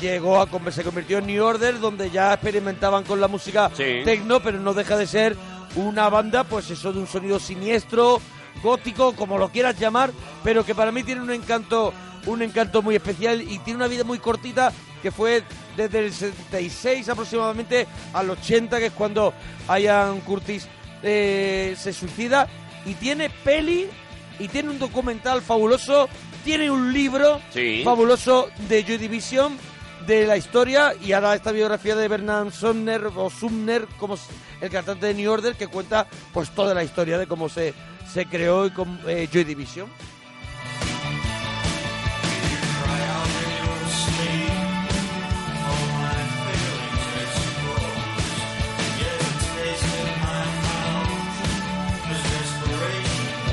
llegó 0.00 0.40
a 0.40 0.48
se 0.70 0.82
convirtió 0.82 1.18
en 1.18 1.26
New 1.26 1.44
Order, 1.44 1.78
donde 1.78 2.10
ya 2.10 2.32
experimentaban 2.32 3.04
con 3.04 3.20
la 3.20 3.28
música 3.28 3.70
Sí. 3.76 4.00
techno, 4.04 4.40
pero 4.40 4.58
no 4.58 4.72
deja 4.74 4.96
de 4.96 5.06
ser 5.06 5.36
una 5.76 6.08
banda, 6.08 6.44
pues 6.44 6.70
eso, 6.70 6.92
de 6.92 6.98
un 7.00 7.06
sonido 7.06 7.38
siniestro, 7.38 8.20
gótico, 8.62 9.14
como 9.14 9.38
lo 9.38 9.50
quieras 9.50 9.78
llamar, 9.78 10.10
pero 10.42 10.64
que 10.64 10.74
para 10.74 10.90
mí 10.92 11.02
tiene 11.02 11.20
un 11.20 11.30
encanto, 11.30 11.92
un 12.26 12.42
encanto 12.42 12.82
muy 12.82 12.94
especial 12.96 13.42
y 13.42 13.58
tiene 13.60 13.78
una 13.78 13.88
vida 13.88 14.04
muy 14.04 14.18
cortita, 14.18 14.72
que 15.02 15.10
fue 15.10 15.42
desde 15.76 15.98
el 16.06 16.12
76 16.12 17.08
aproximadamente 17.08 17.86
al 18.12 18.30
80, 18.30 18.78
que 18.78 18.86
es 18.86 18.92
cuando 18.92 19.32
Ian 19.68 20.20
Curtis 20.20 20.68
eh, 21.02 21.74
se 21.78 21.92
suicida, 21.92 22.48
y 22.84 22.94
tiene 22.94 23.30
peli, 23.30 23.88
y 24.38 24.48
tiene 24.48 24.70
un 24.70 24.78
documental 24.78 25.42
fabuloso, 25.42 26.08
tiene 26.44 26.70
un 26.70 26.92
libro 26.92 27.40
Sí. 27.52 27.82
fabuloso 27.84 28.48
de 28.68 28.84
Joy 28.84 28.98
Division, 28.98 29.56
de 30.06 30.26
la 30.26 30.36
historia 30.36 30.94
y 31.00 31.12
ahora 31.12 31.32
esta 31.36 31.52
biografía 31.52 31.94
de 31.94 32.08
Bernard 32.08 32.50
Sumner 32.52 33.06
o 33.14 33.30
Sumner 33.30 33.86
como 34.00 34.18
el 34.60 34.68
cantante 34.68 35.06
de 35.06 35.14
New 35.14 35.30
Order 35.30 35.54
que 35.54 35.68
cuenta 35.68 36.08
pues 36.32 36.50
toda 36.50 36.74
la 36.74 36.82
historia 36.82 37.18
de 37.18 37.28
cómo 37.28 37.48
se, 37.48 37.72
se 38.12 38.26
creó 38.26 38.66
y 38.66 38.70
con, 38.70 38.98
eh, 39.06 39.28
Joy 39.32 39.44
Division. 39.44 39.88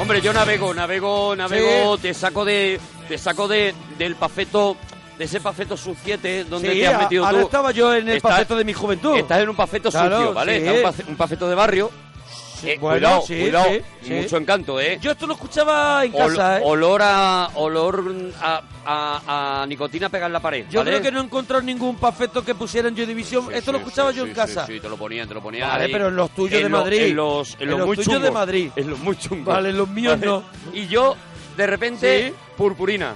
Hombre, 0.10 0.22
yo 0.22 0.34
navego, 0.34 0.74
navego, 0.74 1.36
navego, 1.36 1.96
te 2.00 2.16
saco 2.16 2.44
de, 2.44 2.80
te 3.08 3.16
saco 3.20 3.48
de 3.48 3.76
del 3.96 4.16
pafeto, 4.16 4.76
de 5.20 5.26
ese 5.26 5.40
pafeto 5.40 5.78
suciete 5.78 6.46
donde 6.46 6.72
Sí, 6.74 6.80
te 6.80 6.88
has 6.88 7.02
metido 7.04 7.24
ahora 7.28 7.38
tú. 7.42 7.46
estaba 7.46 7.72
yo 7.72 7.94
en 7.94 8.10
el 8.10 8.16
Estás- 8.18 8.32
pafeto 8.32 8.56
de 8.56 8.66
mi 8.66 8.74
juventud. 8.74 9.16
Estás 9.16 9.40
en 9.42 9.50
un 9.50 9.56
pafeto 9.56 9.92
Claro, 9.92 10.16
sucio, 10.18 10.34
¿vale? 10.34 10.82
sí. 10.96 11.04
Un 11.08 11.16
pafeto 11.16 11.48
de 11.48 11.54
barrio. 11.54 11.92
Eh, 12.64 12.78
bueno, 12.80 12.98
cuidado, 13.00 13.22
sí, 13.26 13.40
cuidado, 13.40 13.66
sí, 14.04 14.14
mucho 14.14 14.38
encanto, 14.38 14.80
¿eh? 14.80 14.98
Yo 15.02 15.12
esto 15.12 15.26
lo 15.28 15.34
escuchaba 15.34 16.04
en 16.06 16.14
Ol- 16.14 16.36
casa, 16.36 16.60
¿eh? 16.60 16.62
Olor 16.66 17.02
a 17.04 17.50
olor 17.56 18.04
a, 18.42 18.62
a- 18.86 19.62
a 19.62 19.66
nicotina 19.66 20.10
pegada 20.10 20.28
en 20.28 20.34
la 20.34 20.40
pared. 20.40 20.66
Yo 20.70 20.80
¿vale? 20.80 20.92
creo 20.92 21.02
que 21.04 21.12
no 21.12 21.22
he 21.22 21.24
encontrado 21.24 21.62
ningún 21.64 21.96
pafeto 21.98 22.44
que 22.44 22.56
pusiera 22.56 22.88
en 22.90 22.96
Joy 22.96 23.06
Division. 23.06 23.48
Sí, 23.48 23.54
esto 23.54 23.72
lo 23.72 23.78
escuchaba 23.80 24.12
yo 24.12 24.26
en 24.26 24.34
casa. 24.34 24.66
Sí, 24.66 24.80
te 24.80 24.90
lo 24.90 24.98
ponían, 24.98 25.28
te 25.28 25.34
lo 25.34 25.42
ponían. 25.42 25.70
Vale, 25.70 25.86
ahí. 25.86 25.92
pero 25.92 26.08
en 26.10 26.16
los 26.16 26.32
tuyos 26.32 26.54
En 26.58 26.64
de 26.64 26.70
lo- 26.70 26.78
Madrid. 26.80 27.02
En 27.02 27.16
los, 27.16 27.54
en 27.56 27.62
En 27.62 27.70
los 27.70 27.78
los 27.80 27.88
muy 27.88 27.96
tuyos 27.98 28.22
de. 28.22 28.32
Madrid. 28.32 28.72
En 28.76 28.90
los 28.90 29.00
muy 29.00 29.16
chungos. 29.18 29.46
Vale, 29.54 29.70
en 29.70 29.78
los 29.78 29.88
míos 29.90 30.18
no. 30.20 30.44
Y 30.74 30.88
yo, 30.88 31.16
de 31.56 31.68
repente, 31.68 32.28
Sí. 32.30 32.36
purpurina. 32.58 33.16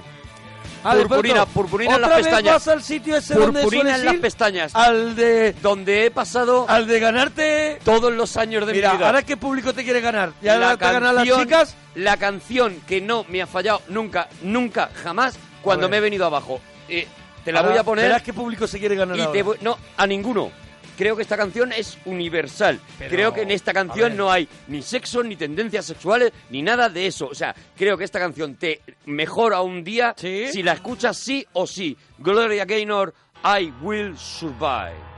Ah, 0.84 0.94
purpurina, 0.94 1.46
purpurina 1.46 1.94
en 1.94 2.00
las 2.02 2.08
¿otra 2.08 2.16
vez 2.18 2.26
pestañas. 2.26 2.54
vas 2.54 2.68
al 2.68 2.82
sitio 2.82 3.16
ese 3.16 3.34
donde 3.34 3.62
Purpurina 3.62 3.82
sueles 3.84 3.98
en 4.00 4.04
las 4.04 4.14
ir? 4.14 4.20
pestañas. 4.20 4.74
Al 4.74 5.16
de, 5.16 5.52
Donde 5.62 6.06
he 6.06 6.10
pasado 6.10 6.66
al 6.68 6.86
de 6.86 7.00
ganarte... 7.00 7.78
todos 7.84 8.12
los 8.12 8.36
años 8.36 8.66
de 8.66 8.72
Mira, 8.74 8.90
mi 8.92 8.96
vida. 8.98 9.06
ahora 9.06 9.22
qué 9.22 9.36
público 9.36 9.72
te 9.72 9.82
quiere 9.82 10.00
ganar. 10.00 10.32
¿Ya 10.42 10.56
la 10.58 10.76
te 10.76 10.84
ganan 10.84 11.14
las 11.14 11.24
chicas? 11.26 11.74
La 11.94 12.16
canción 12.18 12.80
que 12.86 13.00
no 13.00 13.24
me 13.28 13.40
ha 13.40 13.46
fallado 13.46 13.80
nunca, 13.88 14.28
nunca, 14.42 14.90
jamás, 15.02 15.36
cuando 15.62 15.88
me 15.88 15.96
he 15.96 16.00
venido 16.00 16.26
abajo. 16.26 16.60
Eh, 16.88 17.06
te 17.44 17.52
la 17.52 17.60
Ahora 17.60 17.70
voy 17.72 17.78
a 17.78 17.84
poner 17.84 18.04
Verás 18.06 18.22
qué 18.22 18.32
público 18.32 18.66
se 18.66 18.78
quiere 18.78 18.94
ganar 18.94 19.16
y 19.16 19.20
ahora. 19.20 19.32
te 19.32 19.42
voy- 19.42 19.58
no 19.62 19.78
a 19.96 20.06
ninguno. 20.06 20.50
Creo 20.96 21.16
que 21.16 21.22
esta 21.22 21.36
canción 21.36 21.72
es 21.72 21.98
universal. 22.04 22.80
Pero, 22.98 23.10
creo 23.10 23.34
que 23.34 23.42
en 23.42 23.50
esta 23.50 23.72
canción 23.72 24.16
no 24.16 24.30
hay 24.30 24.48
ni 24.68 24.82
sexo, 24.82 25.22
ni 25.22 25.36
tendencias 25.36 25.86
sexuales, 25.86 26.32
ni 26.50 26.62
nada 26.62 26.88
de 26.88 27.06
eso. 27.06 27.26
O 27.26 27.34
sea, 27.34 27.54
creo 27.76 27.96
que 27.98 28.04
esta 28.04 28.18
canción 28.18 28.54
te 28.56 28.80
mejora 29.06 29.60
un 29.60 29.82
día 29.82 30.14
¿Sí? 30.16 30.48
si 30.52 30.62
la 30.62 30.74
escuchas 30.74 31.16
sí 31.16 31.46
o 31.52 31.66
sí. 31.66 31.96
Gloria 32.18 32.64
Gaynor, 32.64 33.14
I 33.44 33.72
Will 33.82 34.16
Survive. 34.16 35.14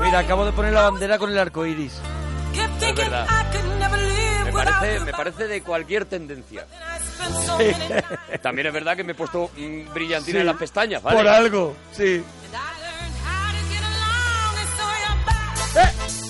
Mira, 0.00 0.18
acabo 0.18 0.44
de 0.44 0.52
poner 0.52 0.72
la 0.72 0.90
bandera 0.90 1.16
con 1.16 1.30
el 1.30 1.38
arco 1.38 1.64
iris. 1.64 2.00
Thinking 2.52 2.94
verdad. 2.96 3.26
Me 4.52 4.64
parece, 4.64 5.00
me 5.00 5.12
parece 5.12 5.48
de 5.48 5.62
cualquier 5.62 6.04
tendencia. 6.04 6.66
También 8.42 8.66
es 8.66 8.72
verdad 8.72 8.96
que 8.96 9.04
me 9.04 9.12
he 9.12 9.14
puesto 9.14 9.50
mm, 9.56 9.92
brillantina 9.92 10.36
Sí. 10.36 10.40
en 10.40 10.46
las 10.46 10.56
pestañas, 10.56 11.02
¿vale? 11.02 11.16
Por 11.16 11.28
algo, 11.28 11.76
sí. 11.92 12.22
and 15.74 16.21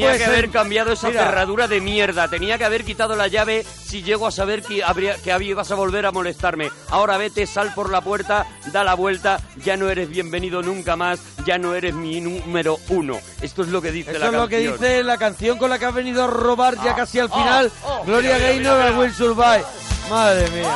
tenía 0.00 0.12
que 0.12 0.18
ser- 0.18 0.28
haber 0.28 0.50
cambiado 0.50 0.92
esa 0.92 1.08
Mira. 1.08 1.24
cerradura 1.24 1.68
de 1.68 1.80
mierda. 1.80 2.28
Tenía 2.28 2.58
que 2.58 2.64
haber 2.64 2.84
quitado 2.84 3.16
la 3.16 3.28
llave 3.28 3.64
si 3.64 4.02
llego 4.02 4.26
a 4.26 4.30
saber 4.30 4.62
que, 4.62 4.82
habría, 4.84 5.16
que 5.16 5.36
ibas 5.44 5.70
a 5.70 5.74
volver 5.74 6.06
a 6.06 6.12
molestarme. 6.12 6.70
Ahora 6.90 7.16
vete, 7.18 7.46
sal 7.46 7.72
por 7.74 7.90
la 7.90 8.00
puerta, 8.00 8.46
da 8.72 8.84
la 8.84 8.94
vuelta. 8.94 9.40
Ya 9.64 9.76
no 9.76 9.88
eres 9.88 10.08
bienvenido 10.08 10.62
nunca 10.62 10.96
más. 10.96 11.20
Ya 11.46 11.58
no 11.58 11.74
eres 11.74 11.94
mi 11.94 12.20
número 12.20 12.78
uno. 12.88 13.18
Esto 13.40 13.62
es 13.62 13.68
lo 13.68 13.80
que 13.80 13.92
dice 13.92 14.10
Eso 14.10 14.18
la 14.20 14.26
es 14.26 14.32
lo 14.32 14.48
que 14.48 14.58
dice 14.58 15.02
la 15.02 15.16
canción 15.18 15.58
con 15.58 15.70
la 15.70 15.78
que 15.78 15.86
has 15.86 15.94
venido 15.94 16.24
a 16.24 16.26
robar 16.26 16.74
ya 16.82 16.92
Ah, 16.92 16.96
casi 16.96 17.18
al 17.18 17.28
ah, 17.32 17.36
final. 17.38 17.72
oh, 17.84 18.02
Gloria 18.04 18.38
Gaynor 18.38 18.84
mira. 18.84 18.98
Will 18.98 19.14
Survive. 19.14 19.64
Madre 20.10 20.48
mía. 20.50 20.74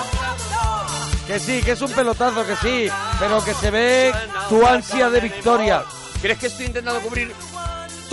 Que 1.26 1.38
sí, 1.38 1.62
que 1.62 1.72
es 1.72 1.80
un 1.80 1.90
pelotazo, 1.92 2.44
que 2.46 2.56
sí. 2.56 2.88
Pero 3.18 3.42
que 3.44 3.54
se 3.54 3.70
ve 3.70 4.12
tu 4.48 4.66
ansia 4.66 5.08
de 5.08 5.20
victoria. 5.20 5.84
¿Crees 6.20 6.38
que 6.38 6.46
estoy 6.48 6.66
intentando 6.66 7.00
cubrir 7.00 7.32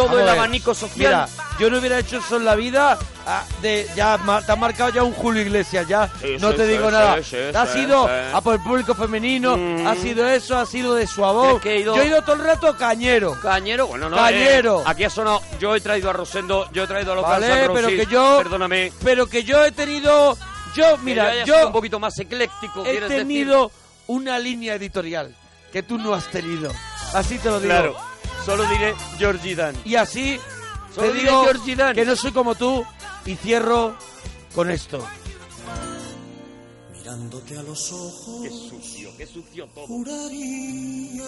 todo 0.03 0.15
Vamos 0.15 0.21
el 0.23 0.29
abanico 0.29 0.73
social? 0.73 0.97
Mira, 0.97 1.29
yo 1.59 1.69
no 1.69 1.77
hubiera 1.79 1.99
hecho 1.99 2.17
eso 2.17 2.37
en 2.37 2.45
la 2.45 2.55
vida. 2.55 2.97
ah, 3.27 3.43
de, 3.61 3.87
ya 3.95 4.17
ma- 4.17 4.41
te 4.41 4.51
ha 4.51 4.55
marcado 4.55 4.91
ya 4.91 5.03
un 5.03 5.13
Julio 5.13 5.41
Iglesias, 5.41 5.87
ya 5.87 6.09
Sí, 6.21 6.37
no 6.39 6.51
sí, 6.51 6.57
te 6.57 6.65
sí, 6.65 6.71
digo 6.71 6.85
sí, 6.87 6.91
nada. 6.93 7.21
sí, 7.23 7.35
ha 7.53 7.65
sí, 7.67 7.73
sido 7.73 8.05
sí. 8.07 8.11
a 8.33 8.41
por 8.41 8.55
el 8.55 8.61
público 8.61 8.95
femenino, 8.95 9.55
Mm. 9.57 9.85
ha 9.87 9.95
sido 9.95 10.27
eso, 10.27 10.57
ha 10.57 10.65
sido 10.65 10.95
de 10.95 11.05
suavón. 11.05 11.57
Es 11.57 11.61
que 11.61 11.75
he 11.75 11.79
ido- 11.81 11.95
Yo 11.95 12.01
he 12.01 12.07
ido 12.07 12.21
todo 12.23 12.35
el 12.37 12.43
rato 12.43 12.75
cañero. 12.77 13.37
Cañero, 13.41 13.87
bueno, 13.87 14.09
no. 14.09 14.15
Cañero. 14.15 14.79
eh, 14.79 14.83
aquí 14.87 15.03
ha 15.03 15.09
sonado. 15.09 15.41
Yo 15.59 15.75
he 15.75 15.81
traído 15.81 16.09
a 16.09 16.13
Rosendo, 16.13 16.67
yo 16.71 16.83
he 16.83 16.87
traído 16.87 17.11
a 17.11 17.15
los 17.15 17.23
Vale, 17.23 17.47
Guns 17.47 17.59
N' 17.59 17.67
pero 17.73 17.87
Roses, 17.89 17.99
que 18.07 18.11
yo- 18.13 18.37
Perdóname. 18.39 18.91
Pero 19.03 19.27
que 19.27 19.43
yo 19.43 19.63
he 19.65 19.71
tenido. 19.71 20.37
Yo, 20.75 20.97
mira, 20.99 21.43
yo, 21.45 21.67
un 21.67 21.73
poquito 21.73 21.99
más 21.99 22.17
ecléctico, 22.19 22.85
he 22.85 22.91
quieres 22.91 23.09
tenido 23.09 23.71
una 24.07 24.39
línea 24.39 24.75
editorial 24.75 25.35
que 25.71 25.83
tú 25.83 25.97
no 25.97 26.13
has 26.13 26.25
tenido. 26.27 26.71
Así 27.13 27.37
te 27.37 27.49
lo 27.49 27.59
digo. 27.59 27.73
Claro. 27.73 27.95
Solo 28.49 28.67
diré 28.67 28.95
Georgie 29.19 29.55
Dan. 29.55 29.75
Y 29.85 29.93
así 29.93 30.39
Solo 30.95 31.07
te 31.07 31.13
diré 31.13 31.29
digo 31.29 31.43
Georgie 31.43 31.75
Dan. 31.75 31.93
que 31.93 32.03
no 32.03 32.15
soy 32.15 32.31
como 32.31 32.55
tú 32.55 32.83
y 33.27 33.35
cierro 33.35 33.95
con 34.55 34.71
esto. 34.71 35.05
Mirándote 36.91 37.59
a 37.59 37.61
los 37.61 37.91
ojos, 37.91 38.41
Qué 38.41 38.49
sucio, 38.49 39.11
qué 39.17 39.27
sucio 39.27 39.67
todo. 39.75 39.85
juraría 39.85 41.25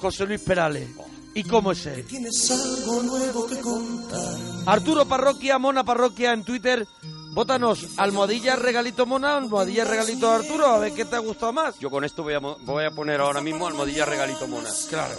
José 0.00 0.24
Luis 0.24 0.40
Perales. 0.40 0.88
¿Y 1.34 1.44
cómo 1.44 1.72
es 1.72 1.84
él? 1.84 2.06
tienes 2.06 2.50
algo 2.50 3.02
nuevo 3.02 3.46
que 3.46 3.60
contar. 3.60 4.34
Arturo 4.64 5.04
Parroquia, 5.06 5.58
Mona 5.58 5.84
Parroquia 5.84 6.32
en 6.32 6.42
Twitter. 6.42 6.86
Vótanos, 7.32 7.86
almohadilla 7.96 8.56
regalito 8.56 9.06
Mona, 9.06 9.36
almohadilla 9.36 9.84
regalito 9.84 10.30
Arturo, 10.30 10.66
a 10.66 10.78
ver 10.78 10.92
qué 10.92 11.04
te 11.04 11.14
ha 11.16 11.20
gustado 11.20 11.52
más. 11.52 11.78
Yo 11.78 11.88
con 11.88 12.04
esto 12.04 12.24
voy 12.24 12.34
a, 12.34 12.38
voy 12.40 12.84
a 12.84 12.90
poner 12.90 13.20
ahora 13.20 13.40
mismo 13.40 13.66
almohadilla 13.68 14.04
regalito 14.04 14.48
mona. 14.48 14.68
Claro. 14.88 15.14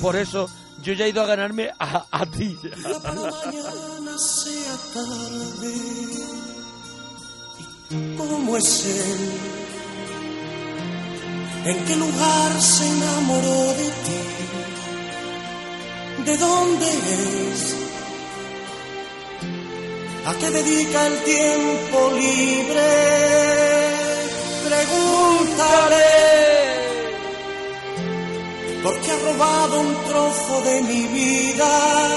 Por 0.00 0.16
eso 0.16 0.48
yo 0.82 0.94
ya 0.94 1.04
he 1.04 1.10
ido 1.10 1.20
a 1.22 1.26
ganarme 1.26 1.70
a, 1.78 2.06
a 2.10 2.26
ti. 2.26 2.58
La 2.82 2.98
mañana 2.98 4.18
sea 4.18 4.76
tarde. 4.94 5.74
¿Y 7.90 8.16
cómo 8.16 8.56
es 8.56 8.84
él? 8.86 9.30
¿En 11.64 11.84
qué 11.84 11.96
lugar 11.96 12.60
se 12.60 12.88
enamoró 12.88 13.74
de 13.74 13.90
ti? 14.06 14.20
¿De 16.24 16.36
dónde 16.38 16.86
es? 17.52 17.76
¿A 20.28 20.34
qué 20.34 20.50
dedica 20.50 21.06
el 21.06 21.18
tiempo 21.24 22.12
libre? 22.12 22.88
Pregúntale. 24.68 26.04
Porque 28.82 29.10
ha 29.10 29.32
robado 29.32 29.80
un 29.80 29.94
trozo 30.04 30.62
de 30.64 30.82
mi 30.82 31.06
vida. 31.06 32.08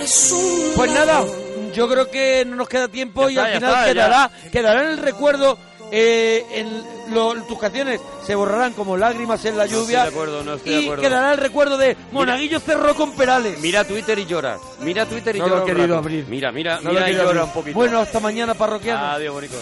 Es 0.00 0.32
un 0.32 0.72
Pues 0.74 0.92
nada, 0.92 1.26
yo 1.74 1.88
creo 1.90 2.10
que 2.10 2.46
no 2.46 2.56
nos 2.56 2.70
queda 2.70 2.88
tiempo 2.88 3.28
Ya 3.28 3.50
y 3.50 3.54
está, 3.54 3.54
al 3.54 3.60
final 3.60 3.84
quedará, 3.84 4.30
quedará 4.50 4.82
en 4.84 4.90
el 4.92 4.98
recuerdo. 4.98 5.58
Eh, 5.94 6.46
en 6.52 7.14
lo- 7.14 7.34
tus 7.44 7.58
canciones 7.58 8.00
se 8.26 8.34
borrarán 8.34 8.72
como 8.72 8.96
lágrimas 8.96 9.44
en 9.44 9.56
la 9.58 9.66
estoy 9.66 9.80
lluvia 9.80 10.02
de 10.04 10.08
acuerdo, 10.08 10.42
no 10.42 10.54
estoy 10.54 10.72
y 10.72 10.76
de 10.76 10.82
acuerdo. 10.84 11.02
quedará 11.02 11.32
el 11.32 11.38
recuerdo 11.38 11.76
de 11.76 11.96
Monaguillo 12.12 12.58
cerró 12.60 12.94
con 12.94 13.12
Perales. 13.14 13.60
Mira 13.60 13.84
Twitter 13.84 14.18
y 14.18 14.24
llora. 14.24 14.56
Mira 14.80 15.04
Twitter 15.06 15.36
y 15.36 15.38
No 15.38 15.46
lo 15.48 15.50
llora. 15.58 15.60
he 15.66 15.70
un 15.70 15.76
querido 15.76 15.98
abrir. 15.98 16.26
Mira, 16.28 16.50
mira, 16.50 16.76
No 16.80 16.84
lo 16.84 16.94
mira 16.94 17.08
he 17.08 17.12
y 17.12 17.14
llora 17.14 17.28
abrir. 17.28 17.42
un 17.42 17.52
poquito. 17.52 17.74
Bueno, 17.76 17.98
hasta 18.00 18.18
mañana, 18.20 18.54
parroquiano. 18.54 19.04
Adiós, 19.04 19.34
bonito. 19.34 19.56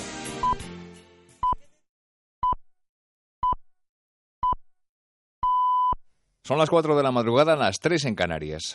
Son 6.44 6.58
las 6.58 6.68
4 6.70 6.96
de 6.96 7.02
la 7.02 7.12
madrugada, 7.12 7.54
las 7.56 7.78
3 7.78 8.04
en 8.06 8.14
Canarias. 8.14 8.74